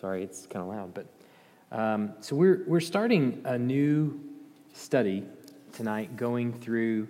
Sorry, 0.00 0.22
it's 0.22 0.46
kind 0.46 0.62
of 0.62 0.68
loud. 0.68 0.94
But 0.94 1.06
um, 1.70 2.12
so 2.20 2.34
we're 2.34 2.64
we're 2.66 2.80
starting 2.80 3.42
a 3.44 3.58
new 3.58 4.18
study 4.72 5.24
tonight, 5.72 6.16
going 6.16 6.54
through 6.54 7.06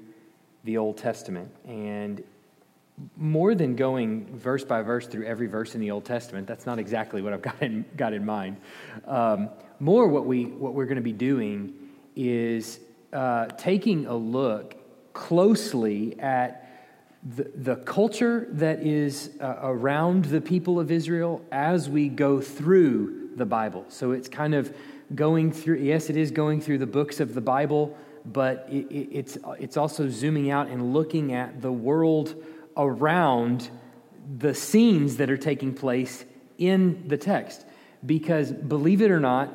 the 0.64 0.77
Old 0.77 0.96
Testament, 0.96 1.50
and 1.68 2.21
more 3.16 3.54
than 3.54 3.76
going 3.76 4.26
verse 4.37 4.64
by 4.64 4.82
verse 4.82 5.06
through 5.06 5.24
every 5.24 5.46
verse 5.46 5.76
in 5.76 5.80
the 5.80 5.92
Old 5.92 6.04
Testament. 6.04 6.48
That's 6.48 6.66
not 6.66 6.80
exactly 6.80 7.22
what 7.22 7.32
I've 7.32 7.42
got 7.50 7.62
in, 7.62 7.85
got 7.97 8.13
in 8.13 8.26
mind. 8.26 8.56
Um, 9.07 9.51
more, 9.79 10.09
what 10.09 10.27
we 10.27 10.47
what 10.47 10.75
we're 10.75 10.87
going 10.87 10.97
to 10.97 11.03
be 11.03 11.13
doing 11.13 11.72
is 12.17 12.81
uh, 13.13 13.47
taking 13.57 14.07
a 14.07 14.17
look 14.17 14.75
closely 15.13 16.19
at 16.19 16.70
the, 17.23 17.50
the 17.55 17.77
culture 17.77 18.48
that 18.52 18.80
is 18.80 19.30
uh, 19.41 19.56
around 19.62 20.27
the 20.27 20.41
people 20.41 20.80
of 20.80 20.91
Israel 20.91 21.45
as 21.52 21.88
we 21.88 22.09
go 22.09 22.41
through 22.41 23.30
the 23.37 23.45
Bible. 23.45 23.84
So 23.88 24.12
it's 24.12 24.28
kind 24.28 24.55
of 24.55 24.74
going 25.15 25.52
through, 25.52 25.77
yes, 25.77 26.09
it 26.09 26.16
is 26.16 26.30
going 26.30 26.61
through 26.61 26.78
the 26.78 26.87
books 26.87 27.20
of 27.20 27.34
the 27.34 27.41
Bible, 27.41 27.97
but 28.25 28.66
it, 28.70 28.87
it, 28.91 29.09
it's, 29.12 29.38
it's 29.59 29.77
also 29.77 30.09
zooming 30.09 30.51
out 30.51 30.69
and 30.69 30.95
looking 30.95 31.33
at 31.33 31.61
the 31.61 31.73
world 31.73 32.34
around 32.77 33.69
the 34.39 34.55
scenes 34.55 35.16
that 35.16 35.30
are 35.30 35.37
taking 35.37 35.75
place 35.75 36.25
in 36.59 37.06
the 37.09 37.16
text. 37.16 37.66
Because 38.06 38.50
believe 38.52 39.02
it 39.02 39.11
or 39.11 39.20
not, 39.20 39.52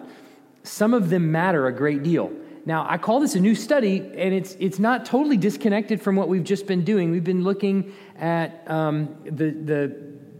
some 0.63 0.93
of 0.93 1.09
them 1.09 1.31
matter 1.31 1.67
a 1.67 1.71
great 1.71 2.03
deal. 2.03 2.31
Now, 2.65 2.87
I 2.89 2.97
call 2.97 3.19
this 3.19 3.35
a 3.35 3.39
new 3.39 3.53
study, 3.53 3.99
and 3.99 4.33
it's, 4.33 4.57
it's 4.59 4.79
not 4.79 5.05
totally 5.05 5.37
disconnected 5.37 6.01
from 6.01 6.15
what 6.15 6.27
we've 6.27 6.43
just 6.43 6.65
been 6.65 6.83
doing. 6.83 7.11
We've 7.11 7.23
been 7.23 7.43
looking 7.43 7.93
at 8.17 8.63
um, 8.69 9.15
the, 9.23 9.51
the 9.51 9.87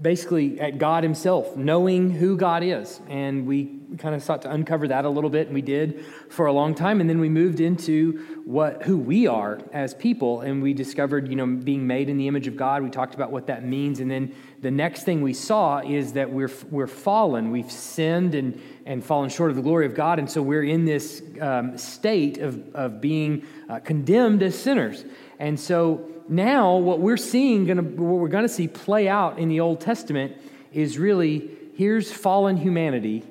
basically 0.02 0.59
at 0.59 0.80
God 0.80 1.03
Himself, 1.03 1.55
knowing 1.55 2.09
who 2.09 2.35
God 2.35 2.63
is. 2.63 2.99
And 3.09 3.45
we 3.45 3.80
kind 3.98 4.16
of 4.16 4.23
sought 4.23 4.41
to 4.44 4.52
uncover 4.52 4.88
that 4.88 5.05
a 5.05 5.09
little 5.09 5.30
bit, 5.30 5.48
and 5.48 5.55
we 5.55 5.62
did 5.62 6.05
for 6.30 6.45
a 6.45 6.53
long 6.53 6.75
time. 6.75 7.02
And 7.02 7.09
then 7.09 7.19
we 7.19 7.30
moved 7.30 7.59
into 7.59 8.41
what 8.45 8.83
who 8.83 8.97
we 8.97 9.28
are 9.28 9.59
as 9.73 9.94
people, 9.94 10.41
and 10.41 10.61
we 10.61 10.73
discovered, 10.73 11.28
you 11.30 11.36
know, 11.36 11.45
being 11.45 11.88
made 11.88 12.09
in 12.09 12.17
the 12.17 12.28
image 12.28 12.47
of 12.47 12.56
God. 12.56 12.83
We 12.83 12.89
talked 12.89 13.16
about 13.16 13.31
what 13.31 13.47
that 13.47 13.66
means, 13.66 14.00
and 14.00 14.09
then 14.09 14.33
the 14.61 14.72
next 14.72 15.03
thing 15.03 15.22
we 15.22 15.33
saw 15.33 15.80
is 15.80 16.13
that 16.13 16.31
we're 16.31 16.52
we're 16.69 16.88
fallen. 16.88 17.52
We've 17.52 17.72
sinned 17.72 18.36
and 18.36 18.61
and 18.86 19.03
fallen 19.03 19.30
short 19.30 19.50
of 19.50 19.56
the 19.56 19.63
glory 19.63 19.86
of 19.86 19.95
God. 19.95 20.19
And 20.19 20.30
so 20.30 20.41
we're 20.41 20.63
in 20.63 20.86
this 20.86 21.23
um, 21.41 21.78
state 21.78 22.38
of, 22.38 22.75
of 22.75 23.02
being 23.02 23.45
uh, 23.67 23.80
condemned 23.80 24.44
as 24.44 24.58
sinners. 24.58 25.06
And 25.39 25.59
so 25.59 26.08
now 26.30 26.78
what 26.78 27.00
we're 27.00 27.17
seeing, 27.17 27.66
gonna, 27.66 27.81
what 27.81 28.19
we're 28.19 28.28
going 28.28 28.44
to 28.45 28.50
see 28.50 28.67
play 28.67 29.08
out 29.08 29.39
in 29.39 29.50
the 29.50 29.59
Old 29.59 29.81
Testament 29.81 30.38
is 30.72 30.97
really 30.97 31.50
here's 31.75 32.11
fallen 32.11 32.58
humanity 32.58 33.23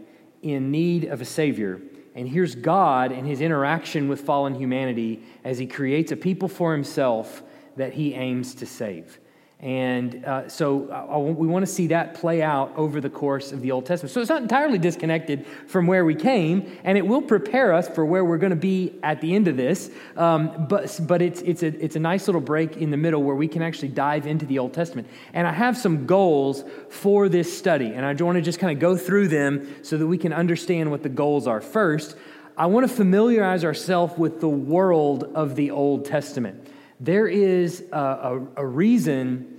in 0.45 0.70
need 0.70 1.05
of 1.05 1.20
a 1.20 1.25
Savior. 1.25 1.81
And 2.14 2.28
here's 2.28 2.55
God 2.55 3.11
and 3.11 3.27
his 3.27 3.41
interaction 3.41 4.09
with 4.09 4.20
fallen 4.20 4.55
humanity 4.55 5.23
as 5.42 5.59
he 5.59 5.67
creates 5.67 6.12
a 6.12 6.17
people 6.17 6.48
for 6.48 6.73
himself 6.73 7.42
that 7.77 7.95
he 7.95 8.14
aims 8.14 8.55
to 8.56 8.67
save. 8.67 9.19
And 9.64 10.26
uh, 10.26 10.46
so 10.46 10.90
uh, 10.90 11.18
we 11.18 11.46
want 11.46 11.64
to 11.64 11.72
see 11.72 11.86
that 11.86 12.12
play 12.12 12.42
out 12.42 12.74
over 12.76 13.00
the 13.00 13.08
course 13.08 13.50
of 13.50 13.62
the 13.62 13.72
Old 13.72 13.86
Testament. 13.86 14.12
So 14.12 14.20
it's 14.20 14.28
not 14.28 14.42
entirely 14.42 14.76
disconnected 14.76 15.46
from 15.66 15.86
where 15.86 16.04
we 16.04 16.14
came, 16.14 16.78
and 16.84 16.98
it 16.98 17.06
will 17.06 17.22
prepare 17.22 17.72
us 17.72 17.88
for 17.88 18.04
where 18.04 18.26
we're 18.26 18.36
going 18.36 18.50
to 18.50 18.56
be 18.56 18.98
at 19.02 19.22
the 19.22 19.34
end 19.34 19.48
of 19.48 19.56
this. 19.56 19.90
Um, 20.18 20.66
but 20.68 21.00
but 21.08 21.22
it's, 21.22 21.40
it's, 21.40 21.62
a, 21.62 21.68
it's 21.82 21.96
a 21.96 21.98
nice 21.98 22.28
little 22.28 22.42
break 22.42 22.76
in 22.76 22.90
the 22.90 22.98
middle 22.98 23.22
where 23.22 23.36
we 23.36 23.48
can 23.48 23.62
actually 23.62 23.88
dive 23.88 24.26
into 24.26 24.44
the 24.44 24.58
Old 24.58 24.74
Testament. 24.74 25.08
And 25.32 25.46
I 25.46 25.52
have 25.52 25.78
some 25.78 26.04
goals 26.04 26.62
for 26.90 27.30
this 27.30 27.56
study, 27.56 27.86
and 27.86 28.04
I 28.04 28.12
want 28.22 28.36
to 28.36 28.42
just 28.42 28.58
kind 28.58 28.70
of 28.70 28.78
go 28.78 28.98
through 28.98 29.28
them 29.28 29.76
so 29.82 29.96
that 29.96 30.06
we 30.06 30.18
can 30.18 30.34
understand 30.34 30.90
what 30.90 31.02
the 31.02 31.08
goals 31.08 31.46
are. 31.46 31.62
First, 31.62 32.18
I 32.58 32.66
want 32.66 32.86
to 32.86 32.94
familiarize 32.94 33.64
ourselves 33.64 34.18
with 34.18 34.42
the 34.42 34.48
world 34.48 35.24
of 35.34 35.56
the 35.56 35.70
Old 35.70 36.04
Testament. 36.04 36.69
There 37.00 37.26
is 37.26 37.82
a, 37.92 37.98
a, 37.98 38.47
a 38.56 38.66
reason 38.66 39.53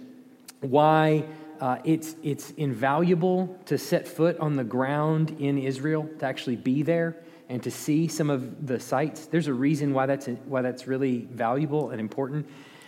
why 0.69 1.25
uh, 1.61 1.77
it's, 1.83 2.15
it's 2.23 2.51
invaluable 2.51 3.57
to 3.65 3.77
set 3.77 4.07
foot 4.07 4.37
on 4.39 4.55
the 4.55 4.63
ground 4.63 5.37
in 5.39 5.57
Israel, 5.57 6.09
to 6.19 6.25
actually 6.25 6.55
be 6.55 6.83
there 6.83 7.15
and 7.47 7.61
to 7.63 7.71
see 7.71 8.07
some 8.07 8.29
of 8.29 8.67
the 8.67 8.79
sites. 8.79 9.27
There's 9.27 9.47
a 9.47 9.53
reason 9.53 9.93
why 9.93 10.05
that's, 10.05 10.27
why 10.45 10.61
that's 10.61 10.87
really 10.87 11.27
valuable 11.31 11.91
and 11.91 11.99
important. 11.99 12.47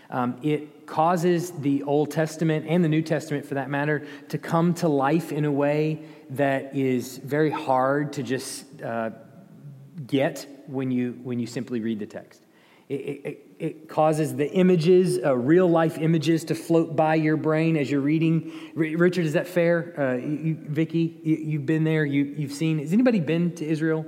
Um, 0.10 0.38
it 0.42 0.86
causes 0.86 1.52
the 1.52 1.84
Old 1.84 2.12
Testament 2.12 2.66
and 2.68 2.84
the 2.84 2.90
New 2.90 3.02
Testament, 3.02 3.46
for 3.46 3.56
that 3.56 3.70
matter, 3.70 4.08
to 4.30 4.38
come 4.38 4.74
to 4.76 4.88
life 4.88 5.32
in 5.32 5.46
a 5.46 5.52
way 5.52 6.02
that 6.32 6.76
is 6.76 7.18
very 7.18 7.52
hard 7.52 8.14
to 8.14 8.24
just 8.24 8.82
uh, 8.82 9.12
get 10.06 10.48
when 10.68 10.92
you, 10.92 11.20
when 11.24 11.40
you 11.40 11.48
simply 11.48 11.82
read 11.82 12.00
the 12.00 12.06
text. 12.06 12.47
It, 12.90 12.96
it, 12.96 13.48
it 13.60 13.90
causes 13.90 14.36
the 14.36 14.50
images, 14.50 15.20
uh, 15.24 15.36
real 15.36 15.68
life 15.68 15.98
images, 15.98 16.46
to 16.46 16.56
float 16.56 16.96
by 16.96 17.16
your 17.16 17.36
brain 17.36 17.76
as 17.76 17.92
you're 17.92 18.02
reading. 18.02 18.52
Richard, 18.76 19.26
is 19.26 19.34
that 19.34 19.48
fair? 19.48 19.94
Uh, 20.00 20.16
you, 20.16 20.58
Vicky, 20.62 21.20
you, 21.24 21.58
have 21.58 21.66
been 21.66 21.84
there. 21.84 22.06
You, 22.06 22.24
you've 22.24 22.54
seen. 22.54 22.80
Has 22.80 22.94
anybody 22.94 23.20
been 23.20 23.54
to 23.56 23.66
Israel? 23.66 24.06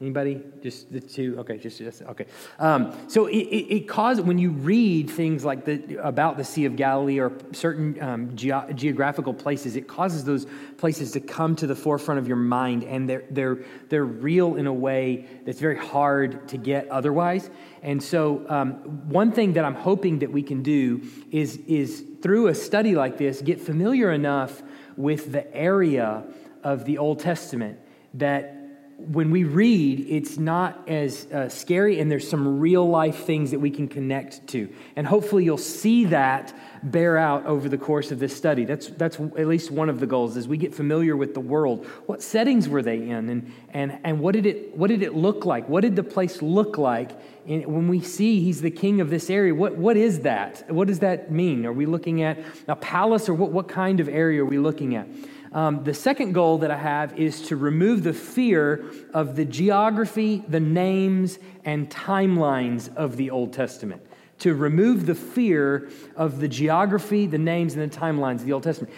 Anybody? 0.00 0.40
Just 0.62 0.90
the 0.90 0.98
two? 0.98 1.36
Okay, 1.40 1.58
just, 1.58 1.76
just 1.76 2.00
okay. 2.00 2.24
Um, 2.58 2.96
so 3.06 3.26
it, 3.26 3.36
it, 3.36 3.74
it, 3.74 3.80
causes 3.88 4.24
when 4.24 4.38
you 4.38 4.48
read 4.50 5.10
things 5.10 5.44
like 5.44 5.66
the 5.66 5.96
about 6.02 6.38
the 6.38 6.44
Sea 6.44 6.64
of 6.64 6.74
Galilee 6.74 7.20
or 7.20 7.32
certain 7.52 8.02
um, 8.02 8.34
ge- 8.34 8.74
geographical 8.74 9.34
places, 9.34 9.76
it 9.76 9.86
causes 9.86 10.24
those 10.24 10.46
places 10.78 11.12
to 11.12 11.20
come 11.20 11.54
to 11.56 11.66
the 11.66 11.76
forefront 11.76 12.18
of 12.18 12.26
your 12.26 12.38
mind, 12.38 12.82
and 12.84 13.10
they're 13.10 13.24
they're 13.30 13.58
they're 13.90 14.06
real 14.06 14.54
in 14.54 14.66
a 14.66 14.72
way 14.72 15.26
that's 15.44 15.60
very 15.60 15.76
hard 15.76 16.48
to 16.48 16.56
get 16.56 16.88
otherwise. 16.88 17.50
And 17.82 18.02
so, 18.02 18.46
um, 18.48 18.72
one 19.10 19.32
thing 19.32 19.52
that 19.52 19.66
I'm 19.66 19.74
hoping 19.74 20.20
that 20.20 20.32
we 20.32 20.42
can 20.42 20.62
do 20.62 21.02
is 21.30 21.58
is 21.66 22.02
through 22.22 22.46
a 22.46 22.54
study 22.54 22.94
like 22.94 23.18
this, 23.18 23.42
get 23.42 23.60
familiar 23.60 24.12
enough 24.12 24.62
with 24.96 25.30
the 25.30 25.54
area 25.54 26.24
of 26.64 26.86
the 26.86 26.96
Old 26.96 27.20
Testament 27.20 27.78
that 28.14 28.59
when 29.08 29.30
we 29.30 29.44
read, 29.44 30.06
it's 30.08 30.38
not 30.38 30.88
as 30.88 31.26
uh, 31.32 31.48
scary, 31.48 32.00
and 32.00 32.10
there's 32.10 32.28
some 32.28 32.60
real 32.60 32.88
life 32.88 33.24
things 33.24 33.50
that 33.50 33.58
we 33.58 33.70
can 33.70 33.88
connect 33.88 34.46
to. 34.48 34.68
And 34.96 35.06
hopefully, 35.06 35.44
you'll 35.44 35.58
see 35.58 36.04
that 36.06 36.54
bear 36.82 37.18
out 37.18 37.46
over 37.46 37.68
the 37.68 37.78
course 37.78 38.10
of 38.10 38.18
this 38.18 38.36
study. 38.36 38.64
That's, 38.64 38.88
that's 38.88 39.16
at 39.16 39.46
least 39.46 39.70
one 39.70 39.88
of 39.88 40.00
the 40.00 40.06
goals 40.06 40.36
as 40.36 40.46
we 40.46 40.56
get 40.56 40.74
familiar 40.74 41.16
with 41.16 41.34
the 41.34 41.40
world. 41.40 41.86
What 42.06 42.22
settings 42.22 42.68
were 42.68 42.82
they 42.82 42.96
in, 42.96 43.28
and, 43.28 43.52
and, 43.70 43.98
and 44.04 44.20
what, 44.20 44.32
did 44.32 44.46
it, 44.46 44.76
what 44.76 44.88
did 44.88 45.02
it 45.02 45.14
look 45.14 45.44
like? 45.44 45.68
What 45.68 45.80
did 45.80 45.96
the 45.96 46.02
place 46.02 46.42
look 46.42 46.78
like? 46.78 47.10
When 47.46 47.88
we 47.88 48.00
see 48.00 48.40
he's 48.44 48.60
the 48.60 48.70
king 48.70 49.00
of 49.00 49.10
this 49.10 49.30
area, 49.30 49.54
what, 49.54 49.76
what 49.76 49.96
is 49.96 50.20
that? 50.20 50.70
What 50.70 50.88
does 50.88 51.00
that 51.00 51.30
mean? 51.32 51.66
Are 51.66 51.72
we 51.72 51.86
looking 51.86 52.22
at 52.22 52.38
a 52.68 52.76
palace, 52.76 53.28
or 53.28 53.34
what, 53.34 53.50
what 53.50 53.68
kind 53.68 53.98
of 54.00 54.08
area 54.08 54.42
are 54.42 54.46
we 54.46 54.58
looking 54.58 54.94
at? 54.94 55.08
Um, 55.52 55.82
the 55.82 55.94
second 55.94 56.32
goal 56.32 56.58
that 56.58 56.70
I 56.70 56.76
have 56.76 57.18
is 57.18 57.42
to 57.48 57.56
remove 57.56 58.04
the 58.04 58.12
fear 58.12 58.84
of 59.12 59.34
the 59.34 59.44
geography, 59.44 60.44
the 60.46 60.60
names, 60.60 61.38
and 61.64 61.90
timelines 61.90 62.94
of 62.94 63.16
the 63.16 63.30
Old 63.30 63.52
Testament. 63.52 64.02
To 64.40 64.54
remove 64.54 65.06
the 65.06 65.14
fear 65.14 65.90
of 66.16 66.40
the 66.40 66.48
geography, 66.48 67.26
the 67.26 67.38
names, 67.38 67.74
and 67.74 67.90
the 67.90 67.94
timelines 67.94 68.36
of 68.36 68.46
the 68.46 68.52
Old 68.52 68.62
Testament. 68.62 68.94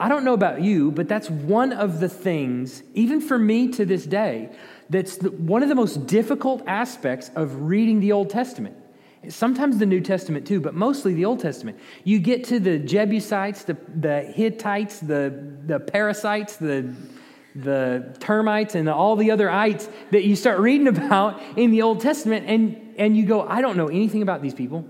I 0.00 0.08
don't 0.08 0.24
know 0.24 0.34
about 0.34 0.60
you, 0.60 0.90
but 0.90 1.08
that's 1.08 1.30
one 1.30 1.72
of 1.72 2.00
the 2.00 2.08
things, 2.08 2.82
even 2.94 3.20
for 3.20 3.38
me 3.38 3.68
to 3.68 3.86
this 3.86 4.04
day, 4.04 4.50
that's 4.90 5.18
one 5.22 5.62
of 5.62 5.68
the 5.68 5.74
most 5.74 6.06
difficult 6.06 6.62
aspects 6.66 7.30
of 7.36 7.62
reading 7.62 8.00
the 8.00 8.12
Old 8.12 8.28
Testament 8.28 8.76
Sometimes 9.28 9.78
the 9.78 9.86
New 9.86 10.00
Testament 10.00 10.46
too, 10.46 10.60
but 10.60 10.74
mostly 10.74 11.14
the 11.14 11.24
Old 11.24 11.40
Testament. 11.40 11.78
You 12.02 12.18
get 12.18 12.44
to 12.44 12.58
the 12.58 12.78
Jebusites, 12.78 13.64
the, 13.64 13.76
the 13.94 14.22
Hittites, 14.22 14.98
the, 14.98 15.54
the 15.66 15.78
Perizzites, 15.78 16.56
the, 16.56 16.92
the 17.54 18.16
termites, 18.18 18.74
and 18.74 18.88
all 18.88 19.14
the 19.14 19.30
other 19.30 19.48
ites 19.48 19.88
that 20.10 20.24
you 20.24 20.34
start 20.34 20.58
reading 20.58 20.88
about 20.96 21.40
in 21.56 21.70
the 21.70 21.82
Old 21.82 22.00
Testament, 22.00 22.46
and, 22.48 22.94
and 22.98 23.16
you 23.16 23.24
go, 23.24 23.42
I 23.42 23.60
don't 23.60 23.76
know 23.76 23.88
anything 23.88 24.22
about 24.22 24.42
these 24.42 24.54
people. 24.54 24.84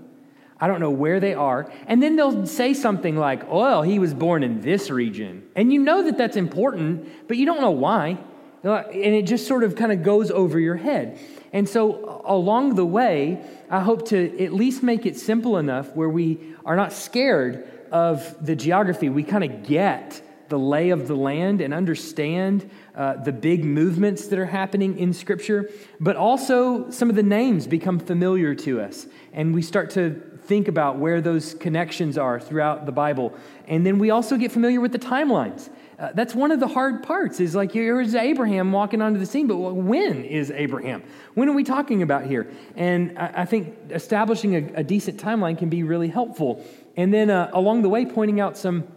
I 0.59 0.67
don't 0.67 0.79
know 0.79 0.91
where 0.91 1.19
they 1.19 1.33
are. 1.33 1.69
And 1.87 2.01
then 2.01 2.15
they'll 2.15 2.47
say 2.47 2.73
something 2.73 3.17
like, 3.17 3.51
well, 3.51 3.81
he 3.81 3.99
was 3.99 4.13
born 4.13 4.43
in 4.43 4.61
this 4.61 4.89
region. 4.89 5.43
And 5.55 5.73
you 5.73 5.79
know 5.79 6.03
that 6.03 6.17
that's 6.17 6.37
important, 6.37 7.27
but 7.27 7.37
you 7.37 7.45
don't 7.45 7.59
know 7.59 7.71
why. 7.71 8.17
And 8.63 8.95
it 8.95 9.23
just 9.23 9.45
sort 9.45 9.63
of 9.63 9.75
kind 9.75 9.91
of 9.91 10.03
goes 10.03 10.31
over 10.31 10.59
your 10.59 10.77
head. 10.77 11.19
And 11.53 11.69
so, 11.69 12.23
along 12.25 12.75
the 12.75 12.85
way, 12.85 13.39
I 13.69 13.79
hope 13.79 14.07
to 14.09 14.43
at 14.43 14.53
least 14.53 14.81
make 14.81 15.05
it 15.05 15.17
simple 15.17 15.57
enough 15.57 15.95
where 15.95 16.09
we 16.09 16.39
are 16.65 16.75
not 16.75 16.91
scared 16.91 17.67
of 17.91 18.43
the 18.43 18.55
geography. 18.55 19.09
We 19.09 19.23
kind 19.23 19.43
of 19.43 19.63
get 19.63 20.21
the 20.49 20.57
lay 20.57 20.89
of 20.89 21.07
the 21.07 21.15
land 21.15 21.61
and 21.61 21.73
understand 21.73 22.69
uh, 22.95 23.15
the 23.17 23.31
big 23.31 23.63
movements 23.63 24.27
that 24.27 24.39
are 24.39 24.47
happening 24.47 24.97
in 24.97 25.13
Scripture, 25.13 25.69
but 25.99 26.15
also 26.15 26.89
some 26.89 27.09
of 27.09 27.15
the 27.15 27.23
names 27.23 27.67
become 27.67 27.99
familiar 27.99 28.55
to 28.55 28.81
us. 28.81 29.05
And 29.31 29.53
we 29.53 29.61
start 29.61 29.91
to 29.91 30.21
think 30.45 30.67
about 30.67 30.97
where 30.97 31.21
those 31.21 31.53
connections 31.53 32.17
are 32.17 32.39
throughout 32.39 32.85
the 32.85 32.91
Bible. 32.91 33.33
And 33.67 33.85
then 33.85 33.99
we 33.99 34.09
also 34.09 34.37
get 34.37 34.51
familiar 34.51 34.81
with 34.81 34.91
the 34.91 34.99
timelines 34.99 35.69
Uh, 35.99 36.11
that's 36.13 36.33
one 36.33 36.51
of 36.51 36.59
the 36.59 36.67
hard 36.67 37.03
parts 37.03 37.39
is 37.39 37.53
like 37.55 37.71
here's 37.71 38.15
Abraham 38.15 38.71
walking 38.71 39.01
onto 39.01 39.19
the 39.19 39.25
scene, 39.25 39.47
but 39.47 39.57
when 39.57 40.23
is 40.23 40.51
Abraham? 40.51 41.03
When 41.35 41.47
are 41.49 41.53
we 41.53 41.63
talking 41.63 42.01
about 42.01 42.25
here? 42.25 42.51
And 42.75 43.17
I, 43.17 43.41
I 43.41 43.45
think 43.45 43.75
establishing 43.91 44.55
a, 44.55 44.79
a, 44.79 44.83
decent 44.83 45.19
timeline 45.19 45.57
can 45.57 45.69
be 45.69 45.83
really 45.83 46.07
helpful. 46.07 46.65
And 46.97 47.13
then 47.13 47.29
uh, 47.29 47.51
along 47.53 47.83
the 47.83 47.89
way, 47.89 48.05
pointing 48.05 48.39
out 48.39 48.57
some 48.57 48.87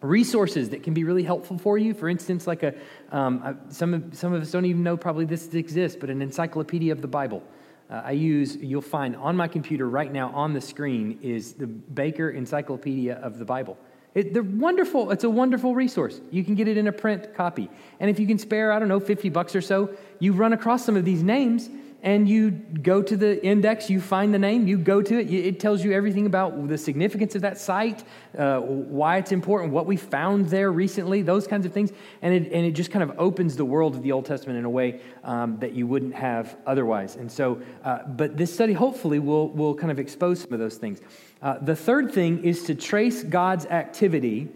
resources 0.00 0.70
that 0.70 0.82
can 0.82 0.94
be 0.94 1.04
really 1.04 1.22
helpful 1.22 1.58
for 1.58 1.78
you. 1.78 1.94
For 1.94 2.08
instance, 2.08 2.46
like 2.46 2.62
a, 2.62 2.74
um, 3.12 3.60
some, 3.68 3.94
of, 3.94 4.16
some 4.16 4.32
of 4.32 4.42
us 4.42 4.50
don't 4.50 4.64
even 4.64 4.82
know 4.82 4.96
probably 4.96 5.24
this 5.24 5.54
exists, 5.54 5.96
but 5.98 6.10
an 6.10 6.20
encyclopedia 6.20 6.92
of 6.92 7.00
the 7.00 7.08
Bible. 7.08 7.42
Uh, 7.88 8.02
I 8.04 8.12
use, 8.12 8.56
you'll 8.56 8.80
find 8.80 9.14
on 9.16 9.36
my 9.36 9.48
computer 9.48 9.88
right 9.88 10.10
now 10.10 10.30
on 10.30 10.52
the 10.52 10.60
screen 10.60 11.18
is 11.22 11.54
the 11.54 11.66
Baker 11.66 12.30
Encyclopedia 12.30 13.14
of 13.14 13.38
the 13.38 13.44
Bible. 13.44 13.76
It, 14.14 14.34
they're 14.34 14.42
wonderful. 14.42 15.10
It's 15.10 15.24
a 15.24 15.30
wonderful 15.30 15.74
resource. 15.74 16.20
You 16.30 16.44
can 16.44 16.54
get 16.54 16.68
it 16.68 16.76
in 16.76 16.86
a 16.86 16.92
print 16.92 17.34
copy. 17.34 17.70
And 17.98 18.10
if 18.10 18.18
you 18.18 18.26
can 18.26 18.38
spare, 18.38 18.72
I 18.72 18.78
don't 18.78 18.88
know, 18.88 19.00
50 19.00 19.30
bucks 19.30 19.56
or 19.56 19.62
so, 19.62 19.90
you 20.18 20.32
run 20.32 20.52
across 20.52 20.84
some 20.84 20.96
of 20.96 21.04
these 21.04 21.22
names 21.22 21.70
and 22.02 22.28
you 22.28 22.50
go 22.50 23.00
to 23.00 23.16
the 23.16 23.42
index, 23.46 23.88
you 23.88 24.00
find 24.00 24.34
the 24.34 24.38
name, 24.38 24.66
you 24.66 24.76
go 24.76 25.00
to 25.00 25.20
it. 25.20 25.32
It 25.32 25.60
tells 25.60 25.84
you 25.84 25.92
everything 25.92 26.26
about 26.26 26.66
the 26.66 26.76
significance 26.76 27.36
of 27.36 27.42
that 27.42 27.58
site, 27.58 28.02
uh, 28.36 28.58
why 28.58 29.18
it's 29.18 29.30
important, 29.30 29.72
what 29.72 29.86
we 29.86 29.96
found 29.96 30.50
there 30.50 30.72
recently, 30.72 31.22
those 31.22 31.46
kinds 31.46 31.64
of 31.64 31.72
things. 31.72 31.92
And 32.20 32.34
it, 32.34 32.52
and 32.52 32.66
it 32.66 32.72
just 32.72 32.90
kind 32.90 33.04
of 33.04 33.18
opens 33.18 33.56
the 33.56 33.64
world 33.64 33.94
of 33.94 34.02
the 34.02 34.10
Old 34.10 34.26
Testament 34.26 34.58
in 34.58 34.64
a 34.64 34.70
way 34.70 35.00
um, 35.22 35.58
that 35.60 35.74
you 35.74 35.86
wouldn't 35.86 36.14
have 36.16 36.56
otherwise. 36.66 37.14
And 37.14 37.30
so, 37.30 37.62
uh, 37.84 38.00
but 38.04 38.36
this 38.36 38.52
study 38.52 38.72
hopefully 38.72 39.20
will, 39.20 39.50
will 39.50 39.74
kind 39.76 39.92
of 39.92 40.00
expose 40.00 40.40
some 40.40 40.52
of 40.52 40.58
those 40.58 40.78
things. 40.78 41.00
Uh, 41.42 41.58
the 41.60 41.74
third 41.74 42.12
thing 42.12 42.44
is 42.44 42.62
to 42.64 42.74
trace 42.74 43.24
God's 43.24 43.66
activity 43.66 44.48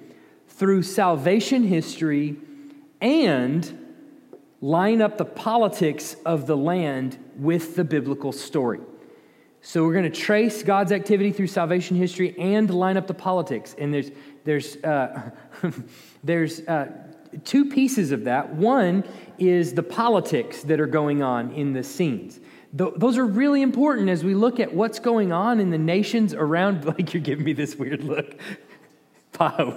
through 0.48 0.82
salvation 0.82 1.64
history 1.64 2.36
and 3.00 3.86
line 4.60 5.02
up 5.02 5.18
the 5.18 5.24
politics 5.24 6.16
of 6.24 6.46
the 6.46 6.56
land 6.56 7.18
with 7.36 7.74
the 7.74 7.84
biblical 7.84 8.30
story. 8.30 8.80
So 9.62 9.84
we're 9.84 9.94
going 9.94 10.10
to 10.10 10.10
trace 10.10 10.62
God's 10.62 10.92
activity 10.92 11.32
through 11.32 11.48
salvation 11.48 11.96
history 11.96 12.38
and 12.38 12.70
line 12.70 12.96
up 12.96 13.08
the 13.08 13.14
politics. 13.14 13.74
And 13.76 13.92
there's 13.92 14.10
there's 14.44 14.76
uh, 14.76 15.30
there's 16.24 16.60
uh, 16.60 16.86
two 17.44 17.64
pieces 17.64 18.12
of 18.12 18.24
that. 18.24 18.54
One 18.54 19.02
is 19.38 19.74
the 19.74 19.82
politics 19.82 20.62
that 20.62 20.78
are 20.78 20.86
going 20.86 21.20
on 21.20 21.50
in 21.50 21.72
the 21.72 21.82
scenes. 21.82 22.38
Th- 22.76 22.92
those 22.96 23.18
are 23.18 23.26
really 23.26 23.62
important 23.62 24.08
as 24.08 24.24
we 24.24 24.34
look 24.34 24.60
at 24.60 24.72
what's 24.74 24.98
going 24.98 25.32
on 25.32 25.60
in 25.60 25.70
the 25.70 25.78
nations 25.78 26.34
around. 26.34 26.84
Like 26.96 27.12
you're 27.12 27.22
giving 27.22 27.44
me 27.44 27.52
this 27.52 27.76
weird 27.76 28.04
look. 28.04 28.36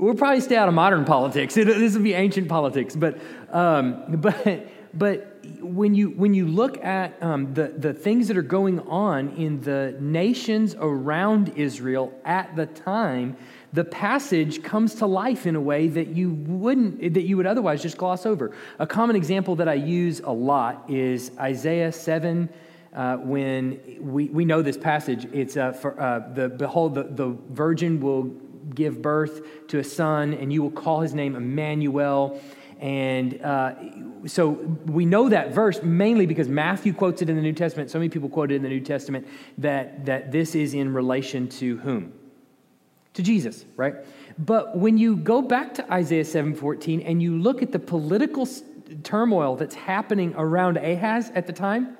We'll 0.00 0.14
probably 0.14 0.40
stay 0.40 0.56
out 0.56 0.68
of 0.68 0.74
modern 0.74 1.04
politics. 1.04 1.54
this 1.56 1.94
will 1.94 2.02
be 2.02 2.14
ancient 2.14 2.48
politics, 2.48 2.96
but 2.96 3.18
um, 3.50 4.04
but 4.08 4.68
but 4.94 5.40
when 5.60 5.94
you 5.94 6.10
when 6.10 6.34
you 6.34 6.46
look 6.46 6.82
at 6.82 7.22
um, 7.22 7.52
the 7.54 7.68
the 7.68 7.92
things 7.92 8.28
that 8.28 8.36
are 8.36 8.42
going 8.42 8.80
on 8.80 9.30
in 9.36 9.60
the 9.60 9.96
nations 10.00 10.74
around 10.78 11.52
Israel 11.56 12.12
at 12.24 12.54
the 12.56 12.66
time, 12.66 13.36
the 13.72 13.84
passage 13.84 14.62
comes 14.62 14.96
to 14.96 15.06
life 15.06 15.46
in 15.46 15.54
a 15.54 15.60
way 15.60 15.88
that 15.88 16.08
you 16.08 16.30
wouldn't 16.30 17.14
that 17.14 17.22
you 17.22 17.36
would 17.36 17.46
otherwise 17.46 17.82
just 17.82 17.96
gloss 17.96 18.26
over. 18.26 18.52
A 18.78 18.86
common 18.86 19.16
example 19.16 19.56
that 19.56 19.68
I 19.68 19.74
use 19.74 20.20
a 20.20 20.32
lot 20.32 20.88
is 20.88 21.30
Isaiah 21.38 21.92
seven. 21.92 22.48
Uh, 22.92 23.18
when 23.18 23.80
we, 24.00 24.24
we 24.30 24.44
know 24.44 24.62
this 24.62 24.76
passage, 24.76 25.24
it's 25.32 25.56
uh, 25.56 25.70
for, 25.70 26.00
uh, 26.00 26.28
the 26.34 26.48
behold, 26.48 26.96
the, 26.96 27.04
the 27.04 27.36
virgin 27.50 28.00
will 28.00 28.24
give 28.74 29.00
birth 29.00 29.68
to 29.68 29.78
a 29.78 29.84
son, 29.84 30.34
and 30.34 30.52
you 30.52 30.60
will 30.60 30.72
call 30.72 31.00
his 31.00 31.14
name 31.14 31.36
Emmanuel. 31.36 32.40
And 32.80 33.40
uh, 33.42 33.74
so 34.26 34.50
we 34.86 35.04
know 35.04 35.28
that 35.28 35.52
verse 35.52 35.82
mainly 35.84 36.26
because 36.26 36.48
Matthew 36.48 36.92
quotes 36.92 37.22
it 37.22 37.30
in 37.30 37.36
the 37.36 37.42
New 37.42 37.52
Testament. 37.52 37.90
So 37.90 37.98
many 37.98 38.08
people 38.08 38.28
quote 38.28 38.50
it 38.50 38.56
in 38.56 38.62
the 38.62 38.68
New 38.68 38.80
Testament 38.80 39.28
that, 39.58 40.06
that 40.06 40.32
this 40.32 40.56
is 40.56 40.74
in 40.74 40.92
relation 40.92 41.48
to 41.48 41.76
whom? 41.78 42.12
To 43.14 43.22
Jesus, 43.22 43.64
right? 43.76 43.94
But 44.38 44.76
when 44.76 44.96
you 44.96 45.16
go 45.16 45.42
back 45.42 45.74
to 45.74 45.92
Isaiah 45.92 46.24
7:14 46.24 47.02
and 47.04 47.20
you 47.20 47.36
look 47.36 47.62
at 47.62 47.72
the 47.72 47.78
political 47.78 48.48
turmoil 49.02 49.56
that's 49.56 49.74
happening 49.74 50.34
around 50.36 50.76
Ahaz 50.76 51.30
at 51.34 51.46
the 51.46 51.52
time, 51.52 51.96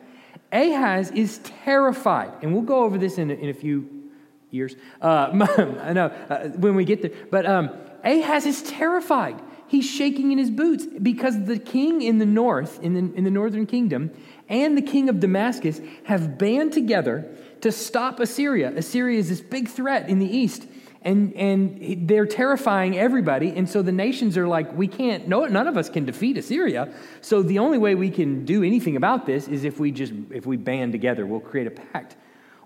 Ahaz 0.53 1.11
is 1.11 1.39
terrified. 1.65 2.33
And 2.43 2.53
we'll 2.53 2.63
go 2.63 2.85
over 2.85 2.99
this 2.99 3.19
in 3.19 3.31
a, 3.31 3.35
in 3.35 3.49
a 3.49 3.55
few 3.55 4.11
years. 4.51 4.77
Uh, 5.01 5.47
I 5.83 5.93
know 5.93 6.07
uh, 6.29 6.49
when 6.51 6.75
we 6.75 6.85
get 6.85 7.03
there. 7.03 7.13
But 7.31 7.47
um, 7.47 7.71
Ahaz 8.05 8.47
is 8.47 8.63
terrified. 8.63 9.41
He's 9.69 9.89
shaking 9.89 10.33
in 10.33 10.39
his 10.39 10.51
boots 10.51 10.85
because 10.85 11.45
the 11.45 11.59
king 11.59 12.03
in 12.03 12.19
the 12.19 12.27
north, 12.27 12.83
in 12.83 12.95
the, 12.95 13.17
in 13.17 13.23
the 13.23 13.31
northern 13.31 13.67
kingdom, 13.67 14.11
and 14.49 14.77
the 14.77 14.83
king 14.83 15.09
of 15.09 15.21
Damascus 15.21 15.81
have 16.05 16.39
band 16.39 16.73
together 16.73 17.33
to 17.61 17.71
stop 17.71 18.19
Assyria. 18.19 18.73
Assyria 18.77 19.19
is 19.19 19.29
this 19.29 19.41
big 19.41 19.69
threat 19.69 20.09
in 20.09 20.19
the 20.19 20.27
east. 20.27 20.67
And, 21.03 21.33
and 21.35 22.07
they're 22.07 22.27
terrifying 22.27 22.99
everybody. 22.99 23.51
And 23.57 23.69
so 23.69 23.81
the 23.81 23.93
nations 23.93 24.37
are 24.37 24.47
like, 24.47 24.77
we 24.77 24.87
can't, 24.87 25.29
no, 25.29 25.47
none 25.47 25.67
of 25.67 25.79
us 25.79 25.89
can 25.89 26.05
defeat 26.05 26.37
Assyria. 26.37 26.93
So 27.23 27.43
the 27.43 27.59
only 27.59 27.79
way 27.79 27.95
we 27.95 28.11
can 28.11 28.45
do 28.45 28.63
anything 28.63 28.97
about 28.97 29.25
this 29.25 29.49
is 29.49 29.65
if 29.65 29.81
we 29.81 29.93
just, 29.93 30.13
if 30.31 30.45
we 30.45 30.59
band 30.59 30.93
together, 30.93 31.25
we'll 31.25 31.41
create 31.41 31.67
a 31.67 31.71
pact. 31.71 32.17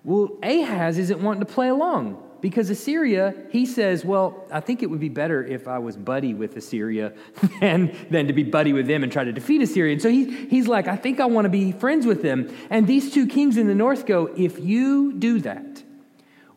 Well, 0.03 0.37
Ahaz 0.43 0.99
isn't 0.99 1.23
wanting 1.23 1.41
to 1.41 1.53
play 1.53 1.69
along 1.69 2.23
because 2.45 2.69
Assyria, 2.69 3.35
he 3.49 3.65
says, 3.65 4.05
Well, 4.05 4.45
I 4.53 4.61
think 4.61 4.83
it 4.83 4.91
would 4.91 5.01
be 5.01 5.09
better 5.09 5.43
if 5.43 5.67
I 5.67 5.79
was 5.79 5.97
buddy 5.97 6.35
with 6.35 6.59
Assyria 6.59 7.15
than, 7.61 7.97
than 8.11 8.27
to 8.27 8.35
be 8.35 8.43
buddy 8.43 8.75
with 8.75 8.87
them 8.87 9.03
and 9.03 9.11
try 9.11 9.25
to 9.25 9.33
defeat 9.33 9.63
Assyria. 9.63 9.95
And 9.95 10.03
so 10.03 10.11
he, 10.11 10.47
he's 10.49 10.69
like, 10.69 10.87
I 10.87 10.97
think 10.97 11.21
I 11.21 11.25
want 11.25 11.47
to 11.47 11.49
be 11.49 11.73
friends 11.73 12.05
with 12.05 12.21
them. 12.21 12.55
And 12.69 12.87
these 12.87 13.15
two 13.15 13.27
kings 13.27 13.57
in 13.57 13.67
the 13.67 13.75
north 13.75 14.05
go, 14.05 14.27
If 14.37 14.61
you 14.61 15.15
do 15.15 15.41
that, 15.41 15.84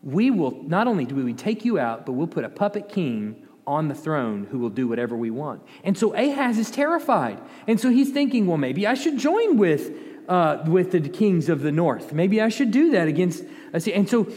we 0.07 0.31
will 0.31 0.63
not 0.63 0.87
only 0.87 1.03
do 1.03 1.15
we 1.15 1.33
take 1.33 1.65
you 1.65 1.77
out, 1.77 2.05
but 2.05 2.13
we'll 2.13 2.27
put 2.27 2.45
a 2.45 2.49
puppet 2.49 2.87
king 2.87 3.45
on 3.67 3.89
the 3.89 3.93
throne 3.93 4.47
who 4.49 4.57
will 4.57 4.69
do 4.69 4.87
whatever 4.87 5.17
we 5.17 5.29
want. 5.29 5.61
And 5.83 5.97
so 5.97 6.13
Ahaz 6.13 6.57
is 6.57 6.71
terrified. 6.71 7.41
And 7.67 7.77
so 7.77 7.89
he's 7.89 8.11
thinking, 8.11 8.47
well, 8.47 8.57
maybe 8.57 8.87
I 8.87 8.93
should 8.93 9.17
join 9.17 9.57
with 9.57 9.91
uh, 10.29 10.63
with 10.65 10.91
the 10.91 11.01
kings 11.01 11.49
of 11.49 11.61
the 11.61 11.73
north. 11.73 12.13
Maybe 12.13 12.41
I 12.41 12.47
should 12.47 12.71
do 12.71 12.91
that 12.91 13.09
against. 13.09 13.43
And 13.73 14.09
so 14.09 14.31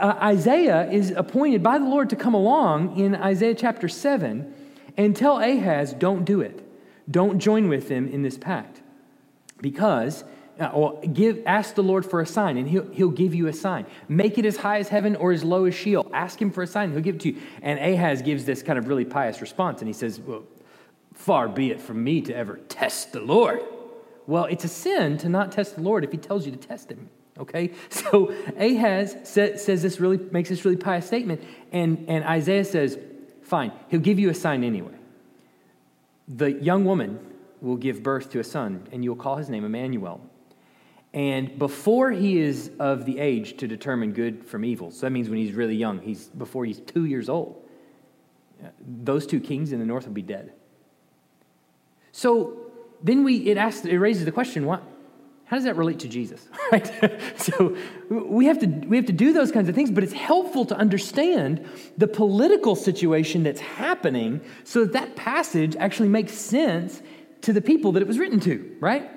uh, 0.00 0.18
Isaiah 0.22 0.88
is 0.88 1.10
appointed 1.10 1.64
by 1.64 1.78
the 1.78 1.84
Lord 1.84 2.08
to 2.10 2.16
come 2.16 2.34
along 2.34 2.96
in 2.96 3.16
Isaiah 3.16 3.54
chapter 3.56 3.88
7 3.88 4.54
and 4.96 5.16
tell 5.16 5.38
Ahaz, 5.38 5.94
don't 5.94 6.24
do 6.24 6.40
it. 6.40 6.62
Don't 7.10 7.40
join 7.40 7.68
with 7.68 7.88
them 7.88 8.06
in 8.08 8.22
this 8.22 8.38
pact. 8.38 8.82
Because, 9.60 10.24
Uh, 10.58 10.70
or 10.72 11.00
give, 11.02 11.42
ask 11.44 11.74
the 11.74 11.82
Lord 11.82 12.06
for 12.06 12.22
a 12.22 12.26
sign, 12.26 12.56
and 12.56 12.66
he'll, 12.66 12.90
he'll 12.90 13.10
give 13.10 13.34
you 13.34 13.46
a 13.46 13.52
sign. 13.52 13.84
Make 14.08 14.38
it 14.38 14.46
as 14.46 14.56
high 14.56 14.78
as 14.78 14.88
heaven 14.88 15.14
or 15.16 15.32
as 15.32 15.44
low 15.44 15.66
as 15.66 15.74
Sheol. 15.74 16.10
Ask 16.14 16.40
him 16.40 16.50
for 16.50 16.62
a 16.62 16.66
sign, 16.66 16.92
he'll 16.92 17.02
give 17.02 17.16
it 17.16 17.20
to 17.22 17.32
you. 17.32 17.42
And 17.60 17.78
Ahaz 17.78 18.22
gives 18.22 18.46
this 18.46 18.62
kind 18.62 18.78
of 18.78 18.88
really 18.88 19.04
pious 19.04 19.42
response, 19.42 19.82
and 19.82 19.88
he 19.88 19.92
says, 19.92 20.18
Well, 20.18 20.44
far 21.12 21.48
be 21.48 21.70
it 21.70 21.80
from 21.80 22.02
me 22.02 22.22
to 22.22 22.34
ever 22.34 22.58
test 22.68 23.12
the 23.12 23.20
Lord. 23.20 23.60
Well, 24.26 24.46
it's 24.46 24.64
a 24.64 24.68
sin 24.68 25.18
to 25.18 25.28
not 25.28 25.52
test 25.52 25.76
the 25.76 25.82
Lord 25.82 26.04
if 26.04 26.10
he 26.10 26.18
tells 26.18 26.46
you 26.46 26.52
to 26.52 26.58
test 26.58 26.90
him. 26.90 27.10
Okay? 27.38 27.72
So 27.90 28.34
Ahaz 28.58 29.14
says 29.24 29.82
this 29.82 30.00
really 30.00 30.18
makes 30.18 30.48
this 30.48 30.64
really 30.64 30.76
pious 30.76 31.06
statement, 31.06 31.42
and, 31.72 32.06
and 32.08 32.24
Isaiah 32.24 32.64
says, 32.64 32.98
fine, 33.42 33.72
he'll 33.88 34.00
give 34.00 34.18
you 34.18 34.30
a 34.30 34.34
sign 34.34 34.64
anyway. 34.64 34.94
The 36.28 36.52
young 36.52 36.84
woman 36.84 37.20
will 37.60 37.76
give 37.76 38.02
birth 38.02 38.30
to 38.30 38.40
a 38.40 38.44
son, 38.44 38.88
and 38.90 39.04
you'll 39.04 39.16
call 39.16 39.36
his 39.36 39.48
name 39.48 39.64
Emmanuel. 39.64 40.20
And 41.16 41.58
before 41.58 42.10
he 42.10 42.38
is 42.38 42.70
of 42.78 43.06
the 43.06 43.18
age 43.18 43.56
to 43.56 43.66
determine 43.66 44.12
good 44.12 44.44
from 44.44 44.66
evil, 44.66 44.90
so 44.90 45.06
that 45.06 45.10
means 45.12 45.30
when 45.30 45.38
he's 45.38 45.54
really 45.54 45.74
young, 45.74 45.98
he's 45.98 46.26
before 46.26 46.66
he's 46.66 46.78
two 46.78 47.06
years 47.06 47.30
old, 47.30 47.66
those 48.86 49.26
two 49.26 49.40
kings 49.40 49.72
in 49.72 49.78
the 49.78 49.86
north 49.86 50.04
will 50.04 50.12
be 50.12 50.20
dead. 50.20 50.52
So 52.12 52.58
then 53.02 53.24
we, 53.24 53.36
it, 53.48 53.56
asks, 53.56 53.86
it 53.86 53.96
raises 53.96 54.26
the 54.26 54.32
question 54.32 54.66
what, 54.66 54.82
how 55.46 55.56
does 55.56 55.64
that 55.64 55.76
relate 55.76 56.00
to 56.00 56.08
Jesus? 56.08 56.46
Right? 56.72 56.90
so 57.36 57.76
we 58.10 58.46
have, 58.46 58.58
to, 58.58 58.66
we 58.66 58.96
have 58.96 59.06
to 59.06 59.12
do 59.12 59.32
those 59.32 59.52
kinds 59.52 59.68
of 59.68 59.74
things, 59.74 59.90
but 59.90 60.02
it's 60.02 60.12
helpful 60.12 60.66
to 60.66 60.76
understand 60.76 61.66
the 61.96 62.08
political 62.08 62.74
situation 62.74 63.44
that's 63.44 63.60
happening 63.60 64.40
so 64.64 64.84
that 64.84 64.92
that 64.92 65.16
passage 65.16 65.76
actually 65.76 66.08
makes 66.08 66.32
sense 66.32 67.00
to 67.42 67.52
the 67.52 67.62
people 67.62 67.92
that 67.92 68.02
it 68.02 68.08
was 68.08 68.18
written 68.18 68.40
to, 68.40 68.76
right? 68.80 69.08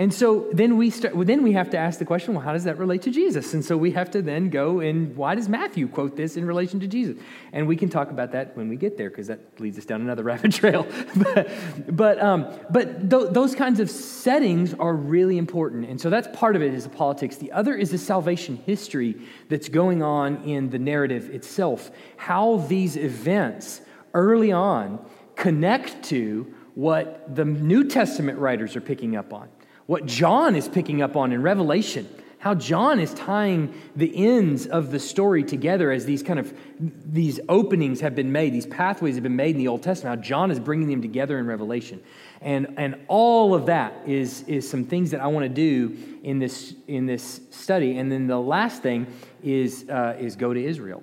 And 0.00 0.14
so 0.14 0.48
then 0.50 0.78
we 0.78 0.88
start, 0.88 1.14
well, 1.14 1.26
then 1.26 1.42
we 1.42 1.52
have 1.52 1.68
to 1.70 1.76
ask 1.76 1.98
the 1.98 2.06
question, 2.06 2.32
well, 2.32 2.42
how 2.42 2.54
does 2.54 2.64
that 2.64 2.78
relate 2.78 3.02
to 3.02 3.10
Jesus? 3.10 3.52
And 3.52 3.62
so 3.62 3.76
we 3.76 3.90
have 3.90 4.10
to 4.12 4.22
then 4.22 4.48
go 4.48 4.80
and 4.80 5.14
why 5.14 5.34
does 5.34 5.46
Matthew 5.46 5.88
quote 5.88 6.16
this 6.16 6.38
in 6.38 6.46
relation 6.46 6.80
to 6.80 6.86
Jesus? 6.86 7.22
And 7.52 7.68
we 7.68 7.76
can 7.76 7.90
talk 7.90 8.10
about 8.10 8.32
that 8.32 8.56
when 8.56 8.70
we 8.70 8.76
get 8.76 8.96
there 8.96 9.10
because 9.10 9.26
that 9.26 9.40
leads 9.60 9.76
us 9.76 9.84
down 9.84 10.00
another 10.00 10.22
rabbit 10.30 10.54
trail. 10.54 10.86
but 11.16 11.50
but, 11.94 12.18
um, 12.18 12.48
but 12.70 13.10
th- 13.10 13.28
those 13.32 13.54
kinds 13.54 13.78
of 13.78 13.90
settings 13.90 14.72
are 14.72 14.94
really 14.94 15.36
important. 15.36 15.86
And 15.86 16.00
so 16.00 16.08
that's 16.08 16.28
part 16.34 16.56
of 16.56 16.62
it 16.62 16.72
is 16.72 16.84
the 16.84 16.88
politics. 16.88 17.36
The 17.36 17.52
other 17.52 17.76
is 17.76 17.90
the 17.90 17.98
salvation 17.98 18.56
history 18.56 19.20
that's 19.50 19.68
going 19.68 20.02
on 20.02 20.42
in 20.44 20.70
the 20.70 20.78
narrative 20.78 21.28
itself. 21.28 21.90
How 22.16 22.56
these 22.68 22.96
events 22.96 23.82
early 24.14 24.50
on 24.50 25.04
connect 25.36 26.02
to 26.04 26.54
what 26.74 27.36
the 27.36 27.44
New 27.44 27.84
Testament 27.84 28.38
writers 28.38 28.76
are 28.76 28.80
picking 28.80 29.14
up 29.14 29.34
on, 29.34 29.50
what 29.90 30.06
John 30.06 30.54
is 30.54 30.68
picking 30.68 31.02
up 31.02 31.16
on 31.16 31.32
in 31.32 31.42
Revelation 31.42 32.08
how 32.40 32.54
John 32.54 32.98
is 33.00 33.12
tying 33.12 33.74
the 33.94 34.26
ends 34.26 34.66
of 34.66 34.90
the 34.90 34.98
story 34.98 35.44
together 35.44 35.90
as 35.90 36.06
these 36.06 36.22
kind 36.22 36.38
of 36.38 36.54
these 36.78 37.38
openings 37.50 38.00
have 38.00 38.14
been 38.14 38.32
made, 38.32 38.54
these 38.54 38.66
pathways 38.66 39.14
have 39.16 39.22
been 39.22 39.36
made 39.36 39.56
in 39.56 39.58
the 39.58 39.68
Old 39.68 39.82
Testament. 39.82 40.16
How 40.16 40.22
John 40.22 40.50
is 40.50 40.58
bringing 40.58 40.88
them 40.88 41.02
together 41.02 41.38
in 41.38 41.46
Revelation, 41.46 42.00
and 42.40 42.74
and 42.78 42.96
all 43.08 43.54
of 43.54 43.66
that 43.66 43.92
is 44.06 44.42
is 44.44 44.68
some 44.68 44.86
things 44.86 45.10
that 45.10 45.20
I 45.20 45.26
want 45.26 45.44
to 45.44 45.50
do 45.50 45.94
in 46.22 46.38
this 46.38 46.74
in 46.88 47.04
this 47.04 47.42
study. 47.50 47.98
And 47.98 48.10
then 48.10 48.26
the 48.26 48.40
last 48.40 48.82
thing 48.82 49.06
is 49.42 49.86
uh, 49.90 50.16
is 50.18 50.34
go 50.34 50.54
to 50.54 50.64
Israel. 50.64 51.02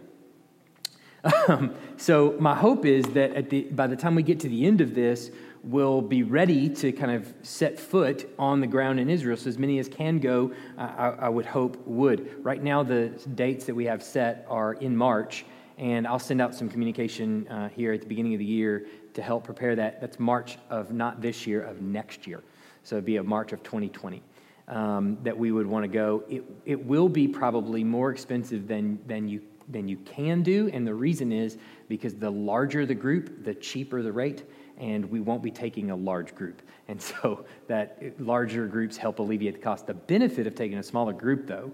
Um, 1.48 1.76
so 1.98 2.36
my 2.40 2.56
hope 2.56 2.84
is 2.84 3.06
that 3.10 3.36
at 3.36 3.52
the 3.52 3.62
by 3.66 3.86
the 3.86 3.96
time 3.96 4.16
we 4.16 4.24
get 4.24 4.40
to 4.40 4.50
the 4.50 4.66
end 4.66 4.82
of 4.82 4.96
this, 4.96 5.30
will 5.68 6.02
be 6.02 6.24
ready 6.24 6.70
to 6.70 6.92
kind 6.92 7.12
of 7.12 7.34
set 7.42 7.80
foot 7.80 8.34
on 8.40 8.62
the 8.62 8.68
ground 8.68 9.00
in 9.00 9.10
Israel. 9.10 9.36
So, 9.36 9.50
as 9.50 9.58
many 9.58 9.80
as 9.80 9.90
can 9.90 10.20
go, 10.20 10.54
I, 10.78 11.10
I, 11.20 11.30
would 11.30 11.46
hope 11.46 11.78
would. 11.86 12.44
Right 12.44 12.64
now, 12.64 12.84
the 12.84 13.10
dates 13.36 13.66
that 13.66 13.76
we 13.76 13.86
have 13.86 14.02
set 14.02 14.46
are 14.50 14.74
in 14.74 14.96
March, 14.96 15.46
and 15.78 16.08
I'll 16.08 16.20
send 16.20 16.42
out 16.42 16.56
some 16.56 16.70
communication 16.70 17.48
uh, 17.50 17.70
here 17.70 17.92
at 17.92 18.02
the 18.02 18.08
beginning 18.08 18.34
of 18.34 18.40
the 18.40 18.46
year 18.46 18.88
to 19.14 19.22
help 19.22 19.44
prepare 19.44 19.76
that. 19.76 20.00
That's 20.00 20.20
March 20.20 20.58
of 20.70 20.94
not 20.94 21.22
this 21.22 21.46
year, 21.46 21.62
of 21.64 21.82
next 21.82 22.26
year. 22.26 22.42
So, 22.84 22.96
it'd 22.96 23.06
be 23.06 23.18
a 23.18 23.24
March 23.24 23.52
of 23.52 23.62
2020. 23.64 24.24
Um, 24.70 25.18
that 25.24 25.38
we 25.38 25.54
would 25.54 25.66
want 25.66 25.84
to 25.84 25.88
go. 25.88 26.26
It, 26.28 26.44
it 26.66 26.86
will 26.86 27.08
be 27.08 27.26
probably 27.26 27.86
more 27.86 28.12
expensive 28.12 28.68
than, 28.68 29.00
than, 29.08 29.30
you, 29.30 29.42
than 29.70 29.88
you 29.88 29.96
can 29.96 30.44
do. 30.44 30.70
And 30.74 30.86
the 30.86 30.94
reason 30.94 31.32
is 31.32 31.58
because 31.88 32.16
the 32.16 32.30
larger 32.30 32.86
the 32.86 32.94
group, 32.94 33.46
the 33.46 33.56
cheaper 33.56 34.02
the 34.02 34.12
rate 34.12 34.44
and 34.78 35.10
we 35.10 35.20
won't 35.20 35.42
be 35.42 35.52
taking 35.52 35.92
a 35.92 35.96
large 35.96 36.36
group. 36.36 36.62
And 36.88 37.02
so 37.02 37.46
that 37.68 38.02
larger 38.20 38.68
groups 38.68 38.98
help 38.98 39.20
alleviate 39.20 39.56
the 39.56 39.62
cost. 39.62 39.88
The 39.88 39.94
benefit 39.94 40.48
of 40.48 40.56
taking 40.56 40.78
a 40.78 40.84
smaller 40.84 41.14
group, 41.14 41.48
though, 41.48 41.72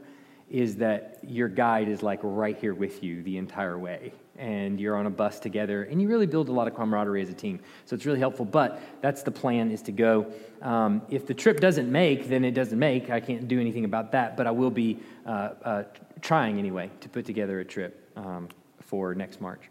is 0.49 0.75
that 0.75 1.19
your 1.23 1.47
guide 1.47 1.87
is 1.87 2.03
like 2.03 2.19
right 2.21 2.57
here 2.57 2.73
with 2.73 3.03
you 3.03 3.23
the 3.23 3.37
entire 3.37 3.77
way. 3.77 4.13
And 4.37 4.79
you're 4.79 4.95
on 4.95 5.05
a 5.05 5.11
bus 5.11 5.39
together, 5.39 5.83
and 5.83 6.01
you 6.01 6.07
really 6.07 6.25
build 6.25 6.49
a 6.49 6.51
lot 6.51 6.67
of 6.67 6.73
camaraderie 6.73 7.21
as 7.21 7.29
a 7.29 7.33
team. 7.33 7.59
So 7.85 7.95
it's 7.95 8.03
really 8.03 8.19
helpful. 8.19 8.45
But 8.45 8.81
that's 8.99 9.21
the 9.21 9.29
plan: 9.29 9.69
is 9.69 9.83
to 9.83 9.91
go. 9.91 10.25
Um, 10.63 11.03
if 11.09 11.27
the 11.27 11.35
trip 11.35 11.59
doesn't 11.59 11.91
make, 11.91 12.27
then 12.29 12.43
it 12.43 12.55
doesn't 12.55 12.79
make. 12.79 13.11
I 13.11 13.19
can't 13.19 13.47
do 13.47 13.59
anything 13.59 13.85
about 13.85 14.11
that. 14.13 14.35
But 14.35 14.47
I 14.47 14.51
will 14.51 14.71
be 14.71 14.97
uh, 15.27 15.29
uh, 15.29 15.83
trying 16.21 16.57
anyway 16.57 16.89
to 17.01 17.09
put 17.09 17.25
together 17.25 17.59
a 17.59 17.65
trip 17.65 18.11
um, 18.15 18.49
for 18.81 19.13
next 19.13 19.39
March. 19.39 19.61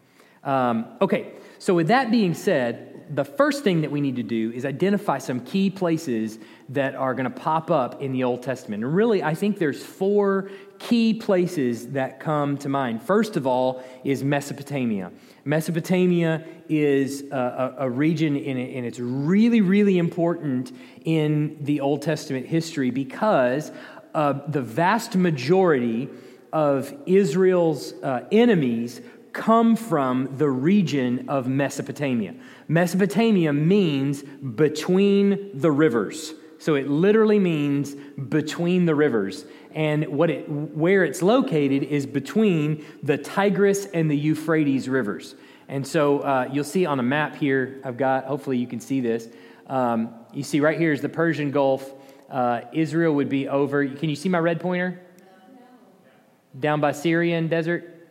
Um, 0.45 0.87
okay, 1.01 1.33
so 1.59 1.75
with 1.75 1.89
that 1.89 2.11
being 2.11 2.35
said, 2.35 2.92
the 3.11 3.25
first 3.25 3.65
thing 3.65 3.81
that 3.83 3.91
we 3.91 4.01
need 4.01 4.17
to 4.17 4.23
do 4.23 4.53
is 4.53 4.65
identify 4.65 5.19
some 5.19 5.41
key 5.41 5.71
places 5.71 6.39
that 6.69 6.95
are 6.95 7.15
going 7.15 7.25
to 7.25 7.31
pop 7.31 7.71
up 7.71 8.03
in 8.03 8.13
the 8.13 8.25
Old 8.25 8.43
Testament. 8.43 8.83
And 8.83 8.95
really, 8.95 9.23
I 9.23 9.35
think 9.35 9.59
there's 9.59 9.83
four 9.83 10.51
key 10.79 11.15
places 11.15 11.89
that 11.89 12.21
come 12.21 12.57
to 12.59 12.69
mind. 12.69 13.03
First 13.03 13.37
of 13.37 13.47
all, 13.47 13.83
is 14.05 14.25
Mesopotamia. 14.25 15.13
Mesopotamia 15.45 16.45
is 16.69 17.23
a, 17.31 17.37
a, 17.79 17.87
a 17.87 17.91
region, 17.91 18.37
in 18.37 18.57
and 18.57 18.87
it's 18.87 18.99
really, 18.99 19.61
really 19.61 19.99
important 19.99 20.73
in 21.05 21.57
the 21.61 21.81
Old 21.81 22.03
Testament 22.03 22.47
history 22.47 22.91
because 22.91 23.71
uh, 24.15 24.35
the 24.49 24.63
vast 24.63 25.17
majority 25.17 26.09
of 26.53 26.95
Israel's 27.07 27.93
uh, 28.03 28.27
enemies 28.31 29.01
come 29.33 29.77
from 29.77 30.37
the 30.37 30.49
region 30.49 31.29
of 31.29 31.47
Mesopotamia. 31.49 32.35
Mesopotamia 32.69 33.53
means 33.53 34.23
between 34.23 35.51
the 35.55 35.71
rivers. 35.71 36.35
So 36.59 36.77
it 36.77 36.89
literally 36.89 37.41
means 37.41 37.95
between 37.95 38.87
the 38.87 38.95
rivers. 38.95 39.45
And 39.75 40.07
what 40.07 40.31
it, 40.31 40.49
where 40.49 41.05
it's 41.05 41.23
located 41.23 41.83
is 41.83 42.07
between 42.07 42.85
the 43.03 43.19
Tigris 43.19 43.87
and 43.87 44.11
the 44.11 44.17
Euphrates 44.17 44.89
rivers. 44.89 45.35
And 45.69 45.87
so 45.87 46.21
uh, 46.21 46.49
you'll 46.53 46.65
see 46.65 46.87
on 46.87 47.01
a 47.01 47.03
map 47.03 47.35
here, 47.35 47.81
I've 47.85 47.97
got, 47.97 48.27
hopefully 48.27 48.59
you 48.59 48.67
can 48.67 48.79
see 48.79 49.01
this. 49.01 49.29
Um, 49.67 50.15
you 50.33 50.43
see 50.43 50.61
right 50.61 50.79
here 50.79 50.93
is 50.93 51.01
the 51.01 51.09
Persian 51.09 51.51
Gulf. 51.51 51.93
Uh, 52.31 52.63
Israel 52.73 53.15
would 53.15 53.29
be 53.29 53.49
over. 53.49 53.87
Can 53.87 54.09
you 54.09 54.17
see 54.17 54.29
my 54.29 54.39
red 54.39 54.61
pointer? 54.61 55.01
Down 56.59 56.81
by 56.81 56.93
Syrian 56.93 57.49
desert? 57.49 58.02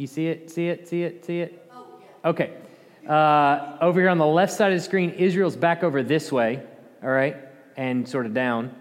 You 0.00 0.06
see 0.06 0.28
it? 0.28 0.50
See 0.50 0.68
it? 0.68 0.88
See 0.88 1.02
it? 1.02 1.26
See 1.26 1.40
it? 1.40 1.70
Okay. 2.24 2.54
Uh, 3.06 3.76
over 3.82 4.00
here 4.00 4.08
on 4.08 4.16
the 4.16 4.24
left 4.24 4.50
side 4.50 4.72
of 4.72 4.78
the 4.78 4.82
screen, 4.82 5.10
Israel's 5.10 5.56
back 5.56 5.82
over 5.82 6.02
this 6.02 6.32
way, 6.32 6.62
all 7.02 7.10
right, 7.10 7.36
and 7.76 8.08
sort 8.08 8.24
of 8.24 8.32
down. 8.32 8.74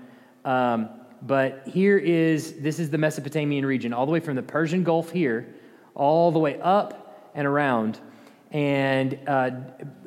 Um, 0.45 0.87
but 1.21 1.63
here 1.67 1.97
is 1.97 2.61
this 2.61 2.79
is 2.79 2.89
the 2.89 2.97
Mesopotamian 2.97 3.65
region, 3.65 3.91
all 3.91 4.05
the 4.05 4.13
way 4.13 4.21
from 4.21 4.37
the 4.37 4.41
Persian 4.41 4.85
Gulf 4.85 5.11
here, 5.11 5.53
all 5.93 6.31
the 6.31 6.39
way 6.39 6.57
up 6.61 7.29
and 7.35 7.45
around. 7.45 7.99
And 8.51 9.19
uh, 9.27 9.51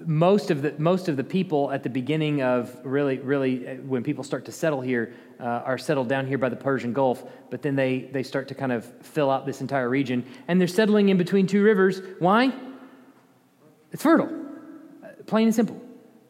most 0.05 0.51
of 0.51 0.63
the 0.63 0.75
most 0.77 1.09
of 1.09 1.17
the 1.17 1.23
people 1.23 1.71
at 1.71 1.85
the 1.85 1.89
beginning 1.89 2.43
of 2.43 2.77
really 2.85 3.19
really 3.19 3.69
uh, 3.69 3.75
when 3.77 4.03
people 4.03 4.25
start 4.25 4.47
to 4.47 4.53
settle 4.53 4.81
here 4.81 5.15
uh, 5.43 5.63
are 5.65 5.79
settled 5.79 6.09
down 6.09 6.27
here 6.27 6.39
by 6.39 6.49
the 6.49 6.57
Persian 6.57 6.93
Gulf, 6.93 7.25
but 7.51 7.63
then 7.63 7.75
they, 7.75 8.01
they 8.13 8.23
start 8.23 8.49
to 8.49 8.55
kind 8.55 8.73
of 8.73 8.85
fill 9.03 9.31
out 9.31 9.45
this 9.45 9.61
entire 9.61 9.89
region. 9.89 10.25
And 10.47 10.61
they're 10.61 10.69
settling 10.69 11.09
in 11.09 11.19
between 11.19 11.47
two 11.47 11.63
rivers. 11.63 12.01
Why? 12.21 12.53
It's 13.91 14.03
fertile, 14.03 14.31
uh, 15.05 15.09
plain 15.27 15.49
and 15.49 15.55
simple. 15.55 15.81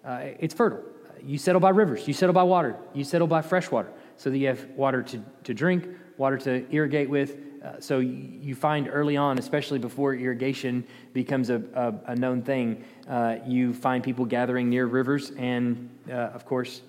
Uh, 0.04 0.30
it's 0.38 0.54
fertile. 0.54 0.82
You 1.22 1.38
settle 1.38 1.60
by 1.60 1.70
rivers, 1.70 2.08
you 2.08 2.14
settle 2.14 2.32
by 2.32 2.42
water, 2.42 2.76
you 2.94 3.04
settle 3.04 3.28
by 3.28 3.42
fresh 3.42 3.70
water, 3.70 3.92
so 4.16 4.30
that 4.30 4.38
you 4.38 4.48
have 4.48 4.64
water 4.70 5.02
to, 5.02 5.22
to 5.44 5.54
drink, 5.54 5.86
water 6.16 6.38
to 6.38 6.66
irrigate 6.74 7.08
with. 7.08 7.36
Uh, 7.62 7.78
so 7.78 7.98
you 7.98 8.54
find 8.54 8.88
early 8.90 9.16
on, 9.16 9.38
especially 9.38 9.78
before 9.78 10.14
irrigation 10.14 10.84
becomes 11.12 11.48
a, 11.48 11.62
a, 11.74 12.12
a 12.12 12.16
known 12.16 12.42
thing, 12.42 12.82
uh, 13.08 13.36
you 13.46 13.72
find 13.72 14.02
people 14.02 14.24
gathering 14.24 14.68
near 14.68 14.86
rivers, 14.86 15.30
and 15.38 15.88
uh, 16.08 16.12
of 16.12 16.44
course, 16.44 16.82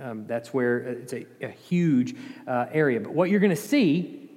um, 0.00 0.24
that's 0.26 0.54
where 0.54 0.78
it's 0.78 1.12
a, 1.12 1.26
a 1.42 1.48
huge 1.48 2.14
uh, 2.46 2.66
area. 2.70 3.00
But 3.00 3.12
what 3.12 3.28
you're 3.28 3.40
going 3.40 3.50
to 3.50 3.56
see 3.56 4.30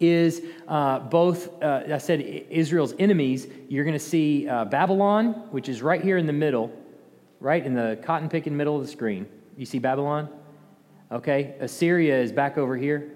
is 0.00 0.42
uh, 0.66 0.98
both, 0.98 1.62
uh, 1.62 1.82
I 1.90 1.98
said, 1.98 2.20
Israel's 2.20 2.94
enemies. 2.98 3.46
You're 3.68 3.84
going 3.84 3.96
to 3.96 4.04
see 4.04 4.48
uh, 4.48 4.64
Babylon, 4.64 5.32
which 5.50 5.68
is 5.68 5.82
right 5.82 6.02
here 6.02 6.18
in 6.18 6.26
the 6.26 6.32
middle, 6.32 6.72
right 7.40 7.64
in 7.64 7.74
the 7.74 7.98
cotton 8.02 8.28
picking 8.28 8.56
middle 8.56 8.76
of 8.76 8.82
the 8.82 8.90
screen. 8.90 9.26
You 9.56 9.64
see 9.64 9.78
Babylon? 9.78 10.28
Okay. 11.12 11.54
Assyria 11.60 12.20
is 12.20 12.32
back 12.32 12.58
over 12.58 12.76
here. 12.76 13.12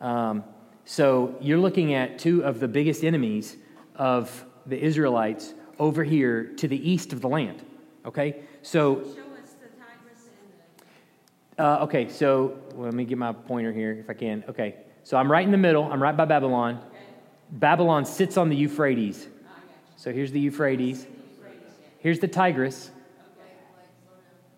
Um, 0.00 0.42
so 0.88 1.36
you're 1.38 1.58
looking 1.58 1.92
at 1.92 2.18
two 2.18 2.42
of 2.42 2.60
the 2.60 2.66
biggest 2.66 3.04
enemies 3.04 3.58
of 3.94 4.46
the 4.64 4.82
Israelites 4.82 5.52
over 5.78 6.02
here 6.02 6.44
to 6.56 6.66
the 6.66 6.90
east 6.90 7.12
of 7.12 7.20
the 7.20 7.28
land. 7.28 7.62
Okay? 8.06 8.36
So 8.62 9.04
uh, 11.58 11.80
okay, 11.82 12.08
so 12.08 12.58
well, 12.72 12.86
let 12.86 12.94
me 12.94 13.04
get 13.04 13.18
my 13.18 13.34
pointer 13.34 13.70
here 13.70 13.98
if 14.00 14.08
I 14.08 14.14
can. 14.14 14.42
Okay, 14.48 14.76
so 15.04 15.18
I'm 15.18 15.30
right 15.30 15.44
in 15.44 15.50
the 15.50 15.58
middle. 15.58 15.84
I'm 15.84 16.02
right 16.02 16.16
by 16.16 16.24
Babylon. 16.24 16.76
Okay. 16.76 17.04
Babylon 17.50 18.06
sits 18.06 18.38
on 18.38 18.48
the 18.48 18.56
Euphrates. 18.56 19.26
So 19.96 20.10
here's 20.10 20.32
the 20.32 20.40
Euphrates. 20.40 21.06
Here's 21.98 22.18
the 22.18 22.28
Tigris. 22.28 22.90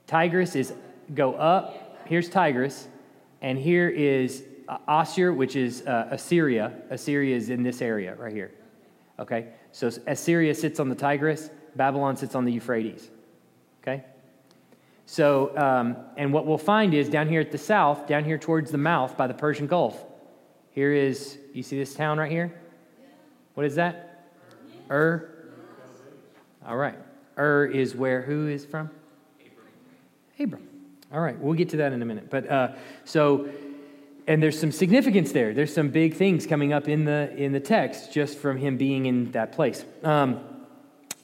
Tigris 0.06 0.54
is 0.54 0.75
go 1.12 1.34
up. 1.34 1.99
Here's 2.06 2.28
Tigris, 2.28 2.87
and 3.42 3.58
here 3.58 3.88
is 3.88 4.44
Assur, 4.88 5.32
which 5.32 5.56
is 5.56 5.82
uh, 5.82 6.08
Assyria. 6.10 6.72
Assyria 6.90 7.36
is 7.36 7.50
in 7.50 7.62
this 7.62 7.82
area 7.82 8.14
right 8.14 8.32
here. 8.32 8.52
Okay, 9.18 9.48
so 9.72 9.90
Assyria 10.06 10.54
sits 10.54 10.80
on 10.80 10.88
the 10.88 10.94
Tigris. 10.94 11.50
Babylon 11.76 12.16
sits 12.16 12.34
on 12.34 12.44
the 12.44 12.52
Euphrates. 12.52 13.10
Okay. 13.82 14.04
So, 15.06 15.56
um, 15.56 15.96
and 16.16 16.32
what 16.32 16.46
we'll 16.46 16.58
find 16.58 16.94
is 16.94 17.08
down 17.08 17.28
here 17.28 17.40
at 17.40 17.50
the 17.50 17.58
south, 17.58 18.06
down 18.06 18.24
here 18.24 18.38
towards 18.38 18.70
the 18.70 18.78
mouth 18.78 19.16
by 19.16 19.26
the 19.26 19.34
Persian 19.34 19.66
Gulf, 19.66 20.04
here 20.70 20.92
is, 20.92 21.38
you 21.52 21.62
see 21.62 21.76
this 21.76 21.94
town 21.94 22.18
right 22.18 22.30
here? 22.30 22.54
What 23.54 23.66
is 23.66 23.74
that? 23.74 24.28
Ur? 24.88 25.28
All 26.64 26.76
right. 26.76 26.96
Ur 27.36 27.66
is 27.66 27.96
where 27.96 28.22
who 28.22 28.46
is 28.48 28.64
from? 28.64 28.88
Abram. 30.38 30.66
All 31.12 31.20
right, 31.20 31.38
we'll 31.40 31.54
get 31.54 31.68
to 31.70 31.76
that 31.78 31.92
in 31.92 32.02
a 32.02 32.04
minute. 32.04 32.30
But 32.30 32.48
uh, 32.48 32.72
so, 33.04 33.48
and 34.30 34.40
there's 34.40 34.58
some 34.58 34.70
significance 34.70 35.32
there. 35.32 35.52
There's 35.52 35.75
some 35.75 35.88
big 35.88 36.14
things 36.14 36.46
coming 36.46 36.72
up 36.72 36.88
in 36.88 37.04
the 37.04 37.34
in 37.37 37.50
the 37.50 37.58
text 37.58 38.12
just 38.12 38.38
from 38.38 38.56
him 38.58 38.76
being 38.76 39.06
in 39.06 39.32
that 39.32 39.52
place. 39.52 39.84
Um, 40.04 40.40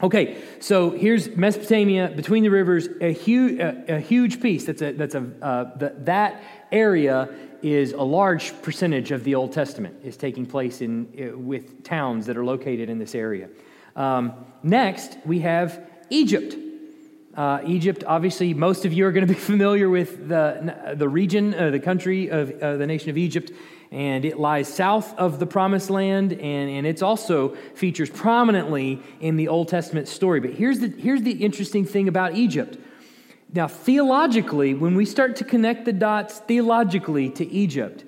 Okay, 0.03 0.37
so 0.61 0.91
here's 0.91 1.35
Mesopotamia 1.37 2.13
between 2.15 2.43
the 2.43 2.51
rivers, 2.51 2.87
a 3.01 3.15
huge, 3.15 3.59
a, 3.59 3.97
a 3.97 3.99
huge 3.99 4.43
piece. 4.43 4.67
That's 4.67 4.83
a, 4.83 4.93
that's 4.93 5.15
a, 5.15 5.27
uh, 5.41 5.71
that 6.05 6.43
area 6.71 7.31
is 7.63 7.93
a 7.93 8.03
large 8.03 8.53
percentage 8.61 9.11
of 9.11 9.25
the 9.25 9.35
Old 9.35 9.53
Testament 9.53 9.97
is 10.05 10.19
taking 10.19 10.45
place 10.45 10.83
in, 10.83 11.09
uh, 11.19 11.39
with 11.39 11.83
towns 11.83 12.27
that 12.27 12.37
are 12.37 12.45
located 12.45 12.91
in 12.91 12.99
this 12.99 13.15
area. 13.15 13.49
Um, 13.97 14.35
next, 14.63 15.17
we 15.25 15.41
have 15.41 15.89
Egypt. 16.11 16.66
Uh, 17.37 17.61
Egypt, 17.67 18.03
obviously, 18.07 18.55
most 18.55 18.87
of 18.87 18.95
you 18.95 19.07
are 19.07 19.13
going 19.13 19.27
to 19.27 19.33
be 19.33 19.39
familiar 19.53 19.91
with 19.91 20.27
the, 20.29 20.95
the 20.97 21.09
region, 21.09 21.53
uh, 21.53 21.71
the 21.71 21.79
country 21.79 22.29
of 22.29 22.51
uh, 22.63 22.79
the 22.79 22.87
nation 22.87 23.11
of 23.11 23.19
Egypt, 23.19 23.53
and 23.91 24.25
it 24.25 24.39
lies 24.39 24.73
south 24.73 25.17
of 25.19 25.39
the 25.39 25.47
promised 25.47 25.91
land, 25.91 26.33
and, 26.33 26.71
and 26.71 26.87
it 26.87 27.03
also 27.03 27.55
features 27.75 28.09
prominently 28.09 29.03
in 29.21 29.37
the 29.37 29.49
Old 29.49 29.69
Testament 29.69 30.09
story. 30.09 30.41
But 30.41 30.55
here's 30.55 30.79
the, 30.79 30.89
here's 30.89 31.23
the 31.23 31.33
interesting 31.33 31.85
thing 31.85 32.09
about 32.09 32.35
Egypt. 32.35 32.79
Now, 33.53 33.69
theologically, 33.69 34.73
when 34.73 34.95
we 34.95 35.05
start 35.05 35.37
to 35.37 35.45
connect 35.45 35.85
the 35.85 35.93
dots 35.93 36.39
theologically 36.39 37.29
to 37.31 37.47
Egypt, 37.47 38.05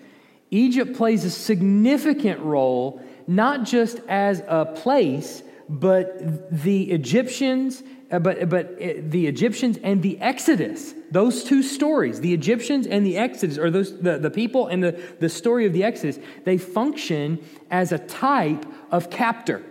Egypt 0.51 0.97
plays 0.97 1.25
a 1.25 1.31
significant 1.31 2.41
role, 2.41 3.03
not 3.27 3.65
just 3.65 4.01
as 4.09 4.43
a 4.49 4.65
place, 4.65 5.43
but 5.69 6.51
the 6.51 6.91
Egyptians, 6.91 7.83
uh, 8.11 8.19
but, 8.19 8.49
but 8.49 8.73
uh, 8.81 8.95
the 9.01 9.27
Egyptians 9.27 9.79
and 9.83 10.03
the 10.03 10.19
Exodus, 10.21 10.95
those 11.11 11.45
two 11.45 11.63
stories, 11.63 12.21
the 12.21 12.33
Egyptians 12.33 12.87
and 12.87 13.05
the 13.05 13.19
Exodus, 13.19 13.59
or 13.59 13.71
those, 13.71 13.99
the, 14.01 14.19
the 14.19 14.31
people 14.31 14.67
and 14.69 14.83
the, 14.83 14.99
the 15.21 15.29
story 15.29 15.67
of 15.67 15.73
the 15.73 15.85
Exodus, 15.85 16.19
they 16.45 16.57
function 16.57 17.39
as 17.71 17.93
a 17.93 17.99
type 17.99 18.65
of 18.91 19.11
captor. 19.11 19.63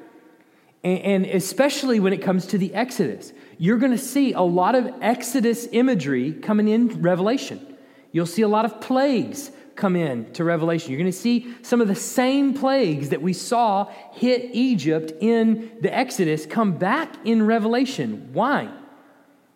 And, 0.84 1.00
and 1.00 1.26
especially 1.26 2.00
when 2.00 2.14
it 2.14 2.22
comes 2.22 2.46
to 2.48 2.58
the 2.58 2.74
Exodus, 2.76 3.34
you're 3.58 3.78
going 3.78 3.92
to 3.92 3.98
see 3.98 4.34
a 4.34 4.42
lot 4.42 4.76
of 4.76 4.88
Exodus 5.02 5.68
imagery 5.72 6.34
coming 6.34 6.68
in 6.68 7.02
Revelation. 7.02 7.76
You'll 8.12 8.28
see 8.28 8.44
a 8.44 8.48
lot 8.48 8.66
of 8.66 8.80
plagues 8.82 9.52
come 9.78 9.96
in 9.96 10.32
to 10.34 10.44
Revelation. 10.44 10.92
You're 10.92 11.00
going 11.00 11.12
to 11.12 11.18
see 11.18 11.54
some 11.62 11.80
of 11.80 11.88
the 11.88 11.96
same 11.96 12.54
plagues 12.54 13.10
that 13.10 13.22
we 13.22 13.34
saw 13.34 13.86
hit 14.14 14.50
Egypt 14.54 15.14
in 15.22 15.72
the 15.82 15.96
Exodus 15.96 16.46
come 16.46 16.74
back 16.74 17.16
in 17.24 17.46
Revelation. 17.46 18.30
Why? 18.34 18.70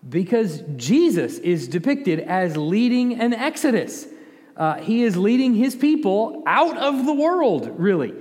Because 0.08 0.64
Jesus 0.78 1.38
is 1.40 1.68
depicted 1.68 2.20
as 2.20 2.56
leading 2.56 3.20
an 3.20 3.34
Exodus. 3.34 4.08
Uh, 4.56 4.76
he 4.76 5.04
is 5.04 5.18
leading 5.18 5.56
his 5.56 5.76
people 5.76 6.44
out 6.46 6.78
of 6.78 7.06
the 7.06 7.14
world, 7.14 7.74
really, 7.78 8.14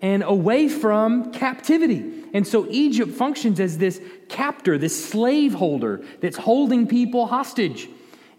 and 0.00 0.22
away 0.22 0.68
from 0.68 1.32
captivity. 1.32 2.24
And 2.32 2.46
so 2.46 2.66
Egypt 2.70 3.12
functions 3.12 3.58
as 3.58 3.78
this 3.78 4.00
captor, 4.28 4.78
this 4.78 5.08
slaveholder 5.10 6.02
that's 6.20 6.36
holding 6.36 6.86
people 6.86 7.26
hostage 7.26 7.88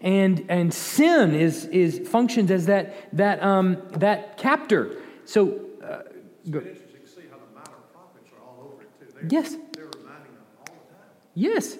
and, 0.02 0.44
and 0.48 0.74
sin 0.74 1.34
is, 1.34 1.64
is 1.66 2.06
functions 2.08 2.50
as 2.50 2.66
that, 2.66 3.08
that, 3.16 3.42
um, 3.42 3.80
that 3.92 4.36
captor. 4.36 4.96
So, 5.24 5.60
uh, 5.82 6.02
go. 6.50 6.58
interesting 6.58 7.00
to 7.00 7.08
see 7.08 7.22
how 7.30 7.38
the 7.38 7.54
minor 7.54 7.78
prophets 7.92 8.30
are 8.36 8.44
all 8.44 8.72
over 8.72 8.82
it 8.82 8.90
too. 8.98 9.06
They're, 9.14 9.28
yes. 9.30 9.56
They're 9.72 9.86
reminding 9.86 10.34
them 10.34 10.44
all 10.58 10.64
the 10.66 10.94
time. 10.94 11.06
Yes. 11.34 11.78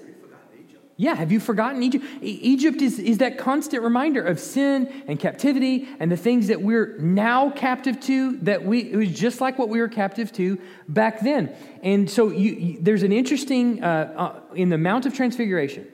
Yeah, 0.98 1.16
have 1.16 1.32
you 1.32 1.40
forgotten 1.40 1.82
Egypt? 1.82 2.04
Egypt 2.20 2.80
is, 2.80 3.00
is 3.00 3.18
that 3.18 3.36
constant 3.36 3.82
reminder 3.82 4.22
of 4.22 4.38
sin 4.38 5.02
and 5.08 5.18
captivity 5.18 5.88
and 5.98 6.12
the 6.12 6.16
things 6.16 6.46
that 6.46 6.62
we're 6.62 6.96
now 6.98 7.50
captive 7.50 7.98
to, 8.02 8.36
that 8.42 8.64
we, 8.64 8.92
it 8.92 8.94
was 8.94 9.10
just 9.10 9.40
like 9.40 9.58
what 9.58 9.68
we 9.68 9.80
were 9.80 9.88
captive 9.88 10.30
to 10.34 10.60
back 10.86 11.18
then. 11.20 11.52
And 11.82 12.08
so 12.08 12.28
you, 12.28 12.52
you, 12.52 12.78
there's 12.80 13.02
an 13.02 13.10
interesting, 13.10 13.82
uh, 13.82 14.12
uh, 14.16 14.54
in 14.54 14.68
the 14.68 14.78
Mount 14.78 15.04
of 15.04 15.12
Transfiguration, 15.12 15.88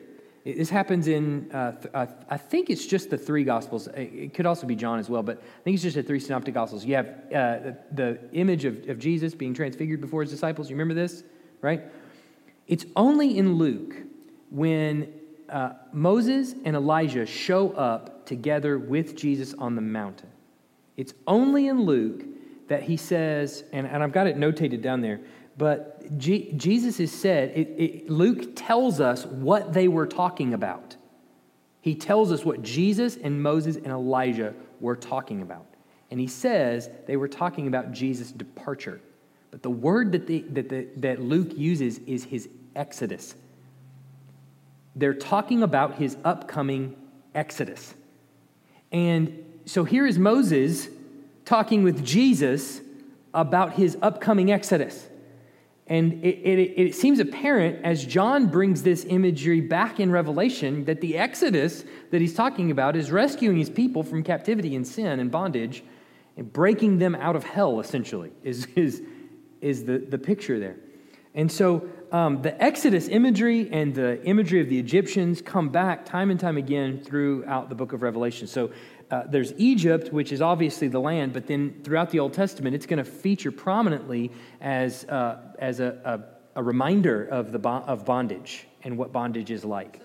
this 0.57 0.71
happens 0.71 1.09
in, 1.09 1.51
uh, 1.53 1.73
uh, 1.93 2.07
I 2.31 2.37
think 2.37 2.71
it's 2.71 2.87
just 2.87 3.11
the 3.11 3.19
three 3.19 3.45
Gospels. 3.45 3.89
It 3.89 4.33
could 4.35 4.47
also 4.47 4.67
be 4.67 4.77
John 4.77 4.99
as 4.99 5.11
well, 5.11 5.23
but 5.23 5.39
I 5.39 5.63
think 5.63 5.75
it's 5.75 5.83
just 5.83 5.97
the 5.97 6.03
three 6.03 6.21
Synoptic 6.21 6.55
Gospels. 6.55 6.85
You 6.85 6.95
have 6.95 7.09
uh, 7.35 7.73
the, 7.93 8.19
image 8.33 8.65
of, 8.65 8.89
of 8.89 8.99
Jesus 8.99 9.35
being 9.35 9.53
transfigured 9.53 10.01
before 10.01 10.23
his 10.23 10.31
disciples. 10.31 10.71
You 10.71 10.77
remember 10.77 10.95
this, 10.95 11.23
right? 11.61 11.83
It's 12.67 12.87
only 12.97 13.37
in 13.37 13.55
Luke 13.57 13.95
when 14.51 15.13
uh, 15.49 15.73
Moses 15.93 16.55
and 16.65 16.75
Elijah 16.75 17.27
show 17.27 17.73
up 17.73 18.25
together 18.27 18.79
with 18.79 19.17
Jesus 19.17 19.55
on 19.55 19.75
the 19.75 19.83
mountain. 19.83 20.31
It's 20.97 21.15
only 21.27 21.69
in 21.69 21.83
Luke 21.83 22.25
that 22.69 22.83
he 22.83 22.97
says, 22.97 23.65
and, 23.73 23.87
and 23.87 24.03
I've 24.03 24.13
got 24.13 24.27
it 24.27 24.37
notated 24.37 24.83
down 24.83 25.01
there, 25.01 25.21
but 25.59 26.17
G- 26.17 26.53
Jesus 26.57 27.01
is 27.01 27.13
said, 27.13 27.51
it, 27.51 27.69
it, 27.77 28.11
Luke 28.11 28.53
tells 28.55 29.01
us 29.01 29.27
what 29.27 29.73
they 29.73 29.89
were 29.89 30.07
talking 30.07 30.55
about. 30.55 30.97
He 31.81 31.97
tells 31.97 32.31
us 32.31 32.45
what 32.45 32.63
Jesus 32.63 33.17
and 33.17 33.43
Moses 33.43 33.77
and 33.77 33.89
Elijah 33.89 34.55
were 34.81 34.97
talking 34.97 35.43
about. 35.43 35.67
And 36.11 36.21
he 36.21 36.29
says 36.29 36.89
they 37.07 37.17
were 37.17 37.29
talking 37.29 37.67
about 37.67 37.93
Jesus' 37.93 38.31
departure. 38.31 39.01
But 39.51 39.63
the 39.63 39.71
word 39.71 40.13
that, 40.13 40.27
the, 40.27 40.43
that, 40.51 40.69
the, 40.69 40.89
that 40.99 41.21
Luke 41.21 41.57
uses 41.57 41.99
is 41.99 42.25
his 42.25 42.49
exodus. 42.77 43.35
They're 44.95 45.15
talking 45.15 45.63
about 45.63 45.97
his 45.97 46.17
upcoming 46.25 46.97
exodus. 47.35 47.95
And 48.93 49.45
so 49.65 49.85
here 49.85 50.07
is 50.07 50.19
Moses 50.19 50.89
talking 51.45 51.83
with 51.83 52.05
Jesus 52.05 52.81
about 53.35 53.75
his 53.75 53.99
upcoming 54.01 54.53
exodus. 54.53 55.08
And 55.89 56.23
it, 56.23 56.37
it, 56.45 56.59
it, 56.79 56.95
seems 56.95 57.19
apparent 57.19 57.83
as 57.83 58.05
John 58.05 58.49
brings 58.49 58.83
this 58.83 59.07
imagery 59.09 59.63
back 59.63 59.99
in 59.99 60.13
Revelation 60.13 60.85
that 60.85 61.01
the 61.01 61.17
Exodus 61.17 61.83
that 62.11 62.21
he's 62.21 62.35
talking 62.35 62.71
about 62.71 62.95
is 62.95 63.11
rescuing 63.11 63.57
his 63.57 63.71
people 63.71 64.03
from 64.03 64.23
captivity 64.23 64.77
and 64.77 64.87
sin 64.87 65.19
and 65.19 65.31
bondage 65.31 65.83
and 66.37 66.53
breaking 66.53 66.99
them 66.99 67.15
out 67.15 67.37
of 67.37 67.45
hell, 67.45 67.81
essentially, 67.81 68.33
is, 68.43 68.67
is, 68.77 69.03
is 69.63 69.85
the, 69.85 69.99
the 69.99 70.19
picture 70.19 70.61
there. 70.61 70.77
And 71.35 71.51
so 71.51 71.89
um, 72.13 72.43
the 72.43 72.61
Exodus 72.63 73.09
imagery 73.09 73.69
and 73.71 73.95
the 73.95 74.23
imagery 74.25 74.61
of 74.61 74.69
the 74.69 74.79
Egyptians 74.79 75.41
come 75.41 75.69
back 75.69 76.05
time 76.05 76.31
and 76.31 76.39
time 76.39 76.57
again 76.57 77.01
throughout 77.01 77.69
the 77.69 77.75
book 77.75 77.93
of 77.93 78.03
Revelation. 78.03 78.47
So 78.47 78.71
uh, 79.11 79.23
there's 79.27 79.53
Egypt, 79.57 80.13
which 80.13 80.33
is 80.33 80.43
obviously 80.43 80.89
the 80.89 81.01
land, 81.01 81.33
but 81.33 81.47
then 81.47 81.81
throughout 81.83 82.11
the 82.11 82.19
Old 82.19 82.35
Testament, 82.35 82.75
it's 82.75 82.87
going 82.87 82.99
to 82.99 83.11
feature 83.11 83.51
prominently 83.51 84.31
as, 84.61 85.05
uh, 85.05 85.48
as 85.59 85.81
a, 85.81 85.99
a, 86.05 86.61
a, 86.61 86.63
reminder 86.63 87.25
of, 87.25 87.53
the 87.53 87.59
bo- 87.59 87.85
of 87.87 88.05
bondage 88.05 88.67
and 88.85 88.97
what 88.97 89.13
bondage 89.13 89.51
is 89.51 89.65
like. 89.65 90.01
So 90.01 90.05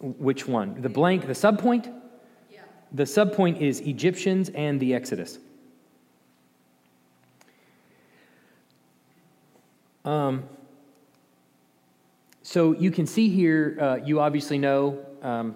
which 0.00 0.46
one? 0.46 0.80
The 0.80 0.88
blank, 0.88 1.26
the 1.26 1.32
subpoint? 1.32 1.92
Yeah. 2.50 2.60
The 2.92 3.04
subpoint 3.04 3.60
is 3.60 3.80
Egyptians 3.80 4.50
and 4.50 4.78
the 4.80 4.94
Exodus. 4.94 5.38
Um, 10.04 10.44
so 12.42 12.72
you 12.72 12.90
can 12.90 13.06
see 13.06 13.28
here, 13.28 13.76
uh, 13.80 13.96
you 14.04 14.20
obviously 14.20 14.58
know 14.58 15.04
um, 15.22 15.54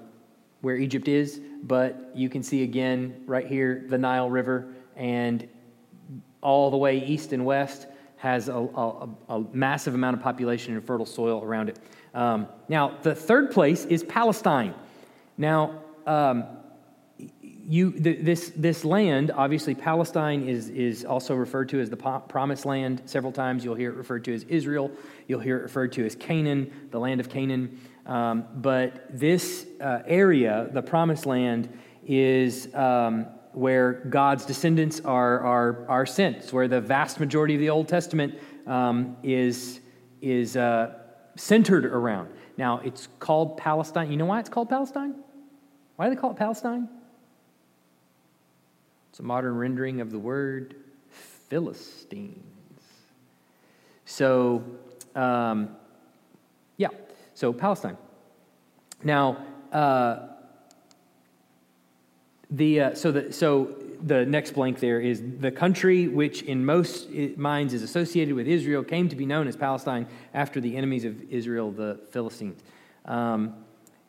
where 0.60 0.76
Egypt 0.76 1.08
is, 1.08 1.40
but 1.62 2.10
you 2.14 2.28
can 2.28 2.42
see 2.42 2.62
again 2.62 3.22
right 3.26 3.46
here 3.46 3.86
the 3.88 3.96
Nile 3.96 4.28
River, 4.28 4.74
and 4.96 5.48
all 6.42 6.70
the 6.70 6.76
way 6.76 6.98
east 6.98 7.32
and 7.32 7.46
west 7.46 7.86
has 8.22 8.48
a, 8.48 8.54
a, 8.54 9.08
a 9.30 9.44
massive 9.52 9.96
amount 9.96 10.16
of 10.16 10.22
population 10.22 10.74
and 10.74 10.84
fertile 10.84 11.04
soil 11.04 11.42
around 11.42 11.68
it. 11.68 11.76
Um, 12.14 12.46
now, 12.68 12.96
the 13.02 13.16
third 13.16 13.50
place 13.50 13.84
is 13.86 14.04
Palestine. 14.04 14.74
Now, 15.36 15.82
um, 16.06 16.44
you, 17.66 17.90
this, 17.90 18.52
this 18.54 18.84
land, 18.84 19.32
obviously, 19.34 19.74
Palestine 19.74 20.48
is, 20.48 20.68
is 20.68 21.04
also 21.04 21.34
referred 21.34 21.68
to 21.70 21.80
as 21.80 21.90
the 21.90 21.96
promised 21.96 22.64
land 22.64 23.02
several 23.06 23.32
times. 23.32 23.64
You'll 23.64 23.74
hear 23.74 23.90
it 23.90 23.96
referred 23.96 24.24
to 24.26 24.34
as 24.34 24.44
Israel. 24.44 24.92
You'll 25.26 25.40
hear 25.40 25.58
it 25.58 25.62
referred 25.62 25.90
to 25.94 26.06
as 26.06 26.14
Canaan, 26.14 26.70
the 26.92 27.00
land 27.00 27.20
of 27.20 27.28
Canaan. 27.28 27.80
Um, 28.06 28.44
but 28.54 29.06
this 29.10 29.66
uh, 29.80 30.02
area, 30.06 30.68
the 30.70 30.82
promised 30.82 31.26
land, 31.26 31.76
is 32.06 32.72
um, 32.72 33.26
where 33.52 33.92
God's 34.08 34.44
descendants 34.44 35.00
are, 35.00 35.40
are, 35.40 35.86
are 35.88 36.06
sent. 36.06 36.52
Where 36.52 36.68
the 36.68 36.80
vast 36.80 37.20
majority 37.20 37.54
of 37.54 37.60
the 37.60 37.70
Old 37.70 37.88
Testament 37.88 38.38
um, 38.66 39.16
is, 39.22 39.80
is 40.20 40.56
uh, 40.56 40.94
centered 41.36 41.84
around. 41.84 42.28
Now, 42.56 42.80
it's 42.84 43.08
called 43.18 43.56
Palestine. 43.56 44.10
You 44.10 44.16
know 44.16 44.26
why 44.26 44.40
it's 44.40 44.48
called 44.48 44.68
Palestine? 44.68 45.14
Why 45.96 46.08
do 46.08 46.14
they 46.14 46.20
call 46.20 46.30
it 46.30 46.36
Palestine? 46.36 46.88
It's 49.10 49.20
a 49.20 49.22
modern 49.22 49.56
rendering 49.56 50.00
of 50.00 50.10
the 50.10 50.18
word 50.18 50.74
Philistines. 51.48 52.38
So, 54.06 54.64
um, 55.14 55.76
yeah, 56.76 56.88
so 57.34 57.52
Palestine. 57.52 57.96
Now, 59.04 59.44
uh, 59.72 60.28
the, 62.52 62.80
uh, 62.80 62.94
so, 62.94 63.10
the, 63.10 63.32
so 63.32 63.74
the 64.02 64.26
next 64.26 64.52
blank 64.52 64.78
there 64.78 65.00
is 65.00 65.22
the 65.38 65.50
country 65.50 66.06
which 66.08 66.42
in 66.42 66.64
most 66.64 67.10
minds 67.36 67.72
is 67.72 67.82
associated 67.82 68.34
with 68.34 68.46
Israel 68.46 68.84
came 68.84 69.08
to 69.08 69.16
be 69.16 69.26
known 69.26 69.48
as 69.48 69.56
Palestine 69.56 70.06
after 70.34 70.60
the 70.60 70.76
enemies 70.76 71.04
of 71.04 71.20
Israel, 71.30 71.70
the 71.70 72.00
Philistines. 72.10 72.62
Um, 73.06 73.54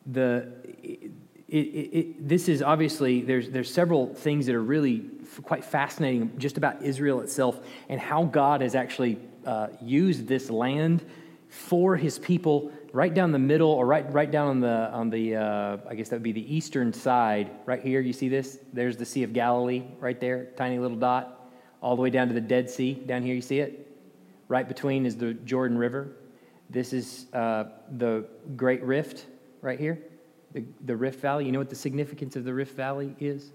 the, 0.06 0.52
it, 0.82 1.10
it, 1.48 1.56
it, 1.56 2.28
this 2.28 2.48
is 2.48 2.62
obviously, 2.62 3.22
there's, 3.22 3.48
there's 3.50 3.72
several 3.72 4.14
things 4.14 4.46
that 4.46 4.54
are 4.54 4.62
really 4.62 5.04
quite 5.42 5.64
fascinating 5.64 6.38
just 6.38 6.58
about 6.58 6.82
Israel 6.82 7.20
itself 7.20 7.60
and 7.88 7.98
how 7.98 8.24
God 8.24 8.60
has 8.60 8.74
actually 8.74 9.18
uh, 9.46 9.68
used 9.80 10.26
this 10.26 10.50
land 10.50 11.04
for 11.48 11.96
his 11.96 12.18
people 12.18 12.72
right 12.94 13.12
down 13.12 13.32
the 13.32 13.38
middle 13.40 13.70
or 13.70 13.84
right, 13.86 14.10
right 14.12 14.30
down 14.30 14.46
on 14.46 14.60
the, 14.60 14.88
on 14.92 15.10
the 15.10 15.34
uh, 15.34 15.76
I 15.90 15.96
guess 15.96 16.10
that 16.10 16.16
would 16.16 16.22
be 16.22 16.30
the 16.30 16.54
eastern 16.54 16.92
side. 16.92 17.50
Right 17.66 17.82
here, 17.82 18.00
you 18.00 18.12
see 18.12 18.28
this? 18.28 18.60
There's 18.72 18.96
the 18.96 19.04
Sea 19.04 19.24
of 19.24 19.32
Galilee 19.32 19.82
right 19.98 20.18
there, 20.20 20.46
tiny 20.56 20.78
little 20.78 20.96
dot, 20.96 21.50
all 21.82 21.96
the 21.96 22.02
way 22.02 22.10
down 22.10 22.28
to 22.28 22.34
the 22.34 22.40
Dead 22.40 22.70
Sea. 22.70 22.94
Down 22.94 23.24
here, 23.24 23.34
you 23.34 23.40
see 23.40 23.58
it? 23.58 23.90
Right 24.46 24.68
between 24.68 25.06
is 25.06 25.16
the 25.16 25.34
Jordan 25.34 25.76
River. 25.76 26.12
This 26.70 26.92
is 26.92 27.26
uh, 27.32 27.64
the 27.96 28.26
Great 28.54 28.82
Rift 28.84 29.26
right 29.60 29.78
here, 29.78 29.98
the, 30.52 30.64
the 30.84 30.96
Rift 30.96 31.20
Valley. 31.20 31.46
You 31.46 31.52
know 31.52 31.58
what 31.58 31.70
the 31.70 31.76
significance 31.76 32.36
of 32.36 32.44
the 32.44 32.54
Rift 32.54 32.76
Valley 32.76 33.16
is? 33.18 33.50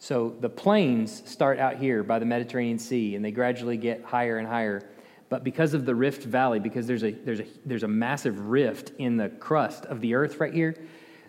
So 0.00 0.36
the 0.38 0.50
plains 0.50 1.22
start 1.24 1.58
out 1.58 1.76
here 1.76 2.02
by 2.02 2.18
the 2.18 2.26
Mediterranean 2.26 2.78
Sea, 2.78 3.16
and 3.16 3.24
they 3.24 3.30
gradually 3.30 3.78
get 3.78 4.04
higher 4.04 4.36
and 4.36 4.46
higher. 4.46 4.82
But 5.30 5.44
because 5.44 5.74
of 5.74 5.86
the 5.86 5.94
Rift 5.94 6.24
Valley, 6.24 6.58
because 6.58 6.86
there's 6.86 7.04
a, 7.04 7.12
there's 7.12 7.40
a, 7.40 7.46
there's 7.64 7.84
a 7.84 7.88
massive 7.88 8.48
rift 8.48 8.92
in 8.98 9.16
the 9.16 9.28
crust 9.28 9.86
of 9.86 10.00
the 10.00 10.14
earth 10.14 10.40
right 10.40 10.52
here, 10.52 10.76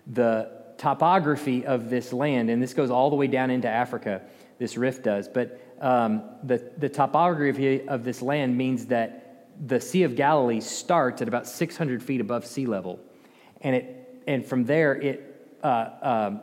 the 0.08 0.52
topography 0.78 1.66
of 1.66 1.90
this 1.90 2.12
land, 2.12 2.50
and 2.50 2.62
this 2.62 2.74
goes 2.74 2.90
all 2.90 3.12
the 3.12 3.16
way 3.16 3.28
down 3.28 3.52
into 3.52 3.70
Africa, 3.70 4.24
this 4.58 4.76
rift 4.76 5.04
does, 5.04 5.28
but 5.28 5.62
um, 5.80 6.24
the, 6.44 6.72
the 6.80 6.90
topography 6.90 7.88
of 7.88 8.04
this 8.04 8.24
land 8.24 8.58
means 8.58 8.88
that 8.88 9.48
the 9.68 9.80
Sea 9.80 10.04
of 10.04 10.16
Galilee 10.16 10.62
starts 10.62 11.22
at 11.22 11.28
about 11.28 11.46
600 11.46 12.02
feet 12.02 12.22
above 12.22 12.48
sea 12.48 12.66
level. 12.66 13.00
And, 13.62 13.76
it, 13.76 14.24
and 14.28 14.44
from 14.44 14.66
there, 14.66 14.96
it 14.96 15.58
uh, 15.64 15.90
um, 16.02 16.42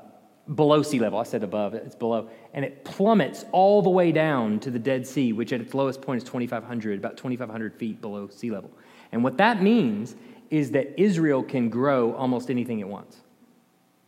below 0.55 0.83
sea 0.83 0.99
level. 0.99 1.19
I 1.19 1.25
said 1.25 1.43
above, 1.43 1.75
it's 1.75 1.95
below. 1.95 2.29
And 2.55 2.65
it 2.65 2.85
plummets 2.85 3.45
all 3.53 3.83
the 3.83 3.91
way 3.91 4.13
down 4.13 4.61
to 4.61 4.71
the 4.71 4.79
Dead 4.79 5.07
Sea, 5.07 5.33
which 5.33 5.53
at 5.53 5.61
its 5.61 5.75
lowest 5.75 6.01
point 6.01 6.19
is 6.19 6.25
2,500, 6.25 6.99
about 6.99 7.17
2,500 7.17 7.75
feet 7.75 8.01
below 8.01 8.29
sea 8.29 8.51
level. 8.51 8.71
And 9.13 9.23
what 9.23 9.37
that 9.39 9.63
means 9.63 10.17
is 10.51 10.71
that 10.73 10.99
Israel 11.01 11.43
can 11.43 11.69
grow 11.69 12.15
almost 12.15 12.51
anything 12.51 12.81
it 12.81 12.89
wants. 12.89 13.19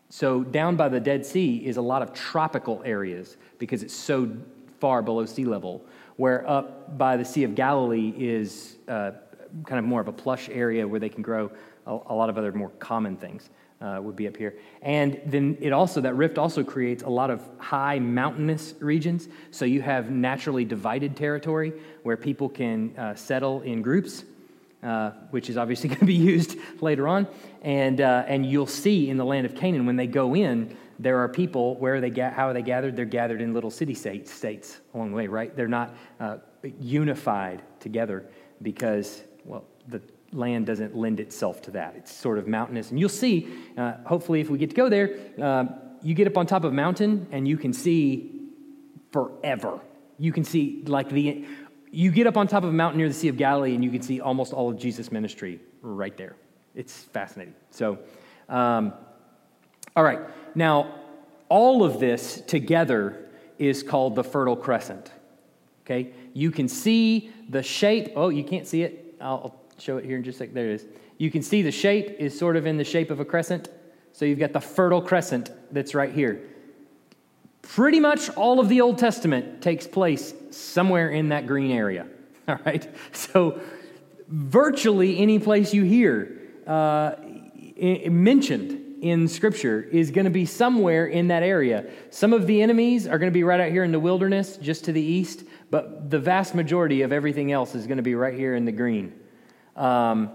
So, 0.08 0.42
down 0.42 0.74
by 0.74 0.88
the 0.88 0.98
Dead 0.98 1.24
Sea 1.24 1.64
is 1.64 1.76
a 1.76 1.82
lot 1.82 2.02
of 2.02 2.12
tropical 2.12 2.82
areas 2.84 3.36
because 3.58 3.82
it's 3.82 3.94
so 3.94 4.36
far 4.80 5.02
below 5.02 5.24
sea 5.24 5.44
level, 5.44 5.84
where 6.16 6.48
up 6.48 6.98
by 6.98 7.16
the 7.16 7.24
Sea 7.24 7.44
of 7.44 7.54
Galilee 7.54 8.12
is 8.16 8.76
uh, 8.88 9.12
kind 9.66 9.78
of 9.78 9.84
more 9.84 10.00
of 10.00 10.08
a 10.08 10.12
plush 10.12 10.48
area 10.48 10.88
where 10.88 10.98
they 10.98 11.08
can 11.08 11.22
grow 11.22 11.50
a, 11.86 11.92
a 11.92 12.14
lot 12.14 12.28
of 12.28 12.36
other 12.38 12.50
more 12.52 12.70
common 12.80 13.16
things 13.16 13.50
uh, 13.80 13.98
would 14.02 14.16
be 14.16 14.28
up 14.28 14.36
here. 14.36 14.56
And 14.82 15.20
then 15.26 15.56
it 15.60 15.72
also, 15.72 16.00
that 16.02 16.14
rift 16.14 16.38
also 16.38 16.62
creates 16.62 17.02
a 17.02 17.08
lot 17.08 17.30
of 17.30 17.42
high 17.58 17.98
mountainous 17.98 18.74
regions. 18.80 19.28
So 19.50 19.64
you 19.64 19.82
have 19.82 20.10
naturally 20.10 20.64
divided 20.64 21.16
territory 21.16 21.72
where 22.02 22.16
people 22.16 22.48
can 22.48 22.96
uh, 22.96 23.14
settle 23.14 23.62
in 23.62 23.82
groups. 23.82 24.24
Uh, 24.82 25.10
which 25.28 25.50
is 25.50 25.58
obviously 25.58 25.88
going 25.90 26.00
to 26.00 26.06
be 26.06 26.14
used 26.14 26.56
later 26.80 27.06
on, 27.06 27.26
and 27.60 28.00
uh, 28.00 28.24
and 28.26 28.46
you'll 28.46 28.66
see 28.66 29.10
in 29.10 29.18
the 29.18 29.24
land 29.26 29.44
of 29.44 29.54
Canaan 29.54 29.84
when 29.84 29.96
they 29.96 30.06
go 30.06 30.34
in, 30.34 30.74
there 30.98 31.18
are 31.18 31.28
people 31.28 31.76
where 31.76 32.00
they 32.00 32.08
how 32.08 32.48
are 32.48 32.54
they 32.54 32.62
gathered? 32.62 32.96
They're 32.96 33.04
gathered 33.04 33.42
in 33.42 33.52
little 33.52 33.70
city 33.70 33.92
states, 33.92 34.32
states 34.32 34.80
along 34.94 35.10
the 35.10 35.16
way, 35.16 35.26
right? 35.26 35.54
They're 35.54 35.68
not 35.68 35.94
uh, 36.18 36.38
unified 36.80 37.60
together 37.78 38.24
because 38.62 39.22
well, 39.44 39.64
the 39.88 40.00
land 40.32 40.66
doesn't 40.66 40.96
lend 40.96 41.20
itself 41.20 41.62
to 41.62 41.70
that. 41.72 41.94
It's 41.96 42.12
sort 42.12 42.38
of 42.38 42.46
mountainous. 42.46 42.90
And 42.90 43.00
you'll 43.00 43.08
see, 43.08 43.48
uh, 43.76 43.94
hopefully, 44.04 44.40
if 44.40 44.50
we 44.50 44.58
get 44.58 44.70
to 44.70 44.76
go 44.76 44.88
there, 44.88 45.18
uh, 45.40 45.66
you 46.02 46.14
get 46.14 46.26
up 46.26 46.36
on 46.38 46.46
top 46.46 46.64
of 46.64 46.72
a 46.72 46.74
mountain 46.74 47.26
and 47.32 47.46
you 47.46 47.56
can 47.56 47.72
see 47.72 48.48
forever. 49.12 49.80
You 50.18 50.32
can 50.32 50.44
see, 50.44 50.82
like, 50.86 51.08
the. 51.08 51.44
You 51.92 52.12
get 52.12 52.28
up 52.28 52.36
on 52.36 52.46
top 52.46 52.62
of 52.62 52.68
a 52.68 52.72
mountain 52.72 52.98
near 52.98 53.08
the 53.08 53.14
Sea 53.14 53.28
of 53.28 53.36
Galilee 53.36 53.74
and 53.74 53.82
you 53.82 53.90
can 53.90 54.02
see 54.02 54.20
almost 54.20 54.52
all 54.52 54.70
of 54.70 54.78
Jesus' 54.78 55.10
ministry 55.10 55.60
right 55.82 56.16
there. 56.16 56.36
It's 56.74 56.94
fascinating. 56.94 57.54
So, 57.70 57.98
um, 58.48 58.92
all 59.96 60.04
right. 60.04 60.20
Now, 60.54 60.94
all 61.48 61.82
of 61.82 61.98
this 61.98 62.42
together 62.42 63.28
is 63.58 63.82
called 63.82 64.14
the 64.14 64.22
Fertile 64.22 64.54
Crescent. 64.54 65.10
Okay? 65.84 66.12
You 66.32 66.52
can 66.52 66.68
see 66.68 67.32
the 67.48 67.62
shape. 67.62 68.12
Oh, 68.14 68.28
you 68.28 68.44
can't 68.44 68.68
see 68.68 68.82
it. 68.82 69.16
I'll 69.20 69.60
show 69.80 69.96
it 69.96 70.04
here 70.04 70.16
in 70.16 70.24
just 70.24 70.36
a 70.36 70.44
sec. 70.44 70.54
There 70.54 70.70
it 70.70 70.74
is. 70.74 70.86
You 71.18 71.30
can 71.30 71.42
see 71.42 71.62
the 71.62 71.72
shape 71.72 72.16
is 72.18 72.38
sort 72.38 72.56
of 72.56 72.66
in 72.66 72.76
the 72.76 72.84
shape 72.84 73.10
of 73.10 73.20
a 73.20 73.24
crescent. 73.24 73.68
So 74.12 74.24
you've 74.24 74.38
got 74.38 74.52
the 74.52 74.60
fertile 74.60 75.02
crescent 75.02 75.50
that's 75.72 75.94
right 75.94 76.12
here. 76.12 76.48
Pretty 77.62 78.00
much 78.00 78.30
all 78.30 78.58
of 78.58 78.68
the 78.68 78.80
Old 78.80 78.98
Testament 78.98 79.62
takes 79.62 79.86
place 79.86 80.34
somewhere 80.50 81.10
in 81.10 81.28
that 81.28 81.46
green 81.46 81.70
area. 81.70 82.06
All 82.48 82.58
right? 82.64 82.88
So 83.12 83.60
virtually 84.28 85.18
any 85.18 85.38
place 85.38 85.74
you 85.74 85.82
hear 85.82 86.40
uh, 86.66 87.16
mentioned 87.78 89.02
in 89.02 89.28
Scripture 89.28 89.82
is 89.82 90.10
going 90.10 90.24
to 90.24 90.30
be 90.30 90.44
somewhere 90.44 91.06
in 91.06 91.28
that 91.28 91.42
area. 91.42 91.90
Some 92.10 92.32
of 92.32 92.46
the 92.46 92.62
enemies 92.62 93.06
are 93.06 93.18
going 93.18 93.30
to 93.30 93.34
be 93.34 93.44
right 93.44 93.60
out 93.60 93.70
here 93.70 93.84
in 93.84 93.92
the 93.92 94.00
wilderness, 94.00 94.56
just 94.56 94.84
to 94.84 94.92
the 94.92 95.02
east, 95.02 95.44
but 95.70 96.10
the 96.10 96.18
vast 96.18 96.54
majority 96.54 97.02
of 97.02 97.12
everything 97.12 97.52
else 97.52 97.74
is 97.74 97.86
going 97.86 97.96
to 97.96 98.02
be 98.02 98.14
right 98.14 98.34
here 98.34 98.54
in 98.54 98.64
the 98.64 98.72
green. 98.72 99.19
Um, 99.76 100.30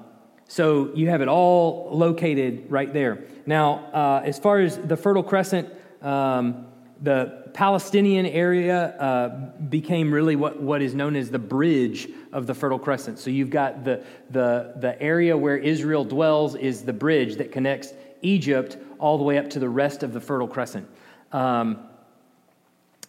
so 0.47 0.91
you 0.93 1.09
have 1.09 1.21
it 1.21 1.27
all 1.27 1.89
located 1.91 2.69
right 2.69 2.91
there. 2.93 3.23
Now, 3.45 3.85
uh, 3.93 4.21
as 4.23 4.37
far 4.39 4.59
as 4.59 4.77
the 4.77 4.95
Fertile 4.95 5.23
Crescent, 5.23 5.69
um, 6.01 6.67
the 7.01 7.49
Palestinian 7.53 8.25
area 8.25 8.95
uh, 8.97 9.29
became 9.69 10.13
really 10.13 10.35
what, 10.35 10.61
what 10.61 10.81
is 10.81 10.93
known 10.93 11.15
as 11.15 11.29
the 11.29 11.39
bridge 11.39 12.09
of 12.31 12.47
the 12.47 12.53
Fertile 12.53 12.79
Crescent. 12.79 13.17
So 13.19 13.29
you've 13.29 13.49
got 13.49 13.83
the, 13.83 14.03
the, 14.29 14.73
the 14.77 15.01
area 15.01 15.35
where 15.35 15.57
Israel 15.57 16.03
dwells 16.03 16.55
is 16.55 16.83
the 16.83 16.93
bridge 16.93 17.35
that 17.37 17.51
connects 17.51 17.93
Egypt 18.21 18.77
all 18.99 19.17
the 19.17 19.23
way 19.23 19.37
up 19.37 19.49
to 19.51 19.59
the 19.59 19.69
rest 19.69 20.03
of 20.03 20.13
the 20.13 20.21
Fertile 20.21 20.47
Crescent. 20.47 20.87
Um, 21.31 21.79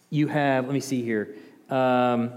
you 0.09 0.27
have, 0.27 0.65
let 0.65 0.73
me 0.73 0.79
see 0.79 1.01
here. 1.01 1.35
Um, 1.69 2.31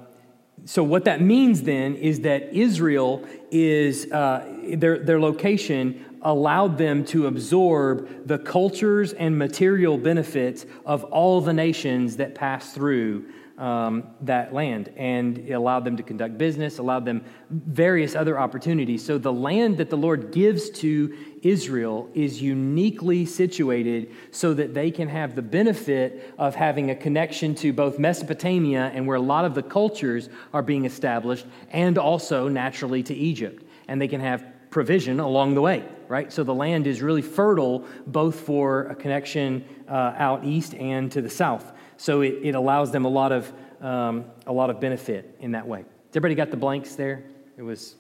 so, 0.65 0.85
what 0.85 1.05
that 1.05 1.21
means 1.21 1.63
then 1.63 1.97
is 1.97 2.21
that 2.21 2.53
Israel 2.53 3.25
is, 3.51 4.11
uh, 4.13 4.47
their, 4.75 4.99
their 4.99 5.21
location 5.21 6.05
allowed 6.23 6.77
them 6.77 7.05
to 7.07 7.27
absorb 7.27 8.27
the 8.27 8.39
cultures 8.39 9.13
and 9.13 9.39
material 9.39 9.97
benefits 9.97 10.67
of 10.85 11.05
all 11.05 11.41
the 11.41 11.53
nations 11.53 12.17
that 12.17 12.35
pass 12.35 12.73
through 12.73 13.25
um, 13.57 14.05
that 14.23 14.53
land. 14.53 14.93
And 14.97 15.39
it 15.39 15.53
allowed 15.53 15.85
them 15.85 15.97
to 15.97 16.03
conduct 16.03 16.39
business, 16.39 16.79
allowed 16.79 17.05
them 17.05 17.25
various 17.51 18.15
other 18.15 18.39
opportunities. 18.39 19.05
So, 19.05 19.19
the 19.19 19.33
land 19.33 19.79
that 19.79 19.91
the 19.91 19.97
Lord 19.97 20.33
gives 20.33 20.71
to 20.71 21.30
Israel 21.43 22.09
is 22.15 22.43
uniquely 22.43 23.25
situated 23.25 24.11
so 24.31 24.55
that 24.55 24.75
they 24.75 24.91
can 24.91 25.09
have 25.09 25.35
the 25.35 25.43
benefit 25.43 26.35
of 26.39 26.55
having 26.55 26.91
a 26.91 26.95
connection 26.95 27.55
to 27.57 27.73
both 27.73 27.99
Mesopotamia 27.99 28.91
and 28.95 29.07
where 29.07 29.17
a 29.17 29.21
lot 29.21 29.45
of 29.45 29.55
the 29.55 29.63
cultures 29.63 30.29
are 30.53 30.63
being 30.63 30.85
established, 30.85 31.47
and 31.71 31.99
also 31.99 32.49
naturally 32.49 33.03
to 33.03 33.15
Egypt. 33.15 33.65
And 33.89 34.01
they 34.01 34.09
can 34.09 34.21
have 34.21 34.45
provision 34.71 35.19
along 35.21 35.55
the 35.55 35.61
way, 35.61 35.85
right? 36.09 36.33
So 36.33 36.45
the 36.45 36.55
land 36.55 36.87
is 36.87 37.03
really 37.03 37.23
fertile 37.23 37.85
both 38.07 38.41
for 38.41 38.85
a 38.85 38.95
connection 38.95 39.65
uh, 39.89 40.15
out 40.17 40.45
east 40.45 40.75
and 40.75 41.11
to 41.13 41.21
the 41.21 41.31
south. 41.31 41.73
So 41.97 42.21
it, 42.21 42.39
it 42.43 42.55
allows 42.55 42.93
them 42.93 43.05
a 43.05 43.09
lot 43.09 43.33
of 43.33 43.53
um, 43.81 44.27
a 44.47 44.53
lot 44.53 44.69
of 44.71 44.79
benefit 44.79 45.37
in 45.41 45.53
that 45.53 45.67
way. 45.67 45.79
Has 45.79 46.17
everybody 46.17 46.35
got 46.35 46.51
the 46.51 46.57
blanks 46.57 46.97
there? 46.97 47.25
It 47.57 47.63
was 47.63 47.97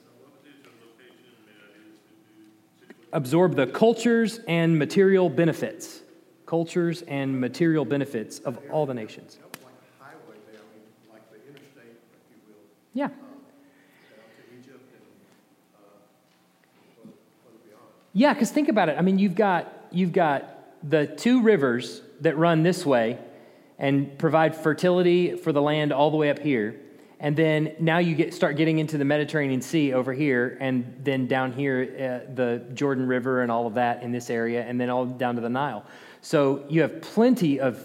absorb 3.13 3.57
the 3.57 3.67
cultures 3.67 4.41
and 4.47 4.79
material 4.79 5.29
benefits. 5.29 6.01
Cultures 6.47 7.03
and 7.03 7.41
material 7.41 7.85
benefits 7.85 8.39
of 8.41 8.59
all 8.71 8.87
the 8.87 8.95
nations. 8.95 9.39
Like 9.43 9.73
a 10.01 10.05
highway 10.05 10.37
there, 10.51 10.61
I 10.61 10.75
mean, 10.75 11.13
like 11.13 11.31
the 11.31 11.37
interstate, 11.49 11.97
if 12.31 12.47
you 12.47 12.55
will, 12.55 12.63
Yeah. 12.93 13.09
down 13.09 13.17
to 14.37 14.59
Egypt 14.59 14.95
and, 14.95 15.05
uh, 15.75 15.79
further 16.97 17.13
further 17.45 17.59
beyond. 17.65 17.83
Yeah, 18.13 18.33
because 18.35 18.51
think 18.51 18.69
about 18.69 18.89
it. 18.89 18.97
I 18.99 19.03
mean, 19.03 19.19
you've 19.19 19.37
got, 19.37 19.87
you've 19.93 20.13
got 20.13 20.89
the 20.89 21.07
two 21.07 21.43
rivers 21.43 22.03
that 22.21 22.37
run 22.37 22.63
this 22.63 22.85
way 22.85 23.19
and 23.79 24.19
provide 24.19 24.55
fertility 24.57 25.37
for 25.37 25.53
the 25.53 25.63
land 25.63 25.93
all 25.93 26.11
the 26.11 26.17
way 26.17 26.31
up 26.31 26.39
here. 26.41 26.81
And 27.23 27.37
then 27.37 27.75
now 27.79 27.99
you 27.99 28.15
get, 28.15 28.33
start 28.33 28.57
getting 28.57 28.79
into 28.79 28.97
the 28.97 29.05
Mediterranean 29.05 29.61
Sea 29.61 29.93
over 29.93 30.13
here, 30.15 30.57
and 30.59 31.01
then 31.05 31.27
down 31.27 31.53
here, 31.53 32.25
uh, 32.27 32.33
the 32.35 32.65
Jordan 32.73 33.07
River 33.07 33.43
and 33.43 33.53
all 33.53 33.67
of 33.67 33.75
that 33.75 34.03
in 34.03 34.11
this 34.11 34.31
area, 34.31 34.63
and 34.63 34.81
then 34.81 34.89
all 34.89 35.05
down 35.05 35.35
to 35.35 35.43
the 35.43 35.51
Nile. 35.51 35.85
So 36.23 36.65
you 36.71 36.81
have 36.81 37.03
plenty 37.03 37.61
of, 37.61 37.79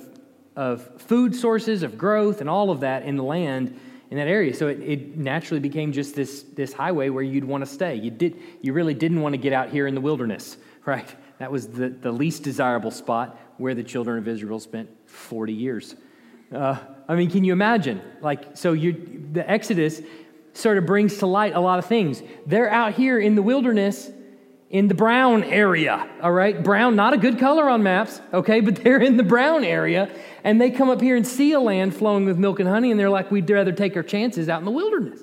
of 0.55 1.01
food 1.01 1.35
sources, 1.35 1.83
of 1.83 1.97
growth, 1.97 2.39
and 2.39 2.49
all 2.49 2.71
of 2.71 2.79
that 2.79 3.03
in 3.03 3.17
the 3.17 3.23
land 3.23 3.77
in 4.09 4.17
that 4.17 4.27
area. 4.27 4.53
So 4.53 4.67
it, 4.67 4.79
it 4.79 5.17
naturally 5.17 5.59
became 5.59 5.91
just 5.91 6.15
this, 6.15 6.43
this 6.53 6.71
highway 6.71 7.09
where 7.09 7.23
you'd 7.23 7.43
want 7.43 7.65
to 7.65 7.69
stay. 7.69 7.95
You, 7.95 8.11
did, 8.11 8.39
you 8.61 8.71
really 8.71 8.93
didn't 8.93 9.21
want 9.21 9.33
to 9.33 9.37
get 9.37 9.51
out 9.51 9.69
here 9.69 9.87
in 9.87 9.95
the 9.95 10.01
wilderness, 10.01 10.57
right? 10.85 11.13
That 11.39 11.51
was 11.51 11.67
the, 11.67 11.89
the 11.89 12.11
least 12.11 12.43
desirable 12.43 12.91
spot 12.91 13.37
where 13.57 13.75
the 13.75 13.83
children 13.83 14.17
of 14.17 14.27
Israel 14.27 14.59
spent 14.59 14.89
40 15.07 15.51
years. 15.51 15.95
Uh, 16.55 16.77
I 17.07 17.15
mean, 17.15 17.29
can 17.29 17.43
you 17.43 17.53
imagine? 17.53 18.01
Like, 18.21 18.57
so 18.57 18.73
you, 18.73 19.27
the 19.31 19.49
Exodus, 19.49 20.01
sort 20.53 20.77
of 20.77 20.85
brings 20.85 21.17
to 21.17 21.25
light 21.25 21.53
a 21.53 21.59
lot 21.59 21.79
of 21.79 21.85
things. 21.85 22.23
They're 22.45 22.69
out 22.69 22.93
here 22.93 23.19
in 23.19 23.35
the 23.35 23.41
wilderness 23.41 24.09
in 24.69 24.87
the 24.87 24.95
brown 24.95 25.43
area, 25.43 26.09
all 26.21 26.31
right? 26.31 26.61
Brown, 26.61 26.95
not 26.95 27.13
a 27.13 27.17
good 27.17 27.39
color 27.39 27.69
on 27.69 27.83
maps, 27.83 28.19
okay, 28.33 28.61
but 28.61 28.75
they're 28.83 29.01
in 29.01 29.17
the 29.17 29.23
brown 29.23 29.63
area, 29.63 30.09
and 30.43 30.59
they 30.59 30.71
come 30.71 30.89
up 30.89 31.01
here 31.01 31.15
and 31.15 31.27
see 31.27 31.51
a 31.51 31.59
land 31.59 31.95
flowing 31.95 32.25
with 32.25 32.37
milk 32.37 32.59
and 32.59 32.67
honey, 32.67 32.91
and 32.91 32.99
they're 32.99 33.09
like, 33.09 33.31
we'd 33.31 33.49
rather 33.49 33.71
take 33.71 33.95
our 33.95 34.03
chances 34.03 34.49
out 34.49 34.59
in 34.59 34.65
the 34.65 34.71
wilderness. 34.71 35.21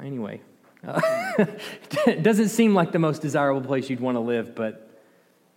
Anyway, 0.00 0.40
uh, 0.86 1.00
it 2.06 2.22
doesn't 2.22 2.50
seem 2.50 2.74
like 2.74 2.92
the 2.92 3.00
most 3.00 3.20
desirable 3.20 3.60
place 3.60 3.90
you'd 3.90 4.00
want 4.00 4.14
to 4.14 4.20
live, 4.20 4.54
but 4.54 4.88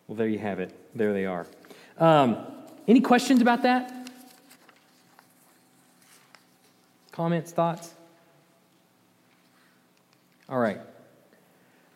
well, 0.07 0.15
there 0.15 0.27
you 0.27 0.39
have 0.39 0.59
it. 0.59 0.73
There 0.95 1.13
they 1.13 1.25
are. 1.25 1.45
Um, 1.99 2.37
any 2.87 3.01
questions 3.01 3.41
about 3.41 3.63
that? 3.63 4.09
Comments, 7.11 7.51
thoughts? 7.51 7.93
All 10.49 10.59
right. 10.59 10.79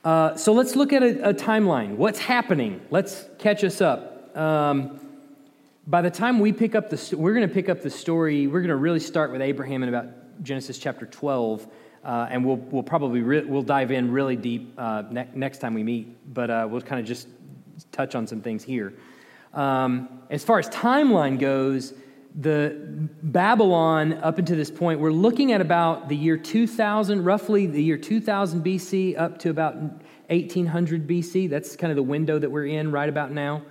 Uh, 0.03 0.35
so 0.35 0.53
let's 0.53 0.75
look 0.75 0.93
at 0.93 1.01
a, 1.01 1.29
a, 1.29 1.33
timeline. 1.33 1.95
What's 1.95 2.19
happening? 2.19 2.79
Let's 2.91 3.25
catch 3.39 3.63
us 3.63 3.81
up. 3.81 4.37
Um, 4.37 4.99
by 5.87 6.01
the 6.01 6.11
time 6.11 6.39
we 6.39 6.53
pick 6.53 6.75
up 6.75 6.89
the, 6.89 7.15
we're 7.17 7.33
going 7.33 7.47
to 7.47 7.53
pick 7.53 7.69
up 7.69 7.81
the 7.81 7.89
story. 7.89 8.45
We're 8.45 8.59
going 8.59 8.69
to 8.69 8.75
really 8.75 8.99
start 8.99 9.31
with 9.31 9.41
Abraham 9.41 9.83
in 9.83 9.89
about 9.89 10.43
Genesis 10.43 10.77
chapter 10.77 11.05
12, 11.05 11.67
uh, 12.03 12.27
and 12.29 12.45
we'll 12.45 12.57
we'll 12.57 12.83
probably 12.83 13.21
re- 13.21 13.45
we'll 13.45 13.63
dive 13.63 13.91
in 13.91 14.11
really 14.11 14.35
deep 14.35 14.73
uh, 14.77 15.03
ne- 15.09 15.29
next 15.33 15.57
time 15.57 15.73
we 15.73 15.83
meet. 15.83 16.33
But 16.33 16.49
uh, 16.49 16.67
we'll 16.69 16.81
kind 16.81 17.01
of 17.01 17.07
just 17.07 17.27
touch 17.91 18.15
on 18.15 18.27
some 18.27 18.41
things 18.41 18.63
here. 18.63 18.93
Um, 19.55 20.09
as 20.29 20.43
far 20.43 20.59
as 20.59 20.69
timeline 20.69 21.39
goes, 21.39 21.93
the 22.37 22.75
Babylon 23.23 24.13
up 24.15 24.37
until 24.37 24.57
this 24.57 24.69
point, 24.69 24.99
we're 24.99 25.11
looking 25.11 25.53
at 25.53 25.61
about 25.61 26.09
the 26.09 26.15
year 26.15 26.37
2000, 26.37 27.23
roughly 27.23 27.65
the 27.65 27.81
year 27.81 27.97
2000 27.97 28.63
BC 28.63 29.17
up 29.17 29.39
to 29.39 29.49
about 29.49 29.75
1800 30.27 31.07
BC. 31.07 31.49
That's 31.49 31.77
kind 31.77 31.91
of 31.91 31.95
the 31.95 32.03
window 32.03 32.37
that 32.37 32.51
we're 32.51 32.65
in 32.65 32.91
right 32.91 33.07
about 33.07 33.31
now. 33.31 33.63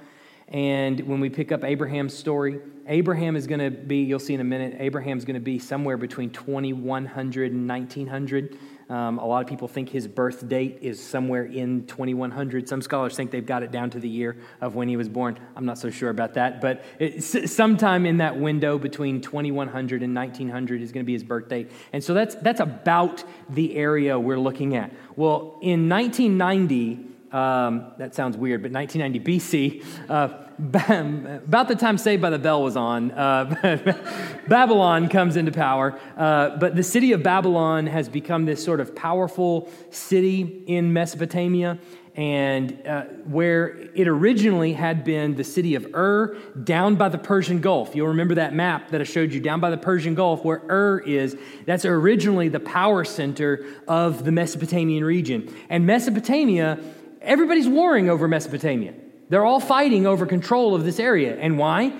And 0.48 1.00
when 1.00 1.20
we 1.20 1.28
pick 1.28 1.52
up 1.52 1.64
Abraham's 1.64 2.16
story, 2.16 2.60
Abraham 2.86 3.36
is 3.36 3.46
going 3.46 3.60
to 3.60 3.70
be, 3.70 3.98
you'll 3.98 4.18
see 4.18 4.34
in 4.34 4.40
a 4.40 4.44
minute, 4.44 4.76
Abraham's 4.78 5.24
going 5.24 5.34
to 5.34 5.40
be 5.40 5.58
somewhere 5.58 5.96
between 5.96 6.30
2100 6.30 7.52
and 7.52 7.68
1900. 7.68 8.58
Um, 8.88 9.18
a 9.18 9.26
lot 9.26 9.42
of 9.42 9.48
people 9.48 9.66
think 9.66 9.88
his 9.88 10.06
birth 10.06 10.46
date 10.48 10.78
is 10.82 11.02
somewhere 11.02 11.44
in 11.44 11.86
2100. 11.86 12.68
Some 12.68 12.82
scholars 12.82 13.16
think 13.16 13.30
they've 13.30 13.44
got 13.44 13.62
it 13.62 13.70
down 13.70 13.90
to 13.90 13.98
the 13.98 14.08
year 14.08 14.36
of 14.60 14.74
when 14.74 14.88
he 14.88 14.96
was 14.96 15.08
born. 15.08 15.38
I'm 15.56 15.64
not 15.64 15.78
so 15.78 15.90
sure 15.90 16.10
about 16.10 16.34
that, 16.34 16.60
but 16.60 16.84
sometime 17.20 18.04
in 18.04 18.18
that 18.18 18.38
window 18.38 18.78
between 18.78 19.20
2100 19.20 20.02
and 20.02 20.14
1900 20.14 20.82
is 20.82 20.92
going 20.92 21.02
to 21.02 21.06
be 21.06 21.14
his 21.14 21.24
birth 21.24 21.48
date. 21.48 21.70
And 21.92 22.04
so 22.04 22.12
that's, 22.12 22.34
that's 22.36 22.60
about 22.60 23.24
the 23.48 23.76
area 23.76 24.18
we're 24.18 24.38
looking 24.38 24.76
at. 24.76 24.92
Well, 25.16 25.58
in 25.62 25.88
1990, 25.88 27.13
um, 27.34 27.92
that 27.98 28.14
sounds 28.14 28.36
weird, 28.36 28.62
but 28.62 28.70
1990 28.70 29.82
BC, 29.82 30.08
uh, 30.08 30.28
about 30.56 31.66
the 31.66 31.74
time 31.74 31.98
Saved 31.98 32.22
by 32.22 32.30
the 32.30 32.38
Bell 32.38 32.62
was 32.62 32.76
on, 32.76 33.10
uh, 33.10 34.38
Babylon 34.48 35.08
comes 35.08 35.36
into 35.36 35.50
power. 35.50 35.98
Uh, 36.16 36.56
but 36.56 36.76
the 36.76 36.82
city 36.84 37.10
of 37.10 37.24
Babylon 37.24 37.88
has 37.88 38.08
become 38.08 38.44
this 38.44 38.64
sort 38.64 38.78
of 38.78 38.94
powerful 38.94 39.68
city 39.90 40.62
in 40.68 40.92
Mesopotamia. 40.92 41.78
And 42.14 42.80
uh, 42.86 43.02
where 43.24 43.76
it 43.96 44.06
originally 44.06 44.72
had 44.72 45.02
been 45.02 45.34
the 45.34 45.42
city 45.42 45.74
of 45.74 45.92
Ur 45.92 46.36
down 46.62 46.94
by 46.94 47.08
the 47.08 47.18
Persian 47.18 47.60
Gulf. 47.60 47.96
You'll 47.96 48.06
remember 48.06 48.36
that 48.36 48.54
map 48.54 48.90
that 48.90 49.00
I 49.00 49.04
showed 49.04 49.32
you 49.32 49.40
down 49.40 49.58
by 49.58 49.70
the 49.70 49.76
Persian 49.76 50.14
Gulf 50.14 50.44
where 50.44 50.62
Ur 50.70 51.00
is. 51.04 51.36
That's 51.66 51.84
originally 51.84 52.48
the 52.48 52.60
power 52.60 53.02
center 53.02 53.66
of 53.88 54.24
the 54.24 54.30
Mesopotamian 54.30 55.02
region. 55.02 55.52
And 55.68 55.86
Mesopotamia 55.86 56.78
everybody's 57.24 57.68
warring 57.68 58.08
over 58.08 58.28
Mesopotamia. 58.28 58.94
They're 59.28 59.44
all 59.44 59.60
fighting 59.60 60.06
over 60.06 60.26
control 60.26 60.74
of 60.74 60.84
this 60.84 61.00
area. 61.00 61.36
And 61.36 61.58
why? 61.58 61.90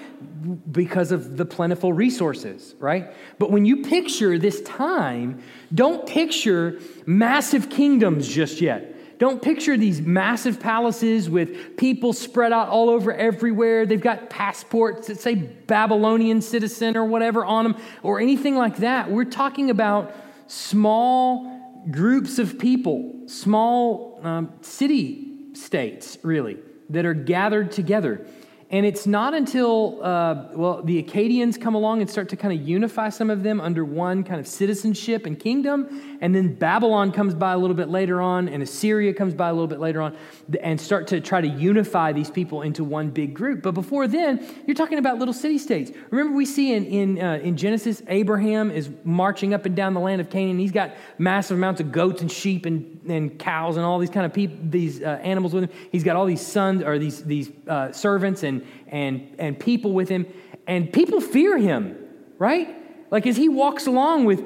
Because 0.71 1.11
of 1.11 1.37
the 1.37 1.45
plentiful 1.45 1.93
resources, 1.93 2.75
right? 2.79 3.13
But 3.39 3.51
when 3.51 3.65
you 3.65 3.83
picture 3.83 4.39
this 4.39 4.61
time, 4.63 5.43
don't 5.75 6.07
picture 6.07 6.81
massive 7.07 7.71
kingdoms 7.71 8.29
just 8.29 8.61
yet. 8.61 9.19
Don't 9.19 9.41
picture 9.41 9.77
these 9.77 10.03
massive 10.03 10.61
palaces 10.61 11.31
with 11.31 11.77
people 11.77 12.13
spread 12.13 12.53
out 12.53 12.69
all 12.69 12.91
over 12.91 13.13
everywhere. 13.13 13.87
They've 13.87 14.01
got 14.01 14.29
passports 14.29 15.07
that 15.07 15.19
say 15.19 15.35
Babylonian 15.35 16.43
citizen 16.43 16.97
or 16.97 17.05
whatever 17.05 17.45
on 17.45 17.65
them, 17.65 17.77
or 18.03 18.21
anything 18.21 18.57
like 18.57 18.79
that. 18.79 19.11
We're 19.11 19.25
talking 19.25 19.71
about 19.71 20.15
small 20.49 21.54
groups 21.91 22.39
of 22.39 22.59
people, 22.59 23.15
small 23.27 24.21
um, 24.23 24.53
city 24.61 25.33
states, 25.55 26.19
really, 26.23 26.59
that 26.91 27.05
are 27.05 27.15
gathered 27.15 27.73
together. 27.73 28.27
And 28.75 28.85
it's 28.85 29.07
not 29.07 29.35
until, 29.35 30.03
uh, 30.03 30.47
well, 30.53 30.83
the 30.83 31.01
Akkadians 31.01 31.61
come 31.61 31.77
along 31.77 32.01
and 32.01 32.11
start 32.11 32.29
to 32.31 32.37
kind 32.37 32.53
of 32.53 32.67
unify 32.67 33.09
some 33.09 33.31
of 33.31 33.45
them 33.45 33.61
under 33.61 33.85
one 33.85 34.25
kind 34.25 34.41
of 34.41 34.49
citizenship 34.49 35.27
and 35.27 35.39
kingdom. 35.39 36.19
And 36.21 36.35
then 36.35 36.57
Babylon 36.57 37.13
comes 37.13 37.35
by 37.35 37.53
a 37.53 37.57
little 37.57 37.77
bit 37.77 37.89
later 37.89 38.21
on, 38.21 38.49
and 38.49 38.65
Assyria 38.65 39.15
comes 39.15 39.33
by 39.33 39.49
a 39.49 39.53
little 39.53 39.69
bit 39.69 39.79
later 39.79 40.03
on, 40.03 40.17
and 40.61 40.81
start 40.81 41.07
to 41.09 41.21
try 41.21 41.41
to 41.41 41.47
unify 41.47 42.13
these 42.13 42.31
people 42.31 42.63
into 42.63 42.83
one 42.83 43.11
big 43.11 43.33
group. 43.33 43.63
But 43.63 43.75
before 43.75 44.09
then, 44.09 44.45
you're 44.67 44.75
talking 44.75 44.99
about 44.99 45.21
little 45.21 45.35
city 45.35 45.59
states. 45.59 45.93
Remember, 46.11 46.35
we 46.35 46.45
see 46.45 46.73
in, 46.73 46.85
in, 46.85 47.21
uh, 47.21 47.35
in 47.45 47.57
Genesis, 47.57 48.03
Abraham 48.09 48.73
is 48.73 48.91
marching 49.05 49.55
up 49.55 49.67
and 49.67 49.77
down 49.77 49.95
the 49.95 50.01
land 50.01 50.21
of 50.21 50.31
Canaan. 50.31 50.59
He's 50.59 50.73
got 50.73 50.97
massive 51.17 51.57
amounts 51.57 51.81
of 51.81 51.93
goats 51.93 52.23
and 52.23 52.33
sheep 52.33 52.67
and, 52.67 53.01
and 53.09 53.39
cows 53.39 53.77
and 53.77 53.87
all 53.87 54.01
these 54.01 54.11
kind 54.11 54.27
of 54.27 54.35
people, 54.35 54.57
these 54.69 55.01
uh, 55.01 55.21
animals 55.23 55.55
with 55.55 55.71
him. 55.71 55.71
He's 55.93 56.03
got 56.03 56.17
all 56.17 56.27
these 56.27 56.45
sons 56.45 56.83
or 56.83 56.99
these, 56.99 57.23
these 57.23 57.53
uh, 57.69 57.93
servants 57.93 58.43
and 58.43 58.64
and, 58.89 59.35
and 59.39 59.59
people 59.59 59.93
with 59.93 60.09
him, 60.09 60.27
and 60.67 60.93
people 60.93 61.21
fear 61.21 61.59
him, 61.59 61.97
right? 62.39 62.75
Like 63.11 63.27
as 63.27 63.37
he 63.37 63.49
walks 63.49 63.87
along 63.87 64.25
with, 64.25 64.43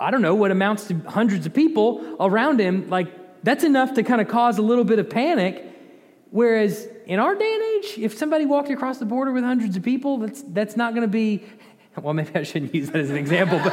I 0.00 0.10
don't 0.10 0.22
know, 0.22 0.34
what 0.34 0.50
amounts 0.50 0.88
to 0.88 0.94
hundreds 1.06 1.46
of 1.46 1.54
people 1.54 2.16
around 2.20 2.60
him, 2.60 2.88
like 2.88 3.08
that's 3.44 3.64
enough 3.64 3.94
to 3.94 4.02
kind 4.02 4.20
of 4.20 4.28
cause 4.28 4.58
a 4.58 4.62
little 4.62 4.84
bit 4.84 4.98
of 4.98 5.08
panic. 5.08 5.64
Whereas 6.30 6.88
in 7.06 7.18
our 7.18 7.34
day 7.34 7.54
and 7.54 7.62
age, 7.84 7.98
if 7.98 8.16
somebody 8.16 8.44
walked 8.44 8.70
across 8.70 8.98
the 8.98 9.06
border 9.06 9.32
with 9.32 9.44
hundreds 9.44 9.76
of 9.76 9.82
people, 9.82 10.18
that's, 10.18 10.42
that's 10.42 10.76
not 10.76 10.94
going 10.94 11.02
to 11.02 11.08
be, 11.08 11.44
well, 12.02 12.14
maybe 12.14 12.30
I 12.34 12.42
shouldn't 12.42 12.74
use 12.74 12.90
that 12.90 13.00
as 13.00 13.10
an 13.10 13.16
example, 13.16 13.60
but 13.62 13.72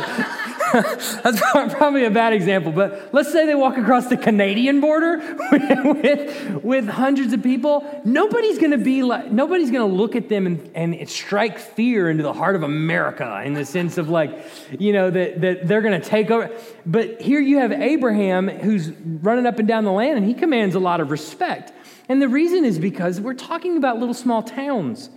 That's 1.23 1.39
probably 1.73 2.03
a 2.03 2.09
bad 2.09 2.33
example, 2.33 2.71
but 2.71 3.09
let's 3.13 3.31
say 3.31 3.45
they 3.45 3.55
walk 3.55 3.77
across 3.77 4.07
the 4.07 4.17
Canadian 4.17 4.81
border 4.81 5.17
with, 5.51 6.63
with, 6.63 6.87
hundreds 6.87 7.33
of 7.33 7.41
people. 7.43 8.01
Nobody's 8.03 8.57
going 8.57 8.71
to 8.71 8.77
be 8.77 9.03
like, 9.03 9.31
nobody's 9.31 9.71
going 9.71 9.89
to 9.89 9.95
look 9.95 10.15
at 10.15 10.27
them 10.27 10.45
and, 10.45 10.71
and 10.75 11.09
strike 11.09 11.59
fear 11.59 12.09
into 12.09 12.23
the 12.23 12.33
heart 12.33 12.55
of 12.55 12.63
America 12.63 13.41
in 13.45 13.53
the 13.53 13.63
sense 13.63 13.97
of 13.97 14.09
like, 14.09 14.45
you 14.77 14.91
know, 14.91 15.09
that, 15.09 15.39
that 15.41 15.67
they're 15.67 15.81
going 15.81 15.99
to 15.99 16.05
take 16.05 16.29
over. 16.29 16.51
But 16.85 17.21
here 17.21 17.39
you 17.39 17.59
have 17.59 17.71
Abraham 17.71 18.49
who's 18.49 18.89
running 18.89 19.45
up 19.45 19.59
and 19.59 19.67
down 19.67 19.85
the 19.85 19.91
land 19.91 20.17
and 20.17 20.27
he 20.27 20.33
commands 20.33 20.75
a 20.75 20.79
lot 20.79 20.99
of 20.99 21.09
respect. 21.09 21.71
And 22.09 22.21
the 22.21 22.29
reason 22.29 22.65
is 22.65 22.79
because 22.79 23.21
we're 23.21 23.33
talking 23.33 23.77
about 23.77 23.99
little 23.99 24.13
small 24.13 24.43
towns. 24.43 25.09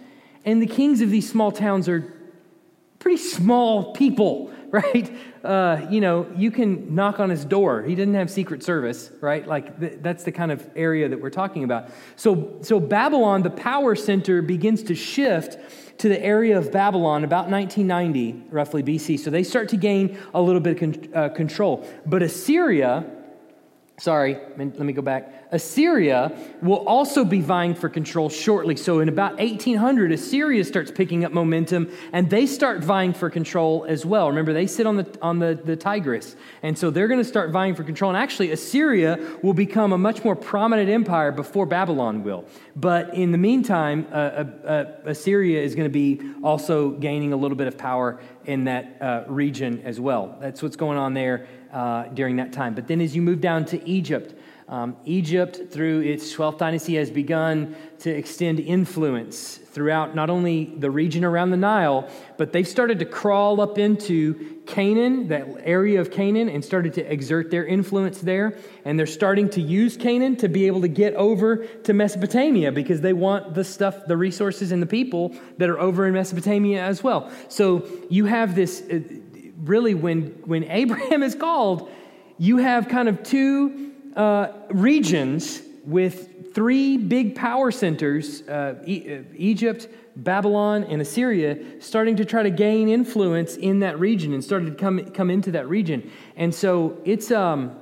And 0.44 0.62
the 0.62 0.66
kings 0.66 1.00
of 1.00 1.10
these 1.10 1.28
small 1.28 1.50
towns 1.50 1.88
are 1.88 2.14
pretty 2.98 3.18
small 3.18 3.92
people. 3.92 4.50
right? 4.70 5.10
Uh, 5.42 5.86
you 5.88 6.00
know, 6.00 6.26
you 6.36 6.50
can 6.50 6.94
knock 6.94 7.20
on 7.20 7.30
his 7.30 7.44
door. 7.44 7.82
He 7.82 7.94
didn't 7.94 8.14
have 8.14 8.30
Secret 8.30 8.62
Service, 8.62 9.10
right? 9.22 9.46
Like 9.46 9.80
th- 9.80 9.98
that's 10.02 10.24
the 10.24 10.32
kind 10.32 10.52
of 10.52 10.68
area 10.76 11.08
that 11.08 11.18
we're 11.18 11.30
talking 11.30 11.64
about. 11.64 11.88
So, 12.16 12.58
so 12.60 12.78
Babylon, 12.78 13.42
the 13.42 13.50
power 13.50 13.94
center, 13.94 14.42
begins 14.42 14.82
to 14.84 14.94
shift 14.94 15.58
to 15.98 16.08
the 16.08 16.22
area 16.22 16.58
of 16.58 16.70
Babylon 16.70 17.24
about 17.24 17.48
1990, 17.48 18.48
roughly 18.50 18.82
BC. 18.82 19.18
So 19.18 19.30
they 19.30 19.42
start 19.42 19.70
to 19.70 19.78
gain 19.78 20.18
a 20.34 20.42
little 20.42 20.60
bit 20.60 20.74
of 20.74 20.78
con- 20.78 21.14
uh, 21.14 21.28
control. 21.30 21.88
But 22.04 22.22
Assyria, 22.22 23.06
sorry, 23.98 24.38
let 24.56 24.78
me 24.78 24.92
go 24.92 25.02
back. 25.02 25.32
Assyria 25.50 26.32
will 26.62 26.86
also 26.86 27.24
be 27.24 27.40
vying 27.40 27.74
for 27.74 27.88
control 27.88 28.28
shortly. 28.28 28.76
So, 28.76 29.00
in 29.00 29.08
about 29.08 29.38
1800, 29.38 30.12
Assyria 30.12 30.64
starts 30.64 30.90
picking 30.90 31.24
up 31.24 31.32
momentum 31.32 31.90
and 32.12 32.28
they 32.28 32.46
start 32.46 32.84
vying 32.84 33.12
for 33.12 33.30
control 33.30 33.84
as 33.88 34.04
well. 34.04 34.28
Remember, 34.28 34.52
they 34.52 34.66
sit 34.66 34.86
on 34.86 34.96
the, 34.96 35.18
on 35.22 35.38
the, 35.38 35.58
the 35.64 35.76
Tigris. 35.76 36.36
And 36.62 36.78
so 36.78 36.90
they're 36.90 37.08
going 37.08 37.20
to 37.20 37.28
start 37.28 37.50
vying 37.50 37.74
for 37.74 37.82
control. 37.82 38.10
And 38.10 38.18
actually, 38.18 38.52
Assyria 38.52 39.18
will 39.42 39.54
become 39.54 39.92
a 39.92 39.98
much 39.98 40.24
more 40.24 40.36
prominent 40.36 40.88
empire 40.90 41.32
before 41.32 41.66
Babylon 41.66 42.22
will. 42.22 42.44
But 42.76 43.14
in 43.14 43.32
the 43.32 43.38
meantime, 43.38 44.06
uh, 44.12 44.14
uh, 44.14 44.44
uh 44.64 44.84
Assyria 45.06 45.62
is 45.62 45.74
going 45.74 45.86
to 45.86 45.92
be 45.92 46.20
also 46.42 46.90
gaining 46.90 47.32
a 47.32 47.36
little 47.36 47.56
bit 47.56 47.66
of 47.66 47.78
power 47.78 48.20
in 48.44 48.64
that 48.64 48.96
uh, 49.00 49.24
region 49.28 49.82
as 49.84 50.00
well. 50.00 50.36
That's 50.40 50.62
what's 50.62 50.76
going 50.76 50.98
on 50.98 51.14
there 51.14 51.46
uh, 51.72 52.04
during 52.08 52.36
that 52.36 52.52
time. 52.52 52.74
But 52.74 52.88
then 52.88 53.00
as 53.00 53.14
you 53.14 53.22
move 53.22 53.40
down 53.40 53.64
to 53.66 53.88
Egypt, 53.88 54.34
Um, 54.68 54.98
Egypt, 55.06 55.70
through 55.70 56.00
its 56.00 56.30
12th 56.34 56.58
dynasty, 56.58 56.96
has 56.96 57.10
begun 57.10 57.74
to 58.00 58.10
extend 58.10 58.60
influence 58.60 59.56
throughout 59.56 60.14
not 60.14 60.28
only 60.28 60.66
the 60.76 60.90
region 60.90 61.24
around 61.24 61.50
the 61.50 61.56
Nile, 61.56 62.06
but 62.36 62.52
they've 62.52 62.68
started 62.68 62.98
to 62.98 63.06
crawl 63.06 63.62
up 63.62 63.78
into 63.78 64.60
Canaan, 64.66 65.28
that 65.28 65.46
area 65.64 65.98
of 66.02 66.10
Canaan, 66.10 66.50
and 66.50 66.62
started 66.62 66.92
to 66.94 67.12
exert 67.12 67.50
their 67.50 67.64
influence 67.64 68.20
there. 68.20 68.58
And 68.84 68.98
they're 68.98 69.06
starting 69.06 69.48
to 69.50 69.62
use 69.62 69.96
Canaan 69.96 70.36
to 70.36 70.48
be 70.48 70.66
able 70.66 70.82
to 70.82 70.88
get 70.88 71.14
over 71.14 71.64
to 71.84 71.94
Mesopotamia 71.94 72.70
because 72.70 73.00
they 73.00 73.14
want 73.14 73.54
the 73.54 73.64
stuff, 73.64 74.04
the 74.06 74.18
resources, 74.18 74.70
and 74.70 74.82
the 74.82 74.86
people 74.86 75.34
that 75.56 75.70
are 75.70 75.80
over 75.80 76.06
in 76.06 76.12
Mesopotamia 76.12 76.82
as 76.82 77.02
well. 77.02 77.30
So 77.48 77.88
you 78.10 78.26
have 78.26 78.54
this 78.54 78.82
uh, 78.82 79.00
really, 79.62 79.94
when, 79.94 80.26
when 80.44 80.64
Abraham 80.64 81.22
is 81.22 81.34
called, 81.34 81.90
you 82.38 82.58
have 82.58 82.88
kind 82.88 83.08
of 83.08 83.22
two 83.22 83.92
uh, 84.16 84.48
regions 84.70 85.62
with 85.84 86.54
three 86.54 86.96
big 86.96 87.34
power 87.34 87.70
centers 87.70 88.42
uh, 88.48 88.82
e- 88.86 89.14
uh, 89.14 89.22
Egypt, 89.36 89.88
Babylon, 90.16 90.84
and 90.84 91.00
Assyria 91.00 91.58
starting 91.80 92.16
to 92.16 92.24
try 92.24 92.42
to 92.42 92.50
gain 92.50 92.88
influence 92.88 93.56
in 93.56 93.80
that 93.80 93.98
region 93.98 94.32
and 94.34 94.42
started 94.42 94.66
to 94.66 94.74
come, 94.74 95.04
come 95.10 95.30
into 95.30 95.50
that 95.52 95.68
region. 95.68 96.10
And 96.36 96.54
so 96.54 97.00
it's, 97.04 97.30
um, 97.30 97.76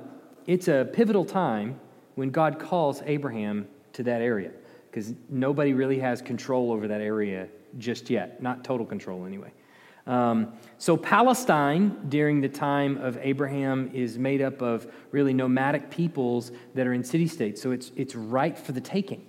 it's 0.45 0.67
a 0.67 0.87
pivotal 0.93 1.25
time 1.25 1.79
when 2.15 2.29
God 2.29 2.59
calls 2.59 3.01
Abraham 3.05 3.67
to 3.93 4.03
that 4.03 4.21
area 4.21 4.51
because 4.89 5.13
nobody 5.29 5.73
really 5.73 5.99
has 5.99 6.21
control 6.21 6.71
over 6.71 6.87
that 6.87 7.01
area 7.01 7.47
just 7.77 8.09
yet, 8.09 8.41
not 8.41 8.63
total 8.63 8.85
control 8.85 9.25
anyway. 9.25 9.51
Um, 10.07 10.53
so, 10.77 10.95
Palestine 10.95 12.07
during 12.07 12.39
the 12.39 12.47
time 12.49 12.97
of 12.97 13.17
Abraham 13.21 13.91
is 13.93 14.17
made 14.17 14.41
up 14.41 14.61
of 14.61 14.91
really 15.11 15.33
nomadic 15.33 15.89
peoples 15.89 16.51
that 16.75 16.87
are 16.87 16.93
in 16.93 17.03
city 17.03 17.27
states. 17.27 17.61
So, 17.61 17.71
it's, 17.71 17.91
it's 17.95 18.15
right 18.15 18.57
for 18.57 18.71
the 18.71 18.81
taking. 18.81 19.27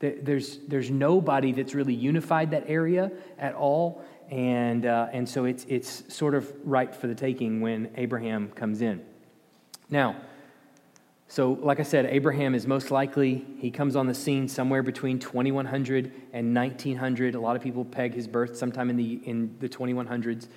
There's, 0.00 0.58
there's 0.68 0.90
nobody 0.90 1.52
that's 1.52 1.74
really 1.74 1.94
unified 1.94 2.50
that 2.50 2.64
area 2.66 3.10
at 3.38 3.54
all. 3.54 4.04
And, 4.30 4.84
uh, 4.84 5.08
and 5.12 5.28
so, 5.28 5.44
it's, 5.44 5.64
it's 5.68 6.12
sort 6.12 6.34
of 6.34 6.52
right 6.64 6.94
for 6.94 7.06
the 7.06 7.14
taking 7.14 7.60
when 7.60 7.90
Abraham 7.96 8.48
comes 8.50 8.82
in. 8.82 9.00
Now, 9.90 10.16
so, 11.26 11.58
like 11.62 11.80
I 11.80 11.84
said, 11.84 12.06
Abraham 12.06 12.54
is 12.54 12.66
most 12.66 12.90
likely, 12.90 13.44
he 13.58 13.70
comes 13.70 13.96
on 13.96 14.06
the 14.06 14.14
scene 14.14 14.46
somewhere 14.46 14.82
between 14.82 15.18
2100 15.18 16.12
and 16.32 16.54
1900. 16.54 17.34
A 17.34 17.40
lot 17.40 17.56
of 17.56 17.62
people 17.62 17.84
peg 17.84 18.14
his 18.14 18.28
birth 18.28 18.56
sometime 18.56 18.90
in 18.90 18.96
the, 18.96 19.20
in 19.24 19.56
the 19.58 19.68
2100s. 19.68 20.48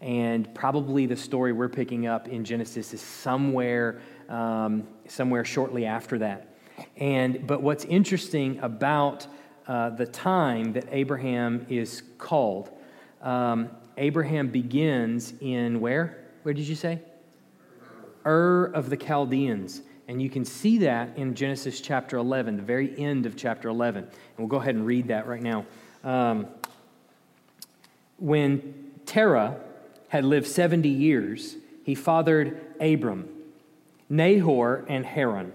And 0.00 0.52
probably 0.54 1.06
the 1.06 1.16
story 1.16 1.52
we're 1.52 1.68
picking 1.68 2.06
up 2.06 2.28
in 2.28 2.44
Genesis 2.44 2.92
is 2.94 3.00
somewhere, 3.00 4.00
um, 4.28 4.88
somewhere 5.06 5.44
shortly 5.44 5.84
after 5.84 6.18
that. 6.18 6.56
And, 6.96 7.46
but 7.46 7.62
what's 7.62 7.84
interesting 7.84 8.58
about 8.60 9.26
uh, 9.68 9.90
the 9.90 10.06
time 10.06 10.72
that 10.72 10.86
Abraham 10.90 11.64
is 11.68 12.02
called, 12.18 12.70
um, 13.22 13.70
Abraham 13.98 14.48
begins 14.48 15.34
in 15.40 15.80
where? 15.80 16.24
Where 16.42 16.54
did 16.54 16.66
you 16.66 16.74
say? 16.74 17.00
Ur 18.26 18.72
of 18.74 18.90
the 18.90 18.96
Chaldeans. 18.96 19.82
And 20.06 20.20
you 20.20 20.28
can 20.28 20.44
see 20.44 20.78
that 20.78 21.16
in 21.16 21.34
Genesis 21.34 21.80
chapter 21.80 22.18
11, 22.18 22.56
the 22.56 22.62
very 22.62 22.98
end 22.98 23.24
of 23.26 23.36
chapter 23.36 23.68
11. 23.68 24.04
And 24.04 24.12
we'll 24.38 24.48
go 24.48 24.58
ahead 24.58 24.74
and 24.74 24.86
read 24.86 25.08
that 25.08 25.26
right 25.26 25.42
now. 25.42 25.64
Um, 26.02 26.46
when 28.18 28.92
Terah 29.06 29.56
had 30.08 30.24
lived 30.24 30.46
70 30.46 30.88
years, 30.88 31.56
he 31.82 31.94
fathered 31.94 32.60
Abram, 32.80 33.28
Nahor, 34.08 34.84
and 34.88 35.06
Haran. 35.06 35.52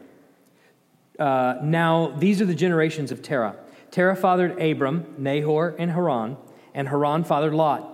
Uh, 1.18 1.56
now, 1.62 2.16
these 2.18 2.42
are 2.42 2.46
the 2.46 2.56
generations 2.56 3.12
of 3.12 3.22
Terah. 3.22 3.56
Terah 3.92 4.16
fathered 4.16 4.60
Abram, 4.60 5.16
Nahor, 5.18 5.76
and 5.78 5.92
Haran, 5.92 6.38
and 6.74 6.88
Haran 6.88 7.24
fathered 7.24 7.54
Lot. 7.54 7.88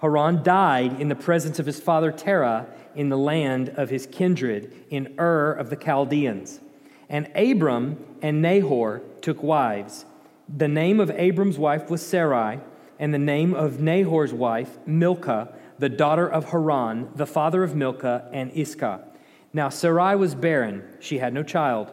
Haran 0.00 0.42
died 0.42 1.00
in 1.00 1.08
the 1.08 1.14
presence 1.14 1.58
of 1.58 1.66
his 1.66 1.80
father 1.80 2.12
Terah 2.12 2.66
in 2.96 3.08
the 3.08 3.18
land 3.18 3.68
of 3.76 3.90
his 3.90 4.06
kindred 4.06 4.72
in 4.90 5.14
Ur 5.18 5.52
of 5.52 5.70
the 5.70 5.76
Chaldeans. 5.76 6.60
And 7.08 7.30
Abram 7.36 8.04
and 8.22 8.42
Nahor 8.42 9.02
took 9.20 9.42
wives. 9.42 10.04
The 10.48 10.68
name 10.68 10.98
of 10.98 11.10
Abram's 11.10 11.58
wife 11.58 11.90
was 11.90 12.04
Sarai, 12.04 12.60
and 12.98 13.12
the 13.12 13.18
name 13.18 13.54
of 13.54 13.80
Nahor's 13.80 14.32
wife, 14.32 14.78
Milcah, 14.86 15.54
the 15.78 15.88
daughter 15.88 16.26
of 16.26 16.50
Haran, 16.50 17.10
the 17.14 17.26
father 17.26 17.62
of 17.62 17.76
Milcah 17.76 18.28
and 18.32 18.50
Iscah. 18.52 19.04
Now 19.52 19.68
Sarai 19.68 20.16
was 20.16 20.34
barren, 20.34 20.82
she 21.00 21.18
had 21.18 21.34
no 21.34 21.42
child. 21.42 21.92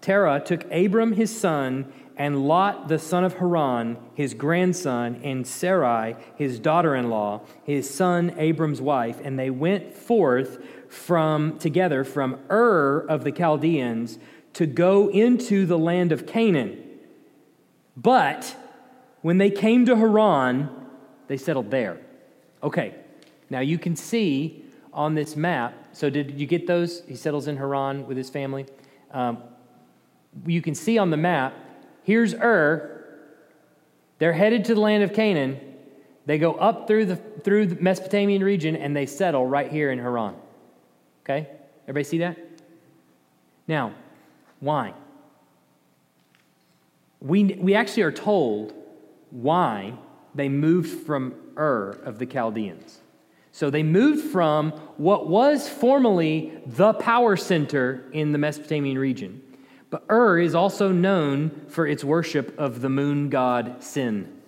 Terah 0.00 0.40
took 0.40 0.64
Abram 0.72 1.12
his 1.12 1.38
son 1.38 1.92
and 2.20 2.46
Lot 2.46 2.88
the 2.88 2.98
son 2.98 3.24
of 3.24 3.38
Haran, 3.38 3.96
his 4.14 4.34
grandson, 4.34 5.22
and 5.24 5.46
Sarai, 5.46 6.16
his 6.36 6.58
daughter 6.58 6.94
in 6.94 7.08
law, 7.08 7.40
his 7.64 7.88
son 7.88 8.34
Abram's 8.36 8.82
wife, 8.82 9.18
and 9.24 9.38
they 9.38 9.48
went 9.48 9.94
forth 9.94 10.62
from 10.90 11.58
together 11.58 12.04
from 12.04 12.38
Ur 12.50 13.06
of 13.08 13.24
the 13.24 13.32
Chaldeans 13.32 14.18
to 14.52 14.66
go 14.66 15.08
into 15.08 15.64
the 15.64 15.78
land 15.78 16.12
of 16.12 16.26
Canaan. 16.26 16.84
But 17.96 18.54
when 19.22 19.38
they 19.38 19.50
came 19.50 19.86
to 19.86 19.96
Haran, 19.96 20.68
they 21.26 21.38
settled 21.38 21.70
there. 21.70 22.02
Okay, 22.62 22.96
now 23.48 23.60
you 23.60 23.78
can 23.78 23.96
see 23.96 24.62
on 24.92 25.14
this 25.14 25.36
map. 25.36 25.72
So, 25.92 26.10
did 26.10 26.38
you 26.38 26.46
get 26.46 26.66
those? 26.66 27.02
He 27.08 27.16
settles 27.16 27.46
in 27.46 27.56
Haran 27.56 28.06
with 28.06 28.18
his 28.18 28.28
family. 28.28 28.66
Um, 29.10 29.38
you 30.44 30.60
can 30.60 30.74
see 30.74 30.98
on 30.98 31.08
the 31.08 31.16
map 31.16 31.54
Here's 32.10 32.34
Ur. 32.34 33.04
They're 34.18 34.32
headed 34.32 34.64
to 34.64 34.74
the 34.74 34.80
land 34.80 35.04
of 35.04 35.12
Canaan. 35.12 35.60
They 36.26 36.38
go 36.38 36.54
up 36.54 36.88
through 36.88 37.04
the, 37.04 37.14
through 37.14 37.66
the 37.66 37.76
Mesopotamian 37.76 38.42
region 38.42 38.74
and 38.74 38.96
they 38.96 39.06
settle 39.06 39.46
right 39.46 39.70
here 39.70 39.92
in 39.92 40.00
Haran. 40.00 40.34
Okay? 41.22 41.46
Everybody 41.84 42.02
see 42.02 42.18
that? 42.18 42.36
Now, 43.68 43.94
why? 44.58 44.92
We, 47.20 47.44
we 47.44 47.76
actually 47.76 48.02
are 48.02 48.10
told 48.10 48.74
why 49.30 49.94
they 50.34 50.48
moved 50.48 51.06
from 51.06 51.32
Ur 51.56 51.90
of 52.02 52.18
the 52.18 52.26
Chaldeans. 52.26 53.02
So 53.52 53.70
they 53.70 53.84
moved 53.84 54.32
from 54.32 54.72
what 54.96 55.28
was 55.28 55.68
formerly 55.68 56.58
the 56.66 56.92
power 56.92 57.36
center 57.36 58.02
in 58.10 58.32
the 58.32 58.38
Mesopotamian 58.38 58.98
region 58.98 59.42
but 59.90 60.04
Ur 60.08 60.38
is 60.38 60.54
also 60.54 60.92
known 60.92 61.50
for 61.68 61.86
its 61.86 62.04
worship 62.04 62.56
of 62.58 62.80
the 62.80 62.88
moon 62.88 63.28
god 63.28 63.82
Sin, 63.82 64.40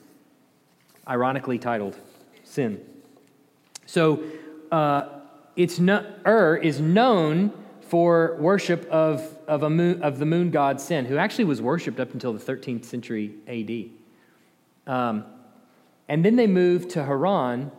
ironically 1.06 1.58
titled 1.58 1.96
Sin. 2.44 2.80
So 3.86 4.22
uh, 4.70 5.08
it's 5.56 5.80
no, 5.80 6.06
Ur 6.24 6.56
is 6.56 6.80
known 6.80 7.52
for 7.80 8.36
worship 8.38 8.86
of, 8.86 9.36
of, 9.46 9.64
a 9.64 9.70
moon, 9.70 10.02
of 10.02 10.18
the 10.18 10.24
moon 10.24 10.50
god 10.50 10.80
Sin, 10.80 11.04
who 11.04 11.16
actually 11.16 11.44
was 11.44 11.60
worshipped 11.60 11.98
up 11.98 12.14
until 12.14 12.32
the 12.32 12.38
13th 12.38 12.84
century 12.84 13.34
AD. 13.48 14.92
Um, 14.92 15.24
and 16.08 16.24
then 16.24 16.36
they 16.36 16.46
moved 16.46 16.90
to 16.90 17.04
Haran, 17.04 17.72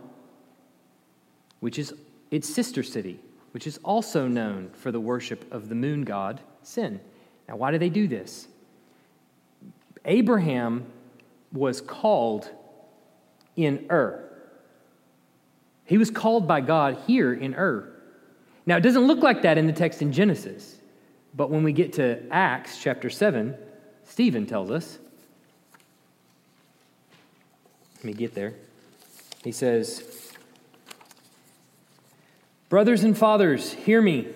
which 1.61 1.79
is 1.79 1.93
its 2.29 2.49
sister 2.49 2.83
city, 2.83 3.19
which 3.51 3.65
is 3.65 3.79
also 3.83 4.27
known 4.27 4.69
for 4.73 4.91
the 4.91 4.99
worship 4.99 5.51
of 5.51 5.69
the 5.69 5.75
moon 5.75 6.03
god 6.03 6.41
Sin. 6.61 6.99
Now, 7.53 7.57
why 7.57 7.69
do 7.69 7.77
they 7.77 7.89
do 7.89 8.07
this? 8.07 8.47
Abraham 10.05 10.87
was 11.51 11.81
called 11.81 12.49
in 13.55 13.85
Ur. 13.91 14.27
He 15.85 15.99
was 15.99 16.09
called 16.09 16.47
by 16.47 16.61
God 16.61 16.97
here 17.05 17.31
in 17.31 17.53
Ur. 17.53 17.93
Now, 18.65 18.77
it 18.77 18.81
doesn't 18.81 19.05
look 19.05 19.19
like 19.19 19.43
that 19.43 19.59
in 19.59 19.67
the 19.67 19.73
text 19.73 20.01
in 20.01 20.11
Genesis, 20.11 20.77
but 21.35 21.51
when 21.51 21.63
we 21.63 21.73
get 21.73 21.93
to 21.93 22.23
Acts 22.31 22.81
chapter 22.81 23.11
7, 23.11 23.55
Stephen 24.03 24.47
tells 24.47 24.71
us. 24.71 24.97
Let 27.97 28.05
me 28.05 28.13
get 28.13 28.33
there. 28.33 28.55
He 29.43 29.51
says, 29.51 30.33
Brothers 32.67 33.03
and 33.03 33.15
fathers, 33.15 33.73
hear 33.73 34.01
me. 34.01 34.29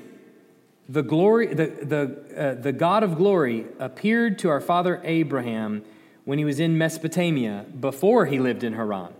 The, 0.89 1.03
glory, 1.03 1.47
the, 1.47 1.65
the, 1.65 2.37
uh, 2.37 2.61
the 2.61 2.71
God 2.71 3.03
of 3.03 3.17
glory 3.17 3.65
appeared 3.79 4.39
to 4.39 4.49
our 4.49 4.61
father 4.61 5.01
Abraham 5.03 5.83
when 6.23 6.39
he 6.39 6.45
was 6.45 6.59
in 6.59 6.77
Mesopotamia 6.77 7.65
before 7.79 8.25
he 8.25 8.39
lived 8.39 8.63
in 8.63 8.73
Haran 8.73 9.13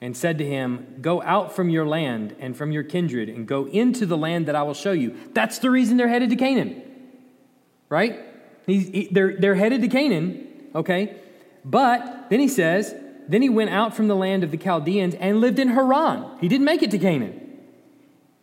and 0.00 0.16
said 0.16 0.38
to 0.38 0.46
him, 0.46 0.98
Go 1.00 1.22
out 1.22 1.54
from 1.54 1.68
your 1.68 1.86
land 1.86 2.36
and 2.38 2.56
from 2.56 2.70
your 2.70 2.82
kindred 2.82 3.28
and 3.28 3.46
go 3.46 3.66
into 3.66 4.06
the 4.06 4.16
land 4.16 4.46
that 4.46 4.54
I 4.54 4.62
will 4.62 4.74
show 4.74 4.92
you. 4.92 5.16
That's 5.32 5.58
the 5.58 5.70
reason 5.70 5.96
they're 5.96 6.08
headed 6.08 6.30
to 6.30 6.36
Canaan, 6.36 6.82
right? 7.88 8.20
He, 8.66 9.08
they're, 9.10 9.36
they're 9.36 9.54
headed 9.54 9.80
to 9.82 9.88
Canaan, 9.88 10.46
okay? 10.74 11.16
But 11.64 12.26
then 12.30 12.40
he 12.40 12.48
says, 12.48 12.94
Then 13.28 13.42
he 13.42 13.48
went 13.48 13.70
out 13.70 13.96
from 13.96 14.08
the 14.08 14.16
land 14.16 14.44
of 14.44 14.50
the 14.50 14.56
Chaldeans 14.56 15.14
and 15.16 15.40
lived 15.40 15.58
in 15.58 15.68
Haran. 15.68 16.38
He 16.40 16.48
didn't 16.48 16.66
make 16.66 16.82
it 16.82 16.90
to 16.92 16.98
Canaan. 16.98 17.43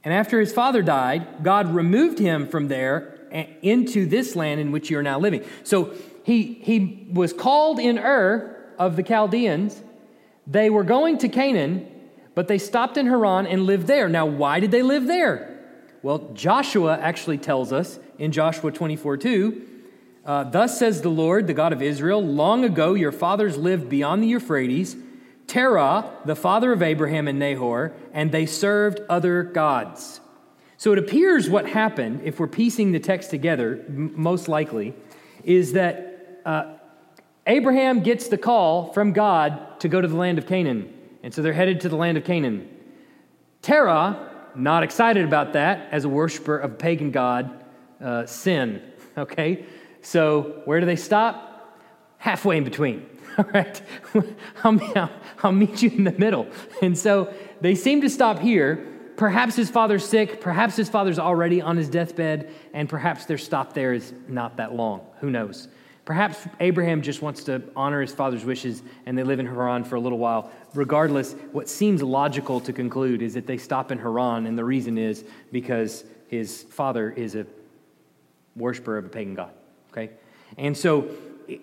And 0.03 0.13
after 0.13 0.39
his 0.39 0.51
father 0.51 0.81
died, 0.81 1.43
God 1.43 1.73
removed 1.73 2.19
him 2.19 2.47
from 2.47 2.67
there 2.67 3.19
into 3.61 4.05
this 4.05 4.35
land 4.35 4.59
in 4.59 4.71
which 4.71 4.89
you 4.89 4.97
are 4.97 5.03
now 5.03 5.19
living. 5.19 5.45
So 5.63 5.93
he, 6.23 6.59
he 6.61 7.07
was 7.11 7.33
called 7.33 7.79
in 7.79 7.97
Ur 7.97 8.73
of 8.77 8.95
the 8.95 9.03
Chaldeans. 9.03 9.81
They 10.47 10.69
were 10.69 10.83
going 10.83 11.17
to 11.19 11.29
Canaan, 11.29 11.87
but 12.35 12.47
they 12.47 12.57
stopped 12.57 12.97
in 12.97 13.05
Haran 13.05 13.45
and 13.45 13.65
lived 13.65 13.87
there. 13.87 14.09
Now, 14.09 14.25
why 14.25 14.59
did 14.59 14.71
they 14.71 14.81
live 14.81 15.07
there? 15.07 15.47
Well, 16.01 16.31
Joshua 16.33 16.97
actually 16.97 17.37
tells 17.37 17.71
us 17.71 17.99
in 18.17 18.31
Joshua 18.31 18.71
24 18.71 19.17
2, 19.17 19.67
uh, 20.25 20.43
Thus 20.45 20.79
says 20.79 21.01
the 21.01 21.09
Lord, 21.09 21.45
the 21.45 21.53
God 21.53 21.73
of 21.73 21.81
Israel, 21.81 22.23
long 22.23 22.63
ago 22.63 22.95
your 22.95 23.11
fathers 23.11 23.57
lived 23.57 23.87
beyond 23.87 24.23
the 24.23 24.27
Euphrates, 24.27 24.95
Terah, 25.51 26.09
the 26.23 26.33
father 26.37 26.71
of 26.71 26.81
Abraham 26.81 27.27
and 27.27 27.37
Nahor, 27.37 27.91
and 28.13 28.31
they 28.31 28.45
served 28.45 29.01
other 29.09 29.43
gods. 29.43 30.21
So 30.77 30.93
it 30.93 30.97
appears 30.97 31.49
what 31.49 31.67
happened, 31.67 32.21
if 32.23 32.39
we're 32.39 32.47
piecing 32.47 32.93
the 32.93 33.01
text 33.01 33.31
together, 33.31 33.83
m- 33.85 34.13
most 34.15 34.47
likely, 34.47 34.93
is 35.43 35.73
that 35.73 36.41
uh, 36.45 36.75
Abraham 37.45 37.99
gets 37.99 38.29
the 38.29 38.37
call 38.37 38.93
from 38.93 39.11
God 39.11 39.77
to 39.81 39.89
go 39.89 39.99
to 39.99 40.07
the 40.07 40.15
land 40.15 40.37
of 40.37 40.47
Canaan. 40.47 40.97
And 41.21 41.33
so 41.33 41.41
they're 41.41 41.51
headed 41.51 41.81
to 41.81 41.89
the 41.89 41.97
land 41.97 42.17
of 42.17 42.23
Canaan. 42.23 42.69
Terah, 43.61 44.29
not 44.55 44.83
excited 44.83 45.25
about 45.25 45.51
that 45.51 45.91
as 45.91 46.05
a 46.05 46.09
worshiper 46.09 46.59
of 46.59 46.79
pagan 46.79 47.11
god, 47.11 47.65
uh, 47.99 48.25
Sin. 48.25 48.81
Okay? 49.17 49.65
So 50.01 50.61
where 50.63 50.79
do 50.79 50.85
they 50.85 50.95
stop? 50.95 51.77
Halfway 52.19 52.55
in 52.55 52.63
between. 52.63 53.05
All 53.37 53.45
right? 53.53 53.81
I'll, 54.63 55.09
I'll 55.43 55.51
meet 55.51 55.81
you 55.81 55.89
in 55.91 56.03
the 56.03 56.11
middle. 56.11 56.47
And 56.81 56.97
so 56.97 57.33
they 57.61 57.75
seem 57.75 58.01
to 58.01 58.09
stop 58.09 58.39
here. 58.39 58.87
Perhaps 59.17 59.55
his 59.55 59.69
father's 59.69 60.05
sick. 60.05 60.41
Perhaps 60.41 60.75
his 60.75 60.89
father's 60.89 61.19
already 61.19 61.61
on 61.61 61.77
his 61.77 61.89
deathbed. 61.89 62.51
And 62.73 62.89
perhaps 62.89 63.25
their 63.25 63.37
stop 63.37 63.73
there 63.73 63.93
is 63.93 64.13
not 64.27 64.57
that 64.57 64.73
long. 64.73 65.01
Who 65.19 65.29
knows? 65.29 65.67
Perhaps 66.03 66.47
Abraham 66.59 67.01
just 67.01 67.21
wants 67.21 67.43
to 67.43 67.61
honor 67.75 68.01
his 68.01 68.13
father's 68.13 68.43
wishes 68.43 68.81
and 69.05 69.17
they 69.17 69.23
live 69.23 69.39
in 69.39 69.45
Haran 69.45 69.83
for 69.83 69.95
a 69.95 69.99
little 69.99 70.17
while. 70.17 70.51
Regardless, 70.73 71.33
what 71.51 71.69
seems 71.69 72.01
logical 72.01 72.59
to 72.61 72.73
conclude 72.73 73.21
is 73.21 73.35
that 73.35 73.45
they 73.45 73.57
stop 73.57 73.91
in 73.91 73.99
Haran, 73.99 74.47
and 74.47 74.57
the 74.57 74.63
reason 74.63 74.97
is 74.97 75.23
because 75.51 76.03
his 76.27 76.63
father 76.63 77.11
is 77.11 77.35
a 77.35 77.45
worshiper 78.55 78.97
of 78.97 79.05
a 79.05 79.09
pagan 79.09 79.35
god. 79.35 79.51
Okay? 79.91 80.11
And 80.57 80.75
so 80.75 81.09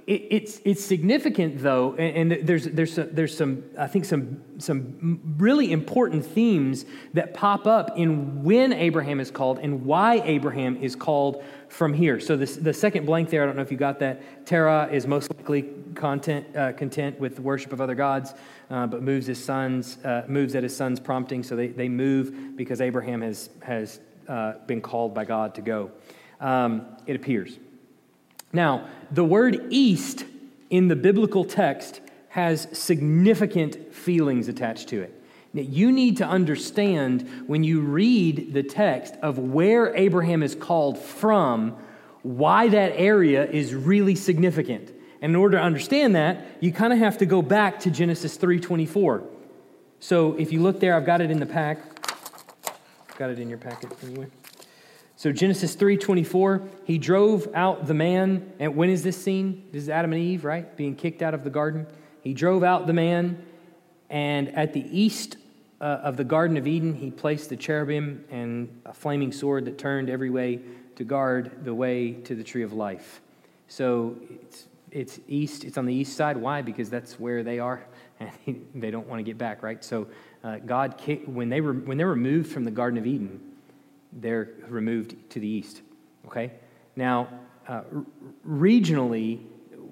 it's, 0.07 0.61
it's 0.65 0.85
significant, 0.85 1.63
though, 1.63 1.95
and, 1.95 2.33
there's, 2.33 2.65
there's, 2.65 2.93
some, 2.93 3.09
there's 3.13 3.37
some, 3.37 3.65
I 3.79 3.87
think, 3.87 4.05
some, 4.05 4.43
some 4.59 5.21
really 5.39 5.73
important 5.73 6.25
themes 6.25 6.85
that 7.15 7.35
pop 7.35 7.67
up 7.67 7.97
in 7.97 8.43
when 8.43 8.73
Abraham 8.73 9.21
is 9.21 9.31
called 9.31 9.59
and 9.59 9.85
why 9.85 10.21
Abraham 10.25 10.77
is 10.77 10.97
called 10.97 11.43
from 11.69 11.95
here. 11.95 12.19
So 12.21 12.37
this, 12.37 12.57
the 12.57 12.73
second 12.73 13.07
blank 13.07 13.31
there, 13.31 13.43
I 13.43 13.47
don't 13.47 13.57
know 13.57 13.63
if 13.63 13.71
you 13.71 13.77
got 13.77 13.99
that. 14.01 14.47
Terah 14.47 14.89
is 14.91 15.07
most 15.07 15.33
likely 15.35 15.71
content, 15.95 16.57
uh, 16.57 16.73
content 16.73 17.19
with 17.21 17.37
the 17.37 17.43
worship 17.43 17.73
of 17.73 17.81
other 17.81 17.95
gods, 17.95 18.35
uh, 18.71 18.87
but 18.87 19.03
moves 19.03 19.27
his 19.27 19.43
sons, 19.43 19.99
uh, 20.05 20.25
moves 20.29 20.55
at 20.55 20.63
his 20.63 20.77
son's 20.77 21.01
prompting. 21.01 21.43
So 21.43 21.57
they, 21.57 21.69
they 21.69 21.89
move 21.89 22.57
because 22.57 22.81
Abraham 22.81 23.23
has, 23.23 23.51
has 23.63 24.01
uh, 24.29 24.55
been 24.67 24.81
called 24.81 25.15
by 25.15 25.25
God 25.25 25.55
to 25.55 25.63
go. 25.63 25.91
Um, 26.41 26.87
it 27.07 27.17
appears. 27.17 27.59
Now, 28.53 28.89
the 29.11 29.25
word 29.25 29.67
east 29.71 30.25
in 30.71 30.89
the 30.89 30.97
biblical 30.97 31.45
text 31.45 32.01
has 32.31 32.69
significant 32.73 33.95
feelings 33.95 34.49
attached 34.49 34.89
to 34.89 35.03
it. 35.03 35.15
Now, 35.53 35.63
you 35.63 35.91
need 35.93 36.19
to 36.19 36.27
understand 36.27 37.29
when 37.47 37.65
you 37.65 37.81
read 37.81 38.53
the 38.53 38.63
text 38.63 39.15
of 39.23 39.39
where 39.39 39.95
Abraham 39.97 40.43
is 40.43 40.55
called 40.55 40.99
from, 40.99 41.77
why 42.23 42.69
that 42.69 42.93
area 42.97 43.47
is 43.47 43.75
really 43.75 44.15
significant. 44.15 44.93
And 45.21 45.31
in 45.31 45.37
order 45.37 45.57
to 45.57 45.63
understand 45.63 46.15
that, 46.15 46.47
you 46.61 46.71
kind 46.73 46.93
of 46.93 46.99
have 46.99 47.19
to 47.19 47.27
go 47.27 47.43
back 47.43 47.81
to 47.81 47.91
Genesis 47.91 48.37
3:24. 48.37 49.23
So 50.01 50.35
if 50.35 50.53
you 50.53 50.61
look 50.63 50.81
there, 50.81 50.95
I've 50.95 51.07
got 51.07 51.21
it 51.21 51.31
in 51.31 51.41
the 51.41 51.47
pack. 51.47 51.79
Got 53.17 53.31
it 53.31 53.39
in 53.39 53.49
your 53.49 53.59
packet 53.59 53.93
anyway. 54.05 54.27
So 55.19 55.33
Genesis 55.33 55.75
3:24, 55.75 56.63
he 56.85 56.97
drove 56.97 57.49
out 57.53 57.89
the 57.89 57.93
man, 57.93 58.53
and 58.61 58.77
when 58.77 58.89
is 58.89 59.03
this 59.03 59.21
scene? 59.21 59.65
This 59.73 59.83
is 59.83 59.89
Adam 59.89 60.13
and 60.13 60.23
Eve, 60.23 60.45
right? 60.45 60.77
Being 60.77 60.95
kicked 60.95 61.23
out 61.23 61.35
of 61.35 61.43
the 61.43 61.51
garden. 61.51 61.89
He 62.21 62.33
drove 62.33 62.63
out 62.63 62.87
the 62.87 62.93
man, 62.93 63.45
and 64.09 64.55
at 64.55 64.75
the 64.75 64.87
east 64.97 65.37
uh, 65.81 65.99
of 66.05 66.17
the 66.17 66.23
Garden 66.23 66.57
of 66.57 66.69
Eden, 66.69 66.95
he 66.95 67.11
placed 67.11 67.49
the 67.49 67.57
cherubim 67.57 68.27
and 68.31 68.81
a 68.87 68.95
flaming 68.95 69.33
sword 69.33 69.65
that 69.65 69.77
turned 69.77 70.09
every 70.09 70.31
way 70.31 70.61
to 70.95 71.03
guard 71.03 71.65
the 71.65 71.75
way 71.75 72.13
to 72.13 72.37
the 72.37 72.45
tree 72.45 72.63
of 72.63 72.73
life. 72.73 73.21
So 73.67 74.19
it's, 74.31 74.69
it's 74.93 75.21
east, 75.27 75.65
it's 75.65 75.77
on 75.77 75.87
the 75.87 75.95
east 75.95 76.17
side. 76.17 76.37
Why? 76.37 76.63
Because 76.63 76.91
that's 76.91 77.19
where 77.19 77.43
they 77.43 77.59
are, 77.59 77.85
and 78.21 78.69
they 78.73 78.93
don't 78.93 79.09
want 79.09 79.19
to 79.19 79.25
get 79.25 79.37
back, 79.37 79.65
right? 79.65 79.83
So 79.83 80.07
uh, 80.45 80.59
God, 80.59 80.95
when 81.27 81.49
they, 81.49 81.61
were, 81.61 81.73
when 81.73 81.99
they 81.99 82.05
were 82.05 82.15
moved 82.15 82.53
from 82.53 82.63
the 82.63 82.71
Garden 82.71 83.01
of 83.01 83.05
Eden, 83.05 83.41
they're 84.13 84.51
removed 84.69 85.17
to 85.31 85.41
the 85.41 85.49
east. 85.49 85.83
Okay? 86.27 86.53
Now, 86.97 87.29
uh, 87.67 87.83
regionally, 88.47 89.45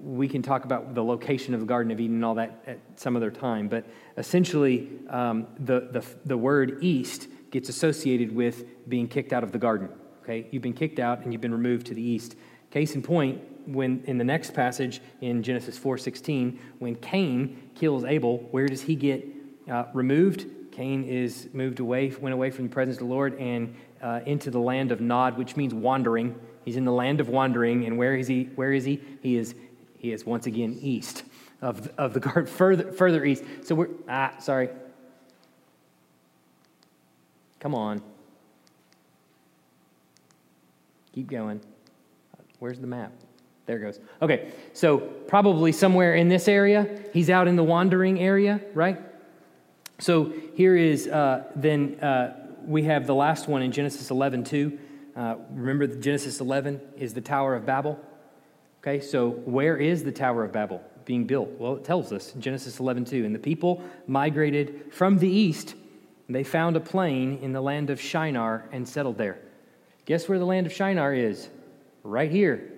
we 0.03 0.29
can 0.29 0.43
talk 0.43 0.65
about 0.65 0.95
the 0.95 1.03
location 1.03 1.55
of 1.55 1.61
the 1.61 1.67
Garden 1.67 1.91
of 1.93 2.01
Eden 2.01 2.17
and 2.17 2.25
all 2.25 2.35
that 2.35 2.63
at 2.67 2.79
some 2.97 3.17
other 3.17 3.31
time, 3.31 3.69
but 3.69 3.87
essentially, 4.17 4.89
um, 5.09 5.47
the, 5.59 5.89
the, 5.91 6.05
the 6.25 6.39
word 6.39 6.79
east 6.83 7.29
gets 7.51 7.69
associated 7.69 8.35
with 8.35 8.65
being 8.89 9.09
kicked 9.09 9.33
out 9.33 9.43
of 9.43 9.53
the 9.53 9.59
garden. 9.59 9.89
Okay? 10.23 10.47
You've 10.51 10.63
been 10.63 10.73
kicked 10.73 10.99
out 10.99 11.21
and 11.21 11.33
you've 11.33 11.43
been 11.43 11.53
removed 11.53 11.87
to 11.87 11.95
the 11.95 12.03
east. 12.03 12.37
Case 12.71 12.95
in 12.95 13.03
point, 13.03 13.41
when 13.67 14.03
in 14.07 14.19
the 14.19 14.25
next 14.25 14.55
passage 14.55 15.01
in 15.21 15.43
Genesis 15.43 15.79
4:16, 15.79 16.59
when 16.79 16.95
Cain 16.97 17.71
kills 17.75 18.05
Abel, 18.05 18.39
where 18.51 18.67
does 18.67 18.83
he 18.83 18.95
get 18.95 19.27
uh, 19.71 19.85
removed? 19.93 20.47
Cain 20.73 21.05
is 21.05 21.49
moved 21.53 21.81
away, 21.81 22.13
went 22.21 22.35
away 22.35 22.51
from 22.51 22.69
the 22.69 22.73
presence 22.73 22.97
of 22.97 23.09
the 23.09 23.13
Lord, 23.13 23.35
and 23.39 23.75
uh, 24.03 24.21
into 24.27 24.51
the 24.51 24.59
land 24.59 24.93
of 24.93 25.01
Nod, 25.01 25.37
which 25.37 25.57
means 25.57 25.75
wandering. 25.75 26.39
He's 26.65 26.77
in 26.77 26.85
the 26.85 26.93
land 26.93 27.21
of 27.21 27.29
wandering, 27.29 27.85
and 27.85 27.97
where 27.97 28.17
is 28.17 28.27
he? 28.27 28.45
Where 28.55 28.73
is 28.73 28.85
he? 28.85 29.01
He 29.23 29.37
is 29.37 29.55
he 29.99 30.13
is 30.13 30.25
once 30.25 30.47
again 30.47 30.79
east 30.81 31.25
of, 31.63 31.91
of 31.99 32.13
the 32.13 32.21
garden, 32.21 32.47
further 32.53 32.93
further 32.93 33.25
east. 33.25 33.45
So 33.63 33.75
we're 33.75 33.89
ah 34.09 34.35
sorry. 34.39 34.69
Come 37.61 37.75
on. 37.75 38.03
Keep 41.15 41.31
going. 41.31 41.61
Where's 42.59 42.79
the 42.79 42.87
map? 42.87 43.13
There 43.67 43.79
goes. 43.79 43.99
Okay, 44.23 44.53
so 44.73 44.99
probably 44.99 45.73
somewhere 45.73 46.15
in 46.15 46.29
this 46.29 46.47
area. 46.47 47.03
He's 47.13 47.31
out 47.31 47.49
in 47.49 47.57
the 47.57 47.65
wandering 47.65 48.21
area, 48.21 48.61
right? 48.75 49.01
So 49.99 50.33
here 50.55 50.77
is 50.77 51.09
uh, 51.09 51.45
then 51.57 51.99
uh, 52.01 52.46
we 52.67 52.83
have 52.85 53.07
the 53.07 53.15
last 53.15 53.49
one 53.49 53.63
in 53.63 53.73
Genesis 53.73 54.11
11, 54.11 54.45
too. 54.45 54.79
Uh, 55.15 55.37
remember, 55.51 55.87
Genesis 55.87 56.41
11 56.41 56.81
is 56.97 57.15
the 57.15 57.21
Tower 57.21 57.55
of 57.55 57.65
Babel. 57.65 57.99
Okay, 58.81 59.01
so 59.01 59.31
where 59.31 59.77
is 59.77 60.05
the 60.05 60.13
Tower 60.13 60.45
of 60.45 60.53
Babel 60.53 60.83
being 61.05 61.25
built? 61.25 61.49
Well, 61.59 61.77
it 61.77 61.85
tells 61.85 62.13
us 62.13 62.35
in 62.35 62.41
Genesis 62.41 62.79
11, 62.79 63.07
2. 63.07 63.25
And 63.25 63.35
the 63.35 63.39
people 63.39 63.83
migrated 64.07 64.93
from 64.93 65.19
the 65.19 65.29
east. 65.29 65.75
They 66.29 66.45
found 66.45 66.77
a 66.77 66.81
plain 66.81 67.39
in 67.39 67.53
the 67.53 67.61
land 67.61 67.91
of 67.91 68.01
Shinar 68.01 68.69
and 68.73 68.89
settled 68.89 69.17
there. 69.17 69.39
Guess 70.05 70.29
where 70.29 70.39
the 70.39 70.45
land 70.45 70.67
of 70.67 70.73
Shinar 70.73 71.15
is? 71.15 71.49
Right 72.03 72.31
here. 72.31 72.73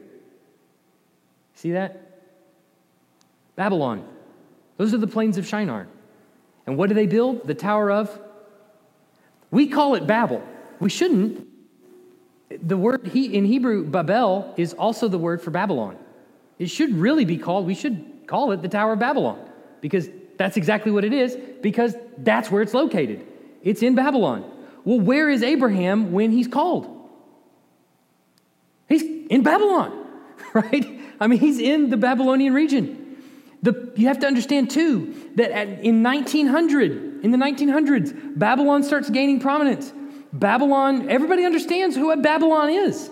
See 1.55 1.73
that? 1.73 2.23
Babylon. 3.57 4.07
Those 4.77 4.95
are 4.95 4.99
the 4.99 5.07
plains 5.07 5.39
of 5.39 5.47
Shinar. 5.47 5.89
And 6.67 6.77
what 6.77 6.89
do 6.89 6.95
they 6.95 7.07
build? 7.07 7.47
The 7.47 7.55
Tower 7.55 7.91
of 7.91 8.21
we 9.51 9.67
call 9.69 9.95
it 9.95 10.07
Babel. 10.07 10.43
We 10.81 10.91
shouldn't. 10.91 11.47
The 12.51 12.77
word 12.77 13.07
he, 13.09 13.35
in 13.35 13.45
Hebrew, 13.45 13.85
Babel, 13.85 14.55
is 14.57 14.75
also 14.75 15.09
the 15.09 15.19
word 15.19 15.43
for 15.43 15.51
Babylon. 15.51 15.97
It 16.59 16.71
should 16.71 16.95
really 16.95 17.25
be 17.25 17.39
called, 17.39 17.67
we 17.67 17.75
should 17.75 18.27
call 18.27 18.53
it 18.53 18.63
the 18.63 18.69
Tower 18.69 18.95
of 18.95 18.99
Babylon 18.99 19.39
because 19.81 20.09
that's 20.37 20.57
exactly 20.57 20.91
what 20.91 21.05
it 21.05 21.13
is 21.13 21.37
because 21.61 21.95
that's 22.19 22.51
where 22.51 22.63
it's 22.63 22.75
located. 22.75 23.27
It's 23.63 23.83
in 23.83 23.95
Babylon. 23.95 24.51
Well, 24.85 25.01
where 25.01 25.29
is 25.29 25.43
Abraham 25.43 26.13
when 26.13 26.31
he's 26.31 26.49
called? 26.49 26.95
He's 28.89 29.03
in 29.03 29.43
Babylon, 29.43 30.07
right? 30.55 31.01
I 31.21 31.27
mean, 31.27 31.41
he's 31.41 31.59
in 31.59 31.91
the 31.91 31.97
Babylonian 31.97 32.55
region. 32.55 33.17
The, 33.63 33.93
you 33.97 34.07
have 34.07 34.21
to 34.21 34.27
understand, 34.27 34.71
too, 34.71 35.15
that 35.35 35.51
at, 35.51 35.69
in 35.81 36.03
1900, 36.03 37.08
in 37.23 37.31
the 37.31 37.39
1900s, 37.39 38.39
Babylon 38.39 38.83
starts 38.83 39.11
gaining 39.11 39.41
prominence. 39.41 39.93
Babylon, 40.33 41.09
everybody 41.09 41.45
understands 41.45 41.97
who 41.97 42.15
Babylon 42.17 42.71
is, 42.71 43.11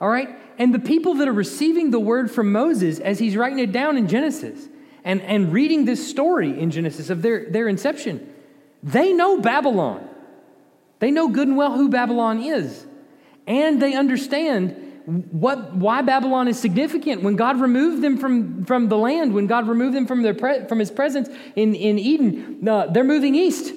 all 0.00 0.08
right? 0.08 0.38
And 0.58 0.72
the 0.72 0.78
people 0.78 1.14
that 1.14 1.28
are 1.28 1.32
receiving 1.32 1.90
the 1.90 2.00
word 2.00 2.30
from 2.30 2.52
Moses 2.52 2.98
as 2.98 3.18
he's 3.18 3.36
writing 3.36 3.58
it 3.58 3.72
down 3.72 3.96
in 3.96 4.08
Genesis 4.08 4.68
and, 5.02 5.20
and 5.22 5.52
reading 5.52 5.84
this 5.84 6.08
story 6.08 6.58
in 6.58 6.70
Genesis 6.70 7.10
of 7.10 7.22
their, 7.22 7.50
their 7.50 7.68
inception, 7.68 8.32
they 8.82 9.12
know 9.12 9.40
Babylon. 9.40 10.08
They 11.00 11.10
know 11.10 11.28
good 11.28 11.48
and 11.48 11.56
well 11.56 11.76
who 11.76 11.88
Babylon 11.88 12.42
is. 12.42 12.86
And 13.46 13.82
they 13.82 13.94
understand 13.94 14.83
what, 15.06 15.74
why 15.74 16.02
Babylon 16.02 16.48
is 16.48 16.58
significant. 16.58 17.22
When 17.22 17.36
God 17.36 17.60
removed 17.60 18.02
them 18.02 18.16
from, 18.16 18.64
from 18.64 18.88
the 18.88 18.96
land, 18.96 19.34
when 19.34 19.46
God 19.46 19.68
removed 19.68 19.94
them 19.94 20.06
from, 20.06 20.22
their 20.22 20.34
pre, 20.34 20.66
from 20.66 20.78
his 20.78 20.90
presence 20.90 21.28
in, 21.56 21.74
in 21.74 21.98
Eden, 21.98 22.66
uh, 22.66 22.86
they're 22.86 23.04
moving 23.04 23.34
east. 23.34 23.74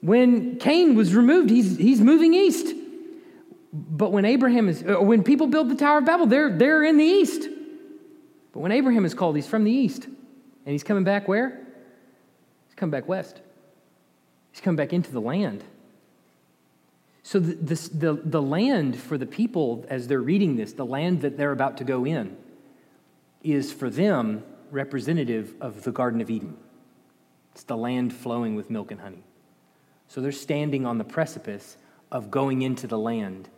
When 0.00 0.56
Cain 0.58 0.94
was 0.96 1.14
removed, 1.14 1.50
he's, 1.50 1.76
he's 1.76 2.00
moving 2.00 2.34
east. 2.34 2.74
But 3.72 4.10
when 4.10 4.24
Abraham 4.24 4.68
is, 4.68 4.82
uh, 4.82 5.00
when 5.00 5.22
people 5.22 5.46
build 5.46 5.68
the 5.68 5.76
Tower 5.76 5.98
of 5.98 6.04
Babel, 6.04 6.26
they're, 6.26 6.56
they're 6.56 6.82
in 6.82 6.96
the 6.96 7.04
east. 7.04 7.48
But 8.52 8.60
when 8.60 8.72
Abraham 8.72 9.04
is 9.04 9.14
called, 9.14 9.36
he's 9.36 9.46
from 9.46 9.62
the 9.62 9.70
east. 9.70 10.04
And 10.04 10.72
he's 10.72 10.82
coming 10.82 11.04
back 11.04 11.28
where? 11.28 11.64
He's 12.66 12.74
coming 12.74 12.90
back 12.90 13.08
west. 13.08 13.40
He's 14.50 14.60
coming 14.60 14.76
back 14.76 14.92
into 14.92 15.12
the 15.12 15.20
land. 15.20 15.62
So, 17.22 17.38
the, 17.38 17.74
the, 17.74 18.14
the 18.24 18.40
land 18.42 18.96
for 18.96 19.18
the 19.18 19.26
people, 19.26 19.84
as 19.88 20.08
they're 20.08 20.20
reading 20.20 20.56
this, 20.56 20.72
the 20.72 20.86
land 20.86 21.20
that 21.20 21.36
they're 21.36 21.52
about 21.52 21.76
to 21.78 21.84
go 21.84 22.06
in, 22.06 22.36
is 23.42 23.72
for 23.72 23.90
them 23.90 24.42
representative 24.70 25.54
of 25.60 25.82
the 25.82 25.92
Garden 25.92 26.20
of 26.20 26.30
Eden. 26.30 26.56
It's 27.52 27.64
the 27.64 27.76
land 27.76 28.14
flowing 28.14 28.54
with 28.54 28.70
milk 28.70 28.90
and 28.90 29.00
honey. 29.00 29.22
So, 30.08 30.20
they're 30.20 30.32
standing 30.32 30.86
on 30.86 30.96
the 30.96 31.04
precipice 31.04 31.76
of 32.10 32.30
going 32.30 32.62
into 32.62 32.86
the 32.86 32.98
land, 32.98 33.50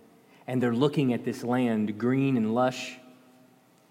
and 0.46 0.60
they're 0.60 0.74
looking 0.74 1.12
at 1.12 1.24
this 1.24 1.44
land, 1.44 1.98
green 1.98 2.36
and 2.36 2.54
lush, 2.54 2.98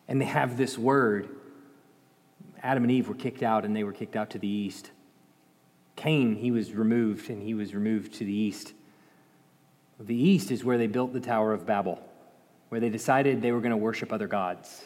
and 0.07 0.19
they 0.19 0.25
have 0.25 0.57
this 0.57 0.77
word. 0.77 1.29
Adam 2.61 2.83
and 2.83 2.91
Eve 2.91 3.07
were 3.07 3.15
kicked 3.15 3.41
out, 3.41 3.63
and 3.63 3.73
they 3.73 3.85
were 3.85 3.93
kicked 3.93 4.17
out 4.17 4.31
to 4.31 4.37
the 4.37 4.47
east. 4.47 4.91
Cain, 5.95 6.35
he 6.35 6.51
was 6.51 6.73
removed, 6.73 7.29
and 7.29 7.41
he 7.41 7.53
was 7.53 7.73
removed 7.73 8.13
to 8.15 8.25
the 8.25 8.33
east. 8.33 8.73
The 10.05 10.15
east 10.15 10.51
is 10.51 10.63
where 10.63 10.77
they 10.77 10.87
built 10.87 11.13
the 11.13 11.19
Tower 11.19 11.53
of 11.53 11.65
Babel, 11.65 12.01
where 12.69 12.81
they 12.81 12.89
decided 12.89 13.41
they 13.41 13.51
were 13.51 13.61
going 13.61 13.71
to 13.71 13.77
worship 13.77 14.11
other 14.11 14.27
gods. 14.27 14.83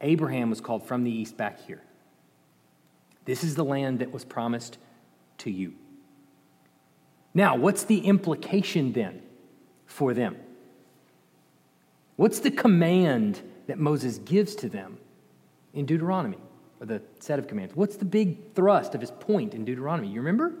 Abraham 0.00 0.50
was 0.50 0.60
called 0.60 0.86
from 0.86 1.04
the 1.04 1.10
east 1.10 1.36
back 1.36 1.60
here. 1.66 1.82
This 3.24 3.42
is 3.42 3.56
the 3.56 3.64
land 3.64 3.98
that 3.98 4.12
was 4.12 4.24
promised 4.24 4.78
to 5.38 5.50
you. 5.50 5.74
Now, 7.34 7.56
what's 7.56 7.84
the 7.84 7.98
implication 7.98 8.92
then 8.92 9.22
for 9.86 10.14
them? 10.14 10.36
What's 12.14 12.38
the 12.38 12.50
command 12.50 13.42
that 13.66 13.78
Moses 13.78 14.18
gives 14.18 14.54
to 14.56 14.68
them 14.68 14.98
in 15.74 15.86
Deuteronomy, 15.86 16.38
or 16.80 16.86
the 16.86 17.02
set 17.18 17.38
of 17.38 17.48
commands? 17.48 17.74
What's 17.74 17.96
the 17.96 18.04
big 18.04 18.54
thrust 18.54 18.94
of 18.94 19.00
his 19.00 19.10
point 19.10 19.54
in 19.54 19.64
Deuteronomy? 19.64 20.08
You 20.08 20.20
remember? 20.20 20.54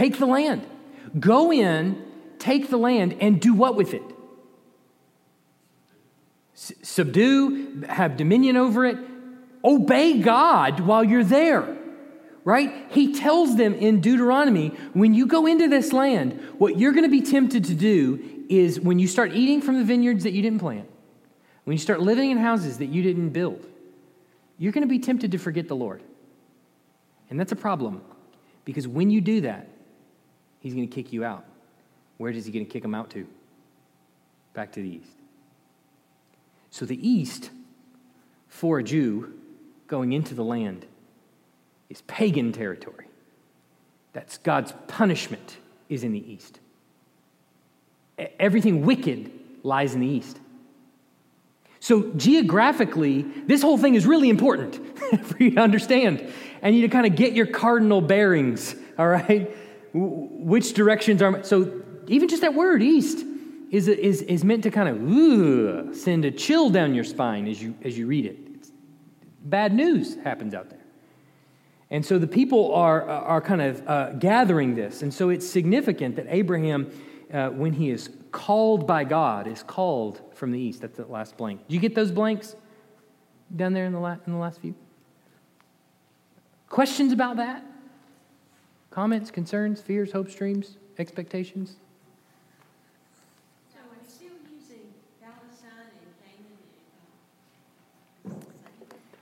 Take 0.00 0.16
the 0.16 0.24
land. 0.24 0.66
Go 1.18 1.52
in, 1.52 2.02
take 2.38 2.70
the 2.70 2.78
land, 2.78 3.18
and 3.20 3.38
do 3.38 3.52
what 3.52 3.76
with 3.76 3.92
it? 3.92 4.02
S- 6.54 6.72
subdue, 6.80 7.82
have 7.86 8.16
dominion 8.16 8.56
over 8.56 8.86
it, 8.86 8.96
obey 9.62 10.18
God 10.20 10.80
while 10.80 11.04
you're 11.04 11.22
there. 11.22 11.76
Right? 12.44 12.86
He 12.92 13.12
tells 13.12 13.58
them 13.58 13.74
in 13.74 14.00
Deuteronomy 14.00 14.68
when 14.94 15.12
you 15.12 15.26
go 15.26 15.46
into 15.46 15.68
this 15.68 15.92
land, 15.92 16.40
what 16.56 16.78
you're 16.78 16.92
going 16.92 17.04
to 17.04 17.10
be 17.10 17.20
tempted 17.20 17.66
to 17.66 17.74
do 17.74 18.46
is 18.48 18.80
when 18.80 18.98
you 18.98 19.06
start 19.06 19.34
eating 19.34 19.60
from 19.60 19.76
the 19.76 19.84
vineyards 19.84 20.24
that 20.24 20.32
you 20.32 20.40
didn't 20.40 20.60
plant, 20.60 20.88
when 21.64 21.74
you 21.74 21.78
start 21.78 22.00
living 22.00 22.30
in 22.30 22.38
houses 22.38 22.78
that 22.78 22.86
you 22.86 23.02
didn't 23.02 23.30
build, 23.30 23.66
you're 24.56 24.72
going 24.72 24.80
to 24.80 24.88
be 24.88 24.98
tempted 24.98 25.32
to 25.32 25.36
forget 25.36 25.68
the 25.68 25.76
Lord. 25.76 26.02
And 27.28 27.38
that's 27.38 27.52
a 27.52 27.56
problem 27.56 28.00
because 28.64 28.88
when 28.88 29.10
you 29.10 29.20
do 29.20 29.42
that, 29.42 29.68
he's 30.60 30.74
going 30.74 30.88
to 30.88 30.94
kick 30.94 31.12
you 31.12 31.24
out. 31.24 31.44
Where 32.18 32.30
is 32.30 32.46
he 32.46 32.52
going 32.52 32.64
to 32.64 32.70
kick 32.70 32.82
them 32.82 32.94
out 32.94 33.10
to? 33.10 33.26
Back 34.54 34.72
to 34.72 34.82
the 34.82 34.88
east. 34.88 35.16
So 36.70 36.84
the 36.84 37.08
east, 37.08 37.50
for 38.48 38.78
a 38.78 38.84
Jew 38.84 39.34
going 39.88 40.12
into 40.12 40.34
the 40.34 40.44
land, 40.44 40.86
is 41.88 42.02
pagan 42.02 42.52
territory. 42.52 43.06
That's 44.12 44.38
God's 44.38 44.72
punishment 44.86 45.56
is 45.88 46.04
in 46.04 46.12
the 46.12 46.32
east. 46.32 46.60
Everything 48.38 48.84
wicked 48.84 49.30
lies 49.62 49.94
in 49.94 50.00
the 50.00 50.06
east. 50.06 50.38
So, 51.82 52.12
geographically, 52.12 53.22
this 53.22 53.62
whole 53.62 53.78
thing 53.78 53.94
is 53.94 54.06
really 54.06 54.28
important 54.28 54.98
for 55.24 55.42
you 55.42 55.52
to 55.52 55.60
understand. 55.60 56.30
And 56.60 56.76
you 56.76 56.82
to 56.82 56.88
kind 56.88 57.06
of 57.06 57.16
get 57.16 57.32
your 57.32 57.46
cardinal 57.46 58.02
bearings, 58.02 58.76
all 58.98 59.08
right? 59.08 59.50
Which 59.92 60.72
directions 60.74 61.22
are. 61.22 61.42
So 61.42 61.82
even 62.06 62.28
just 62.28 62.42
that 62.42 62.54
word, 62.54 62.82
east, 62.82 63.24
is, 63.70 63.86
is, 63.86 64.22
is 64.22 64.44
meant 64.44 64.62
to 64.64 64.70
kind 64.70 64.88
of 64.88 65.96
send 65.96 66.24
a 66.24 66.30
chill 66.30 66.70
down 66.70 66.94
your 66.94 67.04
spine 67.04 67.46
as 67.46 67.62
you, 67.62 67.74
as 67.82 67.96
you 67.96 68.06
read 68.06 68.26
it. 68.26 68.36
It's, 68.54 68.72
bad 69.42 69.72
news 69.72 70.16
happens 70.16 70.54
out 70.54 70.70
there. 70.70 70.80
And 71.90 72.04
so 72.04 72.18
the 72.18 72.26
people 72.26 72.74
are, 72.74 73.08
are 73.08 73.40
kind 73.40 73.62
of 73.62 73.88
uh, 73.88 74.10
gathering 74.12 74.74
this. 74.74 75.02
And 75.02 75.12
so 75.12 75.28
it's 75.28 75.48
significant 75.48 76.16
that 76.16 76.26
Abraham, 76.28 76.90
uh, 77.32 77.48
when 77.48 77.72
he 77.72 77.90
is 77.90 78.10
called 78.30 78.86
by 78.86 79.04
God, 79.04 79.46
is 79.46 79.62
called 79.62 80.20
from 80.34 80.52
the 80.52 80.58
east. 80.58 80.82
That's 80.82 80.96
the 80.96 81.06
last 81.06 81.36
blank. 81.36 81.66
Do 81.68 81.74
you 81.74 81.80
get 81.80 81.94
those 81.94 82.12
blanks 82.12 82.54
down 83.54 83.72
there 83.72 83.86
in 83.86 83.92
the, 83.92 83.98
la- 83.98 84.18
in 84.24 84.32
the 84.32 84.38
last 84.38 84.60
few? 84.60 84.74
Questions 86.68 87.12
about 87.12 87.36
that? 87.38 87.64
Comments, 88.90 89.30
concerns, 89.30 89.80
fears, 89.80 90.12
hopes, 90.12 90.34
dreams, 90.34 90.76
expectations? 90.98 91.76
So 93.72 93.78
still 94.08 94.28
using 94.52 94.92
Palestine 95.22 95.90
and 96.02 96.12
Canaan? 98.24 98.42
Uh, 98.42 98.44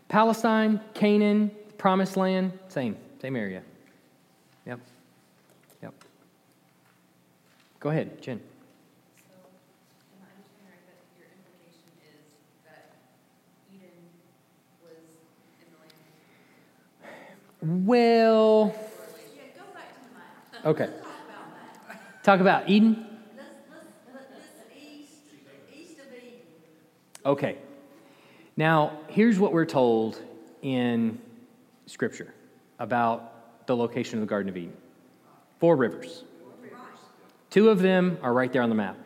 Palestine, 0.08 0.80
Canaan, 0.94 1.50
Promised 1.76 2.16
Land, 2.16 2.52
same, 2.68 2.96
same 3.20 3.36
area. 3.36 3.62
Yep. 4.66 4.80
Yep. 5.82 5.94
Go 7.80 7.90
ahead, 7.90 8.20
Jen. 8.22 8.40
So, 8.40 9.34
am 10.16 10.24
I 10.24 10.32
understanding 10.34 10.64
right 10.66 10.82
that 10.88 10.98
your 11.20 11.28
implication 11.28 11.92
is 12.02 12.24
that 12.64 12.96
Eden 13.72 14.10
was 14.82 14.98
in 15.60 15.68
the 15.70 15.78
land? 17.62 17.86
Well, 17.86 18.74
Yeah, 19.36 19.42
go 19.56 19.64
back 19.72 19.94
to 19.94 20.00
the 20.08 20.14
map. 20.14 20.47
Okay. 20.64 20.90
Talk 22.22 22.40
about. 22.40 22.68
Eden. 22.68 23.06
Eden. 23.06 23.06
Okay. 27.24 27.58
Now, 28.56 28.98
here's 29.08 29.38
what 29.38 29.52
we're 29.52 29.64
told 29.64 30.20
in 30.62 31.20
Scripture 31.86 32.34
about 32.78 33.66
the 33.66 33.76
location 33.76 34.18
of 34.18 34.20
the 34.20 34.26
Garden 34.26 34.48
of 34.48 34.56
Eden 34.56 34.76
four 35.58 35.76
rivers. 35.76 36.24
Two 37.50 37.70
of 37.70 37.80
them 37.80 38.18
are 38.22 38.32
right 38.32 38.52
there 38.52 38.62
on 38.62 38.68
the 38.68 38.74
map. 38.74 38.96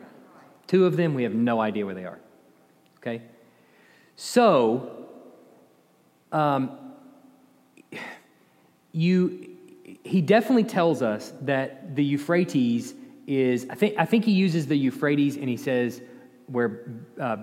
Two 0.67 0.85
of 0.85 0.97
them, 0.97 1.13
we 1.13 1.23
have 1.23 1.33
no 1.33 1.61
idea 1.61 1.85
where 1.85 1.95
they 1.95 2.05
are. 2.05 2.19
Okay? 2.97 3.21
So, 4.15 5.07
um, 6.31 6.77
you, 8.91 9.52
he 10.03 10.21
definitely 10.21 10.65
tells 10.65 11.01
us 11.01 11.33
that 11.41 11.95
the 11.95 12.03
Euphrates 12.03 12.93
is, 13.25 13.65
I 13.69 13.75
think, 13.75 13.95
I 13.97 14.05
think 14.05 14.25
he 14.25 14.31
uses 14.31 14.67
the 14.67 14.75
Euphrates 14.75 15.37
and 15.37 15.47
he 15.47 15.57
says 15.57 16.01
where 16.47 16.81
uh, 17.19 17.37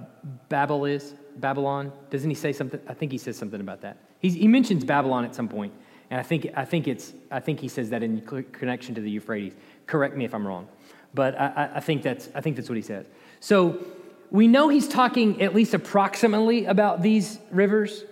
Babel 0.48 0.84
is, 0.84 1.14
Babylon. 1.36 1.92
Doesn't 2.10 2.28
he 2.28 2.34
say 2.34 2.52
something? 2.52 2.80
I 2.86 2.94
think 2.94 3.12
he 3.12 3.18
says 3.18 3.36
something 3.36 3.60
about 3.60 3.80
that. 3.80 3.96
He's, 4.18 4.34
he 4.34 4.46
mentions 4.46 4.84
Babylon 4.84 5.24
at 5.24 5.34
some 5.34 5.48
point, 5.48 5.72
and 6.10 6.20
I 6.20 6.22
think, 6.22 6.48
I, 6.54 6.66
think 6.66 6.86
it's, 6.86 7.14
I 7.30 7.40
think 7.40 7.60
he 7.60 7.68
says 7.68 7.88
that 7.90 8.02
in 8.02 8.20
connection 8.52 8.94
to 8.94 9.00
the 9.00 9.10
Euphrates. 9.10 9.54
Correct 9.86 10.14
me 10.14 10.26
if 10.26 10.34
I'm 10.34 10.46
wrong, 10.46 10.68
but 11.14 11.40
I, 11.40 11.70
I, 11.76 11.80
think, 11.80 12.02
that's, 12.02 12.28
I 12.34 12.42
think 12.42 12.56
that's 12.56 12.68
what 12.68 12.76
he 12.76 12.82
says. 12.82 13.06
So 13.40 13.82
we 14.30 14.46
know 14.46 14.68
he's 14.68 14.86
talking 14.86 15.40
at 15.40 15.54
least 15.54 15.72
approximately 15.72 16.66
about 16.66 17.00
these 17.00 17.38
rivers. 17.50 18.04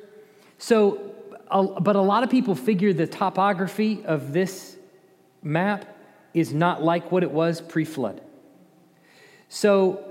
So, 0.56 1.07
but 1.50 1.96
a 1.96 2.00
lot 2.00 2.22
of 2.22 2.30
people 2.30 2.54
figure 2.54 2.92
the 2.92 3.06
topography 3.06 4.04
of 4.04 4.32
this 4.32 4.76
map 5.42 5.96
is 6.34 6.52
not 6.52 6.82
like 6.82 7.10
what 7.10 7.22
it 7.22 7.30
was 7.30 7.60
pre 7.60 7.84
flood. 7.84 8.20
So 9.48 10.04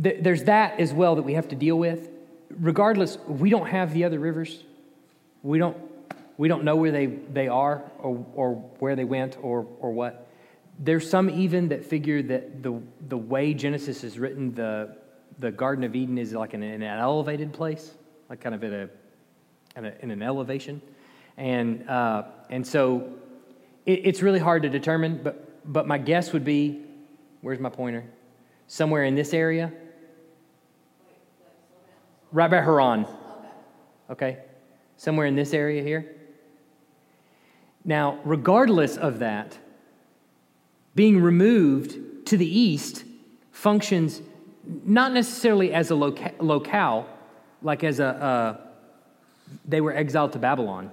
th- 0.00 0.22
there's 0.22 0.44
that 0.44 0.78
as 0.78 0.92
well 0.92 1.16
that 1.16 1.22
we 1.22 1.34
have 1.34 1.48
to 1.48 1.56
deal 1.56 1.78
with. 1.78 2.10
Regardless, 2.50 3.18
we 3.26 3.50
don't 3.50 3.66
have 3.66 3.92
the 3.92 4.04
other 4.04 4.18
rivers. 4.18 4.62
We 5.42 5.58
don't, 5.58 5.76
we 6.36 6.48
don't 6.48 6.64
know 6.64 6.76
where 6.76 6.92
they, 6.92 7.06
they 7.06 7.48
are 7.48 7.82
or, 7.98 8.26
or 8.34 8.54
where 8.78 8.96
they 8.96 9.04
went 9.04 9.36
or, 9.40 9.66
or 9.80 9.92
what. 9.92 10.28
There's 10.78 11.08
some 11.08 11.30
even 11.30 11.68
that 11.68 11.84
figure 11.84 12.22
that 12.22 12.62
the, 12.62 12.80
the 13.08 13.16
way 13.16 13.54
Genesis 13.54 14.04
is 14.04 14.18
written, 14.18 14.54
the, 14.54 14.96
the 15.38 15.50
Garden 15.50 15.84
of 15.84 15.96
Eden 15.96 16.18
is 16.18 16.32
like 16.32 16.52
in 16.52 16.62
an 16.62 16.82
elevated 16.82 17.52
place, 17.52 17.90
like 18.28 18.40
kind 18.40 18.54
of 18.54 18.62
at 18.62 18.72
a, 18.72 18.90
in, 19.76 19.84
a, 19.84 19.94
in 20.00 20.10
an 20.10 20.22
elevation. 20.22 20.80
And, 21.36 21.88
uh, 21.88 22.24
and 22.50 22.66
so 22.66 23.12
it, 23.84 24.00
it's 24.04 24.22
really 24.22 24.38
hard 24.38 24.62
to 24.62 24.68
determine, 24.68 25.20
but 25.22 25.46
but 25.72 25.86
my 25.86 25.98
guess 25.98 26.32
would 26.32 26.44
be 26.44 26.82
where's 27.40 27.58
my 27.58 27.68
pointer? 27.68 28.04
Somewhere 28.66 29.04
in 29.04 29.14
this 29.14 29.34
area? 29.34 29.72
Right 32.32 32.50
by 32.50 32.60
Haran. 32.60 33.06
Okay? 34.10 34.38
Somewhere 34.96 35.26
in 35.26 35.36
this 35.36 35.52
area 35.52 35.82
here. 35.82 36.16
Now, 37.84 38.18
regardless 38.24 38.96
of 38.96 39.20
that, 39.20 39.58
being 40.94 41.20
removed 41.20 42.26
to 42.26 42.36
the 42.36 42.46
east 42.46 43.04
functions 43.52 44.22
not 44.84 45.12
necessarily 45.12 45.72
as 45.72 45.90
a 45.90 45.94
loca- 45.94 46.34
locale, 46.40 47.08
like 47.62 47.84
as 47.84 48.00
a, 48.00 48.65
they 49.64 49.80
were 49.80 49.94
exiled 49.94 50.32
to 50.32 50.38
Babylon, 50.38 50.90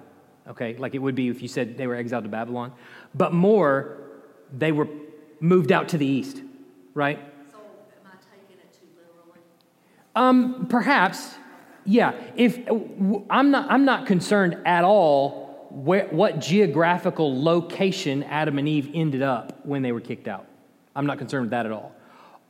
okay, 0.48 0.76
like 0.78 0.96
it 0.96 1.00
would 1.00 1.16
be 1.16 1.30
if 1.30 1.42
you 1.42 1.48
said 1.48 1.78
they 1.78 1.88
were 1.88 1.96
exiled 1.96 2.24
to 2.24 2.30
Babylon, 2.30 2.74
but 3.16 3.34
more, 3.34 3.98
they 4.52 4.72
were 4.72 4.88
moved 5.40 5.72
out 5.72 5.90
to 5.90 5.98
the 5.98 6.06
east, 6.06 6.42
right? 6.94 7.20
So 7.52 7.58
am 7.58 8.08
I 8.08 8.16
taking 8.18 8.62
it 8.64 8.74
too 8.74 8.88
literally? 8.96 9.40
Um, 10.16 10.68
perhaps, 10.68 11.36
yeah. 11.86 12.14
If 12.36 12.66
w- 12.66 13.26
I'm 13.30 13.52
not, 13.52 13.70
I'm 13.70 13.86
not 13.86 14.06
concerned 14.06 14.58
at 14.66 14.84
all 14.84 15.68
where, 15.72 16.08
what 16.08 16.40
geographical 16.40 17.44
location 17.44 18.24
Adam 18.24 18.60
and 18.60 18.68
Eve 18.68 18.92
ended 18.94 19.22
up 19.22 19.66
when 19.66 19.82
they 19.82 19.92
were 19.92 20.02
kicked 20.02 20.28
out. 20.28 20.46
I'm 20.96 21.06
not 21.06 21.18
concerned 21.18 21.46
with 21.46 21.52
that 21.52 21.66
at 21.66 21.72
all. 21.72 21.94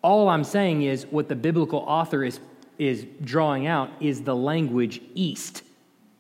All 0.02 0.28
I'm 0.28 0.44
saying 0.44 0.82
is 0.82 1.06
what 1.06 1.30
the 1.30 1.36
biblical 1.36 1.80
author 1.80 2.24
is 2.24 2.40
is 2.80 3.06
drawing 3.24 3.68
out 3.68 3.90
is 4.00 4.24
the 4.24 4.36
language 4.36 5.00
east 5.14 5.62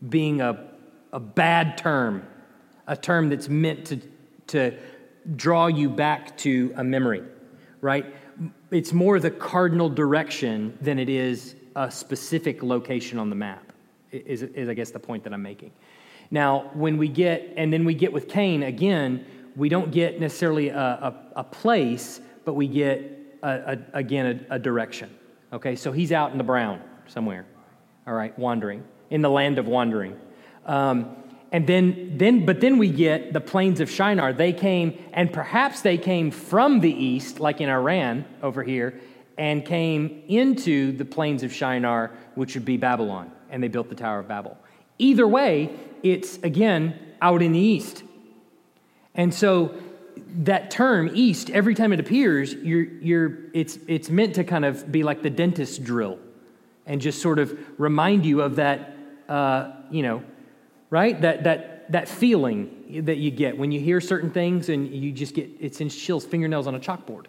being 0.10 0.42
a, 0.42 0.72
a 1.12 1.20
bad 1.20 1.78
term, 1.78 2.26
a 2.88 2.96
term 2.98 3.30
that's 3.30 3.50
meant 3.50 3.86
to, 3.86 4.02
to 4.48 4.78
draw 5.36 5.68
you 5.68 5.90
back 5.90 6.38
to 6.40 6.74
a 6.76 6.84
memory, 6.84 7.24
right? 7.82 8.06
It's 8.72 8.94
more 8.94 9.20
the 9.20 9.32
cardinal 9.32 9.90
direction 9.90 10.78
than 10.82 11.00
it 11.00 11.10
is 11.10 11.56
a 11.76 11.90
specific 11.90 12.64
location 12.64 13.20
on 13.20 13.30
the 13.30 13.36
map, 13.36 13.72
is, 14.12 14.44
is 14.44 14.70
I 14.70 14.74
guess 14.74 14.92
the 14.92 15.00
point 15.00 15.24
that 15.24 15.34
I'm 15.34 15.42
making. 15.42 15.72
Now, 16.32 16.72
when 16.74 16.98
we 16.98 17.08
get, 17.08 17.54
and 17.58 17.72
then 17.72 17.86
we 17.86 17.94
get 17.94 18.12
with 18.12 18.28
Cain, 18.28 18.64
again, 18.64 19.26
we 19.56 19.70
don't 19.70 19.92
get 19.92 20.20
necessarily 20.20 20.70
a, 20.70 20.78
a, 20.78 21.16
a 21.38 21.44
place, 21.44 22.20
but 22.44 22.54
we 22.54 22.68
get, 22.68 23.12
a, 23.44 23.78
again, 23.94 24.46
a 24.50 24.58
direction. 24.58 25.10
Okay, 25.52 25.76
so 25.76 25.92
he's 25.92 26.12
out 26.12 26.32
in 26.32 26.38
the 26.38 26.44
brown 26.44 26.82
somewhere, 27.08 27.46
all 28.08 28.14
right, 28.14 28.38
wandering, 28.40 28.84
in 29.14 29.22
the 29.22 29.30
land 29.30 29.60
of 29.60 29.68
wandering. 29.68 30.20
Um, 30.66 31.16
and 31.52 31.68
then, 31.68 32.18
then, 32.18 32.48
but 32.48 32.62
then 32.62 32.80
we 32.80 32.90
get 32.90 33.32
the 33.32 33.40
plains 33.40 33.80
of 33.80 33.92
Shinar. 33.92 34.34
They 34.34 34.52
came, 34.52 34.98
and 35.14 35.32
perhaps 35.32 35.82
they 35.82 36.00
came 36.00 36.32
from 36.32 36.80
the 36.80 36.92
east, 36.92 37.40
like 37.40 37.62
in 37.62 37.70
Iran 37.70 38.26
over 38.42 38.64
here, 38.64 39.00
and 39.38 39.64
came 39.64 40.24
into 40.28 40.94
the 40.94 41.06
plains 41.06 41.44
of 41.44 41.54
Shinar, 41.54 42.10
which 42.34 42.56
would 42.56 42.66
be 42.66 42.76
Babylon, 42.78 43.32
and 43.52 43.62
they 43.62 43.68
built 43.68 43.88
the 43.88 43.96
Tower 43.96 44.18
of 44.18 44.28
Babel. 44.28 44.58
Either 44.98 45.28
way, 45.28 45.70
it's 46.02 46.38
again 46.38 47.00
out 47.22 47.44
in 47.44 47.52
the 47.52 47.60
east. 47.60 48.02
And 49.14 49.32
so 49.32 49.76
that 50.38 50.72
term 50.72 51.12
east 51.14 51.52
every 51.52 51.76
time 51.76 51.94
it 51.94 52.00
appears 52.00 52.54
you're, 52.54 52.84
you're, 52.84 53.38
it's, 53.54 53.78
it's 53.88 54.10
meant 54.10 54.34
to 54.36 54.44
kind 54.44 54.66
of 54.66 54.92
be 54.92 55.04
like 55.04 55.22
the 55.22 55.30
dentist 55.30 55.84
drill 55.84 56.18
and 56.86 57.00
just 57.00 57.22
sort 57.22 57.38
of 57.40 57.56
remind 57.80 58.26
you 58.26 58.42
of 58.42 58.56
that 58.56 58.93
uh, 59.30 59.72
you 59.92 60.04
know 60.04 60.24
right? 60.94 61.20
That, 61.22 61.44
that, 61.46 61.92
that 61.92 62.08
feeling 62.08 63.02
that 63.06 63.18
you 63.18 63.32
get 63.32 63.58
when 63.58 63.72
you 63.72 63.80
hear 63.80 64.00
certain 64.00 64.30
things 64.30 64.70
and 64.70 64.88
you 64.94 65.12
just 65.12 65.34
get 65.34 65.50
it 65.60 65.74
sends 65.74 65.96
chills 65.96 66.24
fingernails 66.24 66.68
on 66.68 66.76
a 66.76 66.80
chalkboard. 66.80 67.26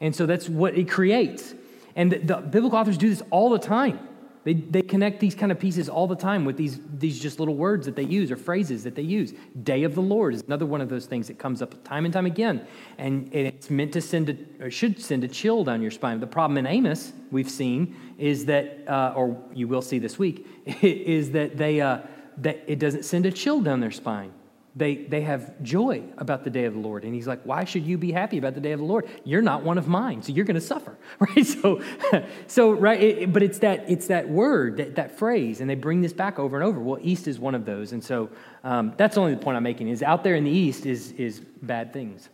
And 0.00 0.16
so 0.16 0.24
that's 0.24 0.48
what 0.48 0.74
it 0.78 0.88
creates. 0.88 1.54
And 1.94 2.10
the, 2.10 2.18
the 2.20 2.36
biblical 2.36 2.78
authors 2.78 2.96
do 2.96 3.10
this 3.10 3.20
all 3.28 3.50
the 3.50 3.58
time 3.58 4.00
they, 4.44 4.54
they 4.54 4.82
connect 4.82 5.20
these 5.20 5.34
kind 5.34 5.52
of 5.52 5.58
pieces 5.60 5.88
all 5.88 6.06
the 6.06 6.16
time 6.16 6.44
with 6.44 6.56
these, 6.56 6.80
these 6.98 7.20
just 7.20 7.38
little 7.38 7.54
words 7.54 7.86
that 7.86 7.94
they 7.94 8.02
use 8.02 8.30
or 8.30 8.36
phrases 8.36 8.82
that 8.84 8.94
they 8.94 9.02
use. 9.02 9.32
Day 9.62 9.84
of 9.84 9.94
the 9.94 10.02
Lord 10.02 10.34
is 10.34 10.42
another 10.42 10.66
one 10.66 10.80
of 10.80 10.88
those 10.88 11.06
things 11.06 11.28
that 11.28 11.38
comes 11.38 11.62
up 11.62 11.82
time 11.84 12.04
and 12.04 12.12
time 12.12 12.26
again. 12.26 12.66
And, 12.98 13.32
it's 13.32 13.70
meant 13.70 13.92
to 13.92 14.00
send 14.00 14.30
a, 14.30 14.64
or 14.64 14.70
should 14.70 15.00
send 15.00 15.24
a 15.24 15.28
chill 15.28 15.64
down 15.64 15.80
your 15.80 15.90
spine. 15.90 16.18
The 16.20 16.26
problem 16.26 16.58
in 16.58 16.66
Amos, 16.66 17.12
we've 17.30 17.50
seen, 17.50 17.96
is 18.18 18.44
that, 18.46 18.84
uh, 18.88 19.14
or 19.16 19.40
you 19.54 19.68
will 19.68 19.82
see 19.82 19.98
this 19.98 20.18
week, 20.18 20.46
is 20.82 21.30
that, 21.32 21.56
they, 21.56 21.80
uh, 21.80 21.98
that 22.38 22.62
it 22.66 22.78
doesn't 22.78 23.04
send 23.04 23.26
a 23.26 23.32
chill 23.32 23.60
down 23.60 23.80
their 23.80 23.90
spine 23.90 24.32
they, 24.74 24.94
they 24.94 25.20
have 25.20 25.62
joy 25.62 26.02
about 26.16 26.44
the 26.44 26.50
day 26.50 26.64
of 26.64 26.72
the 26.72 26.80
Lord. 26.80 27.04
And 27.04 27.14
he's 27.14 27.26
like, 27.26 27.42
Why 27.42 27.64
should 27.64 27.84
you 27.84 27.98
be 27.98 28.10
happy 28.10 28.38
about 28.38 28.54
the 28.54 28.60
day 28.60 28.72
of 28.72 28.80
the 28.80 28.86
Lord? 28.86 29.06
You're 29.22 29.42
not 29.42 29.62
one 29.62 29.76
of 29.76 29.86
mine, 29.86 30.22
so 30.22 30.32
you're 30.32 30.46
going 30.46 30.54
to 30.54 30.60
suffer. 30.60 30.96
Right? 31.18 31.46
So, 31.46 31.82
so 32.46 32.72
right, 32.72 33.00
it, 33.00 33.32
but 33.32 33.42
it's 33.42 33.58
that, 33.60 33.84
it's 33.88 34.06
that 34.08 34.28
word, 34.28 34.78
that, 34.78 34.96
that 34.96 35.18
phrase, 35.18 35.60
and 35.60 35.68
they 35.68 35.74
bring 35.74 36.00
this 36.00 36.12
back 36.12 36.38
over 36.38 36.56
and 36.56 36.64
over. 36.64 36.80
Well, 36.80 36.98
East 37.02 37.28
is 37.28 37.38
one 37.38 37.54
of 37.54 37.64
those. 37.64 37.92
And 37.92 38.02
so 38.02 38.30
um, 38.64 38.94
that's 38.96 39.16
only 39.18 39.34
the 39.34 39.40
point 39.40 39.56
I'm 39.56 39.62
making 39.62 39.88
is 39.88 40.02
out 40.02 40.24
there 40.24 40.34
in 40.34 40.44
the 40.44 40.50
East 40.50 40.86
is, 40.86 41.12
is 41.12 41.40
bad 41.40 41.92
things. 41.92 42.28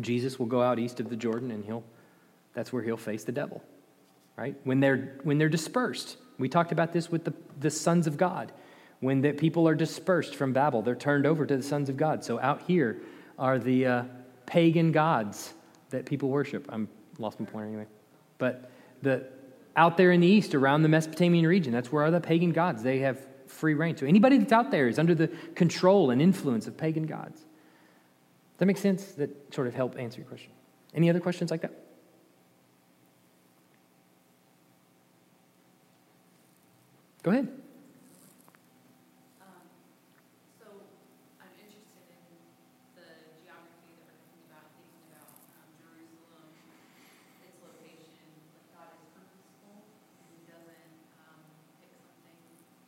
Jesus 0.00 0.38
will 0.38 0.46
go 0.46 0.60
out 0.62 0.78
east 0.78 0.98
of 0.98 1.08
the 1.08 1.16
Jordan, 1.16 1.50
and 1.50 1.64
he'll, 1.64 1.84
that's 2.52 2.72
where 2.72 2.82
he'll 2.82 2.96
face 2.96 3.22
the 3.22 3.32
devil. 3.32 3.62
Right? 4.36 4.56
When 4.64 4.80
they're, 4.80 5.18
when 5.22 5.38
they're 5.38 5.48
dispersed. 5.48 6.16
We 6.38 6.48
talked 6.48 6.72
about 6.72 6.92
this 6.92 7.10
with 7.10 7.24
the, 7.24 7.34
the 7.60 7.70
sons 7.70 8.08
of 8.08 8.16
God 8.16 8.50
when 9.04 9.20
the 9.20 9.32
people 9.32 9.68
are 9.68 9.74
dispersed 9.74 10.34
from 10.34 10.52
Babel, 10.52 10.82
they're 10.82 10.94
turned 10.94 11.26
over 11.26 11.44
to 11.44 11.56
the 11.56 11.62
sons 11.62 11.88
of 11.88 11.96
God. 11.96 12.24
So 12.24 12.40
out 12.40 12.62
here 12.62 13.00
are 13.38 13.58
the 13.58 13.86
uh, 13.86 14.04
pagan 14.46 14.92
gods 14.92 15.52
that 15.90 16.06
people 16.06 16.30
worship. 16.30 16.66
I'm 16.68 16.88
lost 17.18 17.38
my 17.38 17.46
point 17.46 17.68
anyway. 17.68 17.86
But 18.38 18.70
the 19.02 19.26
out 19.76 19.96
there 19.96 20.12
in 20.12 20.20
the 20.20 20.26
east, 20.26 20.54
around 20.54 20.82
the 20.82 20.88
Mesopotamian 20.88 21.46
region, 21.46 21.72
that's 21.72 21.92
where 21.92 22.04
are 22.04 22.10
the 22.10 22.20
pagan 22.20 22.52
gods. 22.52 22.82
They 22.82 23.00
have 23.00 23.18
free 23.46 23.74
reign. 23.74 23.96
So 23.96 24.06
anybody 24.06 24.38
that's 24.38 24.52
out 24.52 24.70
there 24.70 24.88
is 24.88 24.98
under 24.98 25.14
the 25.14 25.28
control 25.54 26.10
and 26.10 26.22
influence 26.22 26.66
of 26.66 26.76
pagan 26.76 27.06
gods. 27.06 27.40
Does 27.40 28.58
that 28.58 28.66
make 28.66 28.78
sense? 28.78 29.04
That 29.12 29.54
sort 29.54 29.66
of 29.66 29.74
help 29.74 29.98
answer 29.98 30.20
your 30.20 30.28
question. 30.28 30.52
Any 30.94 31.10
other 31.10 31.20
questions 31.20 31.50
like 31.50 31.62
that? 31.62 31.72
Go 37.24 37.30
ahead. 37.30 37.48
Um, 39.40 39.64
so 40.60 40.68
I'm 41.40 41.48
interested 41.56 42.04
in 42.12 42.20
the 42.92 43.08
geography 43.40 43.96
that 43.96 44.12
we're 44.12 44.20
thinking 44.20 44.44
about, 44.52 44.68
thinking 44.76 45.08
about 45.08 45.32
um, 45.56 45.72
Jerusalem, 45.80 46.52
its 47.40 47.56
location. 47.64 48.28
Like 48.52 48.68
God 48.76 48.92
is 48.92 49.08
purposeful, 49.16 49.88
and 50.20 50.28
He 50.36 50.44
doesn't 50.44 50.92
um, 51.24 51.40
pick 51.80 51.96
something 51.96 52.38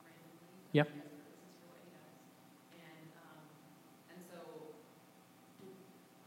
randomly. 0.04 0.52
Yep. 0.76 0.84
He 0.84 1.00
has 1.00 1.08
purposes 1.16 1.56
for 1.56 1.72
what 1.72 1.80
He 1.80 1.88
does, 1.96 2.20
and 2.76 3.08
um, 3.16 3.40
and 4.12 4.20
so. 4.28 4.76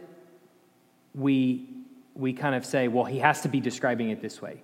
we, 1.15 1.69
we 2.15 2.33
kind 2.33 2.55
of 2.55 2.65
say, 2.65 2.89
well, 2.89 3.05
he 3.05 3.19
has 3.19 3.41
to 3.43 3.49
be 3.49 3.61
describing 3.61 4.11
it 4.11 4.21
this 4.21 4.41
way. 4.43 4.63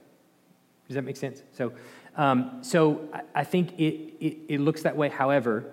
Does 0.89 0.97
that 0.97 1.03
make 1.03 1.16
sense? 1.16 1.43
So, 1.53 1.73
um, 2.17 2.59
so 2.63 3.09
I, 3.35 3.45
think 3.45 3.79
it, 3.79 4.15
it, 4.21 4.37
it 4.49 4.61
looks 4.61 4.83
that 4.83 4.97
way. 4.97 5.09
However, 5.09 5.65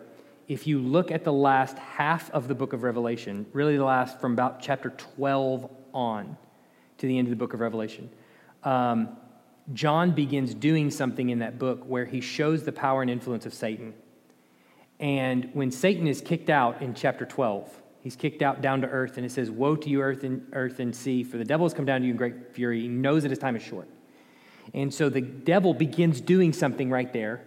if 0.48 0.66
you 0.66 0.80
look 0.80 1.12
at 1.12 1.24
the 1.24 1.34
last 1.34 1.78
half 1.78 2.32
of 2.32 2.48
the 2.48 2.56
book 2.56 2.74
of 2.74 2.84
Revelation, 2.84 3.46
really 3.54 3.78
the 3.78 3.84
last 3.84 4.20
from 4.20 4.34
about 4.34 4.62
chapter 4.62 4.90
12 4.90 5.70
on 5.94 6.38
to 6.98 7.08
the 7.08 7.18
end 7.18 7.28
of 7.28 7.30
the 7.30 7.36
book 7.36 7.54
of 7.54 7.60
Revelation, 7.60 8.10
um, 8.64 9.18
John 9.74 10.12
begins 10.12 10.54
doing 10.54 10.90
something 10.90 11.30
in 11.30 11.40
that 11.40 11.60
book 11.60 11.84
where 11.86 12.06
he 12.06 12.22
shows 12.22 12.64
the 12.64 12.72
power 12.72 13.02
and 13.02 13.12
influence 13.12 13.46
of 13.46 13.54
Satan. 13.54 13.94
And 15.00 15.50
when 15.54 15.72
Satan 15.72 16.08
is 16.08 16.22
kicked 16.22 16.50
out 16.50 16.82
in 16.82 16.94
chapter 16.94 17.26
12, 17.26 17.82
he's 18.02 18.16
kicked 18.16 18.42
out 18.42 18.62
down 18.62 18.82
to 18.82 18.88
earth, 18.88 19.18
and 19.18 19.26
it 19.26 19.32
says, 19.32 19.52
Woe 19.52 19.76
to 19.76 19.90
you, 19.90 20.02
earth 20.02 20.24
and, 20.24 20.46
earth 20.54 20.80
and 20.80 20.96
sea, 20.96 21.24
for 21.24 21.38
the 21.38 21.46
devil 21.46 21.66
has 21.66 21.74
come 21.74 21.86
down 21.86 22.02
to 22.02 22.08
you 22.08 22.12
in 22.12 22.18
great 22.18 22.54
fury. 22.54 22.82
He 22.82 22.88
knows 22.88 23.24
that 23.24 23.30
his 23.30 23.40
time 23.40 23.56
is 23.56 23.62
short. 23.62 23.88
And 24.74 24.94
so 24.94 25.10
the 25.10 25.22
devil 25.22 25.74
begins 25.74 26.22
doing 26.22 26.54
something 26.54 26.90
right 26.90 27.12
there. 27.12 27.44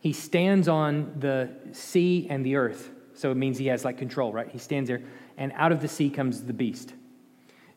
He 0.00 0.12
stands 0.12 0.68
on 0.68 1.14
the 1.18 1.50
sea 1.72 2.26
and 2.30 2.44
the 2.44 2.56
earth. 2.56 2.90
So 3.14 3.30
it 3.30 3.36
means 3.36 3.58
he 3.58 3.66
has 3.66 3.84
like 3.84 3.98
control, 3.98 4.32
right? 4.32 4.48
He 4.48 4.58
stands 4.58 4.88
there, 4.88 5.02
and 5.36 5.52
out 5.54 5.72
of 5.72 5.80
the 5.80 5.88
sea 5.88 6.10
comes 6.10 6.42
the 6.42 6.52
beast. 6.52 6.94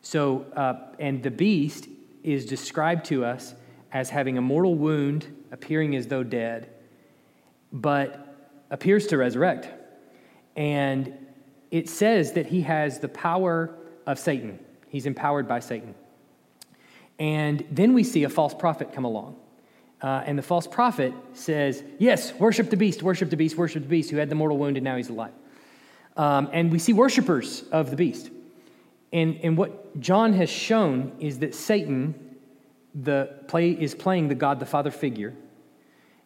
So, 0.02 0.46
uh, 0.56 0.94
and 0.98 1.22
the 1.22 1.30
beast 1.30 1.88
is 2.22 2.46
described 2.46 3.04
to 3.06 3.24
us 3.24 3.54
as 3.92 4.10
having 4.10 4.38
a 4.38 4.40
mortal 4.40 4.74
wound, 4.74 5.26
appearing 5.52 5.94
as 5.94 6.06
though 6.06 6.22
dead, 6.22 6.70
but 7.72 8.34
appears 8.70 9.06
to 9.08 9.18
resurrect. 9.18 9.68
And 10.56 11.12
it 11.70 11.88
says 11.88 12.32
that 12.32 12.46
he 12.46 12.62
has 12.62 12.98
the 12.98 13.08
power 13.08 13.74
of 14.06 14.18
Satan. 14.18 14.58
He's 14.88 15.06
empowered 15.06 15.46
by 15.46 15.60
Satan. 15.60 15.94
And 17.18 17.64
then 17.70 17.94
we 17.94 18.04
see 18.04 18.24
a 18.24 18.28
false 18.28 18.54
prophet 18.54 18.92
come 18.92 19.04
along. 19.04 19.36
Uh, 20.02 20.22
and 20.26 20.38
the 20.38 20.42
false 20.42 20.66
prophet 20.66 21.12
says, 21.32 21.82
Yes, 21.98 22.34
worship 22.34 22.70
the 22.70 22.76
beast, 22.76 23.02
worship 23.02 23.30
the 23.30 23.36
beast, 23.36 23.56
worship 23.56 23.82
the 23.82 23.88
beast, 23.88 24.10
who 24.10 24.18
had 24.18 24.28
the 24.28 24.34
mortal 24.34 24.58
wound 24.58 24.76
and 24.76 24.84
now 24.84 24.96
he's 24.96 25.08
alive. 25.08 25.32
Um, 26.16 26.50
and 26.52 26.70
we 26.70 26.78
see 26.78 26.92
worshipers 26.92 27.64
of 27.72 27.90
the 27.90 27.96
beast. 27.96 28.30
And, 29.12 29.38
and 29.42 29.56
what 29.56 29.98
John 30.00 30.32
has 30.34 30.50
shown 30.50 31.12
is 31.20 31.38
that 31.38 31.54
Satan 31.54 32.26
the 33.02 33.28
play, 33.46 33.70
is 33.70 33.94
playing 33.94 34.28
the 34.28 34.34
God 34.34 34.58
the 34.58 34.66
Father 34.66 34.90
figure, 34.90 35.34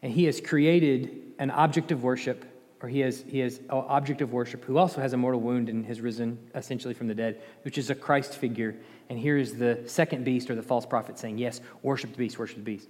and 0.02 0.12
he 0.12 0.24
has 0.24 0.40
created 0.40 1.32
an 1.38 1.50
object 1.50 1.90
of 1.90 2.02
worship, 2.02 2.44
or 2.82 2.88
he 2.88 3.00
has, 3.00 3.24
he 3.28 3.40
has 3.40 3.58
an 3.58 3.66
object 3.70 4.22
of 4.22 4.32
worship 4.32 4.64
who 4.64 4.78
also 4.78 5.00
has 5.00 5.12
a 5.12 5.16
mortal 5.16 5.40
wound 5.40 5.68
and 5.68 5.84
has 5.86 6.00
risen 6.00 6.38
essentially 6.54 6.94
from 6.94 7.08
the 7.08 7.14
dead, 7.14 7.40
which 7.62 7.76
is 7.76 7.90
a 7.90 7.94
Christ 7.94 8.34
figure. 8.34 8.76
And 9.08 9.18
here 9.18 9.36
is 9.36 9.56
the 9.56 9.82
second 9.86 10.24
beast 10.24 10.50
or 10.50 10.54
the 10.54 10.62
false 10.62 10.86
prophet 10.86 11.18
saying, 11.18 11.38
Yes, 11.38 11.60
worship 11.82 12.12
the 12.12 12.18
beast, 12.18 12.38
worship 12.38 12.56
the 12.56 12.62
beast. 12.62 12.88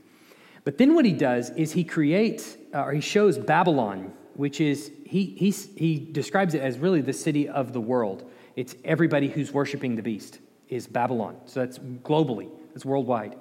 But 0.62 0.78
then 0.78 0.94
what 0.94 1.04
he 1.04 1.12
does 1.12 1.50
is 1.50 1.72
he 1.72 1.84
creates, 1.84 2.56
uh, 2.74 2.84
or 2.84 2.92
he 2.92 3.00
shows 3.00 3.38
Babylon, 3.38 4.12
which 4.34 4.60
is, 4.60 4.92
he, 5.06 5.24
he, 5.24 5.50
he 5.50 5.98
describes 5.98 6.54
it 6.54 6.60
as 6.60 6.78
really 6.78 7.00
the 7.00 7.12
city 7.12 7.48
of 7.48 7.72
the 7.72 7.80
world. 7.80 8.30
It's 8.56 8.74
everybody 8.84 9.28
who's 9.28 9.52
worshiping 9.52 9.96
the 9.96 10.02
beast 10.02 10.38
is 10.68 10.86
Babylon. 10.86 11.36
So 11.46 11.60
that's 11.60 11.78
globally, 11.78 12.48
that's 12.72 12.84
worldwide. 12.84 13.36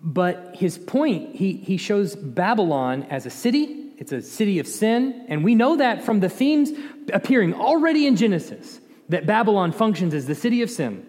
But 0.00 0.54
his 0.54 0.78
point, 0.78 1.34
he, 1.34 1.54
he 1.54 1.76
shows 1.76 2.16
Babylon 2.16 3.02
as 3.10 3.26
a 3.26 3.30
city, 3.30 3.83
it's 3.96 4.12
a 4.12 4.22
city 4.22 4.58
of 4.58 4.66
sin, 4.66 5.26
and 5.28 5.44
we 5.44 5.54
know 5.54 5.76
that 5.76 6.04
from 6.04 6.20
the 6.20 6.28
themes 6.28 6.72
appearing 7.12 7.54
already 7.54 8.06
in 8.06 8.16
Genesis, 8.16 8.80
that 9.08 9.26
Babylon 9.26 9.72
functions 9.72 10.14
as 10.14 10.26
the 10.26 10.34
city 10.34 10.62
of 10.62 10.70
sin. 10.70 11.06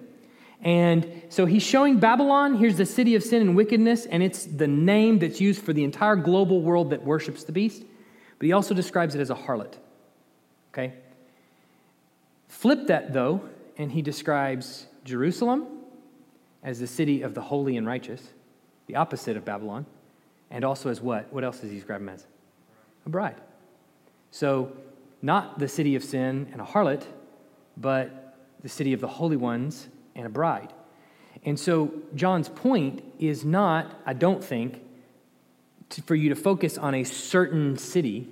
And 0.62 1.24
so 1.30 1.46
he's 1.46 1.64
showing 1.64 2.00
Babylon, 2.00 2.58
here's 2.58 2.78
the 2.78 2.86
city 2.86 3.16
of 3.16 3.24
sin 3.24 3.42
and 3.42 3.56
wickedness, 3.56 4.06
and 4.06 4.24
it's 4.24 4.46
the 4.46 4.68
name 4.68 5.20
that's 5.20 5.40
used 5.42 5.62
for 5.64 5.74
the 5.74 5.84
entire 5.84 6.16
global 6.16 6.62
world 6.62 6.92
that 6.92 7.04
worships 7.04 7.44
the 7.44 7.52
beast. 7.52 7.84
But 8.40 8.46
he 8.46 8.52
also 8.52 8.74
describes 8.74 9.16
it 9.16 9.22
as 9.22 9.30
a 9.30 9.36
harlot. 9.36 9.76
Okay? 10.74 10.94
Flip 12.48 12.88
that, 12.88 13.14
though, 13.14 13.42
and 13.78 13.92
he 13.92 14.02
describes 14.02 14.88
Jerusalem 15.04 15.68
as 16.64 16.80
the 16.80 16.88
city 16.88 17.22
of 17.22 17.34
the 17.34 17.42
holy 17.42 17.78
and 17.78 17.86
righteous, 17.86 18.22
the 18.88 18.96
opposite 18.96 19.38
of 19.38 19.46
Babylon, 19.46 19.86
and 20.50 20.64
also 20.64 20.90
as 20.90 21.02
what? 21.02 21.32
What 21.32 21.44
else 21.44 21.60
does 21.60 21.70
he 21.70 21.76
describe 21.76 22.08
as? 22.10 22.26
A 23.06 23.10
bride. 23.10 23.39
So, 24.32 24.72
not 25.22 25.60
the 25.60 25.68
city 25.68 25.95
of 25.95 26.03
sin 26.03 26.47
and 26.51 26.62
a 26.62 26.64
harlot, 26.64 27.03
but 27.78 28.38
the 28.62 28.70
city 28.70 28.93
of 28.93 29.01
the 29.01 29.08
holy 29.08 29.38
ones 29.38 29.88
and 30.16 30.26
a 30.26 30.30
bride. 30.30 30.74
And 31.43 31.60
so, 31.60 31.93
John's 32.16 32.49
point 32.49 33.03
is 33.20 33.45
not, 33.45 33.99
I 34.06 34.14
don't 34.14 34.43
think, 34.43 34.82
to, 35.89 36.01
for 36.01 36.16
you 36.16 36.30
to 36.30 36.36
focus 36.36 36.78
on 36.78 36.95
a 36.95 37.03
certain 37.03 37.78
city, 37.78 38.28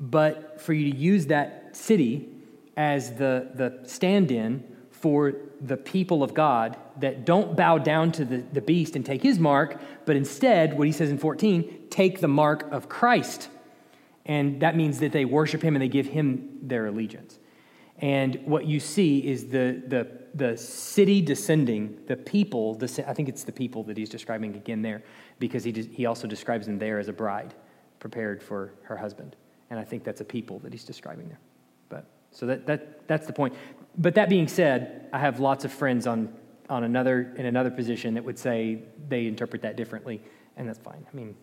but 0.00 0.60
for 0.60 0.72
you 0.72 0.92
to 0.92 0.96
use 0.96 1.26
that 1.26 1.76
city 1.76 2.28
as 2.76 3.12
the, 3.12 3.50
the 3.54 3.80
stand 3.88 4.30
in 4.30 4.64
for 4.90 5.34
the 5.60 5.76
people 5.76 6.22
of 6.22 6.34
God 6.34 6.76
that 6.98 7.24
don't 7.24 7.56
bow 7.56 7.78
down 7.78 8.12
to 8.12 8.24
the, 8.24 8.38
the 8.38 8.60
beast 8.60 8.96
and 8.96 9.04
take 9.04 9.22
his 9.22 9.38
mark, 9.38 9.80
but 10.04 10.16
instead, 10.16 10.76
what 10.76 10.86
he 10.86 10.92
says 10.92 11.10
in 11.10 11.18
14, 11.18 11.86
take 11.90 12.20
the 12.20 12.28
mark 12.28 12.70
of 12.72 12.88
Christ. 12.88 13.48
And 14.26 14.60
that 14.60 14.76
means 14.76 14.98
that 14.98 15.12
they 15.12 15.24
worship 15.24 15.62
him 15.62 15.74
and 15.76 15.82
they 15.82 15.88
give 15.88 16.06
him 16.06 16.58
their 16.62 16.86
allegiance. 16.86 17.38
And 17.98 18.42
what 18.44 18.66
you 18.66 18.80
see 18.80 19.26
is 19.26 19.46
the, 19.46 19.82
the, 19.86 20.08
the 20.34 20.56
city 20.56 21.22
descending, 21.22 22.00
the 22.06 22.16
people, 22.16 22.78
I 22.82 23.14
think 23.14 23.28
it's 23.28 23.44
the 23.44 23.52
people 23.52 23.84
that 23.84 23.96
he's 23.96 24.10
describing 24.10 24.54
again 24.54 24.82
there, 24.82 25.02
because 25.38 25.64
he, 25.64 25.72
he 25.72 26.04
also 26.06 26.26
describes 26.26 26.66
them 26.66 26.78
there 26.78 26.98
as 26.98 27.08
a 27.08 27.12
bride 27.12 27.54
prepared 28.00 28.42
for 28.42 28.74
her 28.82 28.96
husband. 28.96 29.36
And 29.70 29.80
I 29.80 29.84
think 29.84 30.04
that's 30.04 30.20
a 30.20 30.24
people 30.24 30.58
that 30.58 30.72
he's 30.72 30.84
describing 30.84 31.28
there. 31.28 31.40
But 31.88 32.04
so 32.32 32.46
that, 32.46 32.66
that, 32.66 33.06
that's 33.08 33.26
the 33.26 33.32
point. 33.32 33.54
But 33.96 34.14
that 34.16 34.28
being 34.28 34.48
said, 34.48 35.08
I 35.12 35.18
have 35.18 35.40
lots 35.40 35.64
of 35.64 35.72
friends 35.72 36.06
on, 36.06 36.34
on 36.68 36.84
another, 36.84 37.32
in 37.36 37.46
another 37.46 37.70
position 37.70 38.12
that 38.14 38.24
would 38.24 38.38
say 38.38 38.82
they 39.08 39.26
interpret 39.26 39.62
that 39.62 39.76
differently, 39.76 40.20
and 40.56 40.68
that's 40.68 40.80
fine. 40.80 41.06
I 41.10 41.16
mean, 41.16 41.34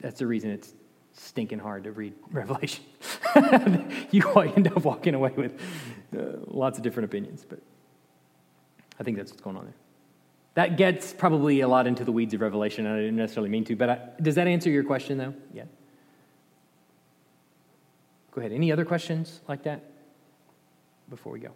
that's 0.00 0.20
the 0.20 0.26
reason 0.26 0.50
it's 0.50 0.74
stinking 1.14 1.58
hard 1.58 1.84
to 1.84 1.92
read 1.92 2.14
Revelation. 2.30 2.84
you 4.10 4.28
end 4.32 4.68
up 4.68 4.84
walking 4.84 5.14
away 5.14 5.32
with 5.36 5.60
uh, 6.16 6.38
lots 6.46 6.78
of 6.78 6.84
different 6.84 7.06
opinions, 7.06 7.44
but 7.48 7.60
I 9.00 9.02
think 9.02 9.16
that's 9.16 9.30
what's 9.30 9.42
going 9.42 9.56
on 9.56 9.64
there. 9.64 9.74
That 10.54 10.76
gets 10.76 11.12
probably 11.12 11.60
a 11.60 11.68
lot 11.68 11.86
into 11.86 12.04
the 12.04 12.12
weeds 12.12 12.32
of 12.32 12.40
Revelation, 12.40 12.86
and 12.86 12.94
I 12.94 12.98
didn't 13.00 13.16
necessarily 13.16 13.50
mean 13.50 13.64
to, 13.64 13.74
but 13.74 13.90
I, 13.90 13.98
does 14.22 14.36
that 14.36 14.46
answer 14.46 14.70
your 14.70 14.84
question, 14.84 15.18
though? 15.18 15.34
Yeah. 15.52 15.64
Go 18.30 18.40
ahead. 18.40 18.52
Any 18.52 18.70
other 18.70 18.84
questions 18.84 19.40
like 19.48 19.64
that 19.64 19.82
before 21.08 21.32
we 21.32 21.40
go? 21.40 21.50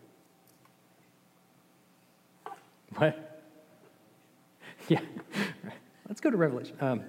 What? 2.97 3.25
Yeah. 4.89 5.01
Let's 6.09 6.23
go 6.23 6.31
to 6.31 6.39
Revelation. 6.39 6.75
Um, 6.81 7.03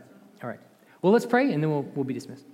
all 0.44 0.50
right. 0.50 0.60
Well, 1.02 1.14
let's 1.14 1.26
pray 1.26 1.54
and 1.54 1.64
then 1.64 1.72
we'll, 1.72 1.84
we'll 1.96 2.04
be 2.04 2.14
dismissed. 2.14 2.46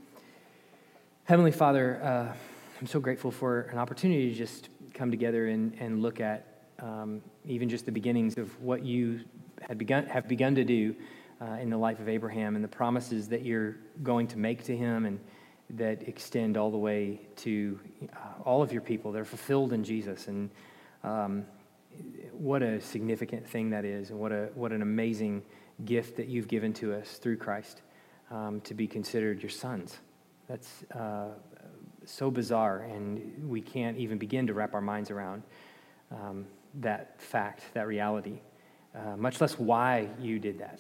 Heavenly 1.23 1.51
Father, 1.51 1.99
uh, 2.03 2.35
I'm 2.79 2.85
so 2.85 2.99
grateful 2.99 3.31
for 3.31 3.61
an 3.71 3.79
opportunity 3.79 4.29
to 4.29 4.35
just 4.35 4.69
come 4.93 5.09
together 5.09 5.47
and, 5.47 5.73
and 5.79 6.03
look 6.03 6.19
at 6.19 6.67
um, 6.77 7.23
even 7.45 7.69
just 7.69 7.87
the 7.87 7.91
beginnings 7.91 8.37
of 8.37 8.61
what 8.61 8.85
you 8.85 9.21
had 9.61 9.79
begun, 9.79 10.05
have 10.05 10.27
begun 10.27 10.53
to 10.53 10.63
do 10.63 10.95
uh, 11.41 11.53
in 11.53 11.71
the 11.71 11.77
life 11.77 11.99
of 11.99 12.07
Abraham 12.07 12.53
and 12.53 12.63
the 12.63 12.67
promises 12.69 13.27
that 13.29 13.41
you're 13.41 13.77
going 14.03 14.27
to 14.27 14.37
make 14.37 14.63
to 14.65 14.77
him 14.77 15.07
and 15.07 15.19
that 15.71 16.07
extend 16.07 16.55
all 16.55 16.69
the 16.69 16.77
way 16.77 17.21
to 17.37 17.79
uh, 18.13 18.43
all 18.43 18.61
of 18.61 18.71
your 18.71 18.83
people 18.83 19.11
that 19.11 19.19
are 19.19 19.25
fulfilled 19.25 19.73
in 19.73 19.83
Jesus. 19.83 20.27
And 20.27 20.51
um, 21.03 21.45
what 22.31 22.61
a 22.61 22.79
significant 22.79 23.49
thing 23.49 23.71
that 23.71 23.85
is, 23.85 24.11
and 24.11 24.19
what, 24.19 24.31
a, 24.31 24.49
what 24.53 24.71
an 24.71 24.83
amazing 24.83 25.41
gift 25.83 26.17
that 26.17 26.27
you've 26.27 26.47
given 26.47 26.73
to 26.73 26.93
us 26.93 27.17
through 27.17 27.37
Christ 27.37 27.81
um, 28.32 28.61
to 28.61 28.73
be 28.73 28.88
considered 28.88 29.41
your 29.41 29.49
sons. 29.49 29.99
That's 30.47 30.84
uh, 30.93 31.30
so 32.05 32.30
bizarre, 32.30 32.84
and 32.84 33.49
we 33.49 33.61
can't 33.61 33.97
even 33.97 34.17
begin 34.17 34.47
to 34.47 34.53
wrap 34.53 34.73
our 34.73 34.82
minds 34.82 35.11
around 35.11 35.43
um, 36.11 36.45
that 36.76 37.19
fact, 37.21 37.63
that 37.73 37.88
reality, 37.88 38.39
uh, 38.95 39.17
much 39.17 39.41
less 39.41 39.57
why 39.57 40.09
you 40.19 40.39
did 40.39 40.59
that. 40.59 40.80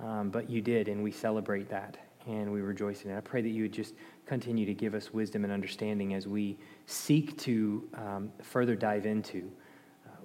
Um, 0.00 0.30
but 0.30 0.50
you 0.50 0.60
did, 0.60 0.88
and 0.88 1.02
we 1.02 1.12
celebrate 1.12 1.68
that, 1.68 1.96
and 2.26 2.52
we 2.52 2.60
rejoice 2.60 3.04
in 3.04 3.10
it. 3.10 3.16
I 3.16 3.20
pray 3.20 3.42
that 3.42 3.48
you 3.50 3.62
would 3.62 3.72
just 3.72 3.94
continue 4.26 4.66
to 4.66 4.74
give 4.74 4.94
us 4.94 5.12
wisdom 5.12 5.44
and 5.44 5.52
understanding 5.52 6.14
as 6.14 6.26
we 6.26 6.58
seek 6.86 7.38
to 7.38 7.88
um, 7.94 8.32
further 8.42 8.74
dive 8.74 9.06
into 9.06 9.50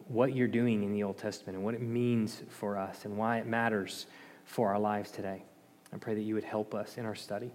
what 0.10 0.36
you're 0.36 0.48
doing 0.48 0.84
in 0.84 0.92
the 0.92 1.04
Old 1.04 1.18
Testament 1.18 1.56
and 1.56 1.64
what 1.64 1.76
it 1.76 1.82
means 1.82 2.42
for 2.50 2.78
us 2.78 3.06
and 3.06 3.16
why 3.16 3.38
it 3.38 3.46
matters 3.46 4.08
for 4.44 4.70
our 4.70 4.80
lives 4.80 5.12
today. 5.12 5.44
I 5.94 5.98
pray 5.98 6.14
that 6.14 6.22
you 6.22 6.36
would 6.36 6.44
help 6.44 6.76
us 6.76 6.98
in 6.98 7.06
our 7.06 7.16
study. 7.16 7.52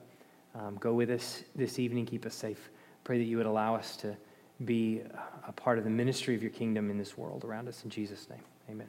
Um, 0.55 0.76
go 0.76 0.93
with 0.93 1.11
us 1.11 1.43
this 1.55 1.78
evening, 1.78 2.07
keep 2.07 2.26
us 2.26 2.35
safe. 2.35 2.70
Pray 3.03 3.18
that 3.18 3.24
you 3.24 3.37
would 3.37 3.47
allow 3.47 3.74
us 3.74 3.97
to 3.99 4.16
be 4.64 5.03
a 5.47 5.53
part 5.53 5.78
of 5.78 5.85
the 5.85 5.91
ministry 5.91 6.35
of 6.35 6.43
your 6.43 6.53
kingdom 6.53 6.91
in 6.91 6.99
this 6.99 7.18
world 7.18 7.45
around 7.45 7.68
us. 7.68 7.85
In 7.85 7.91
Jesus' 7.91 8.28
name, 8.30 8.43
amen. 8.70 8.89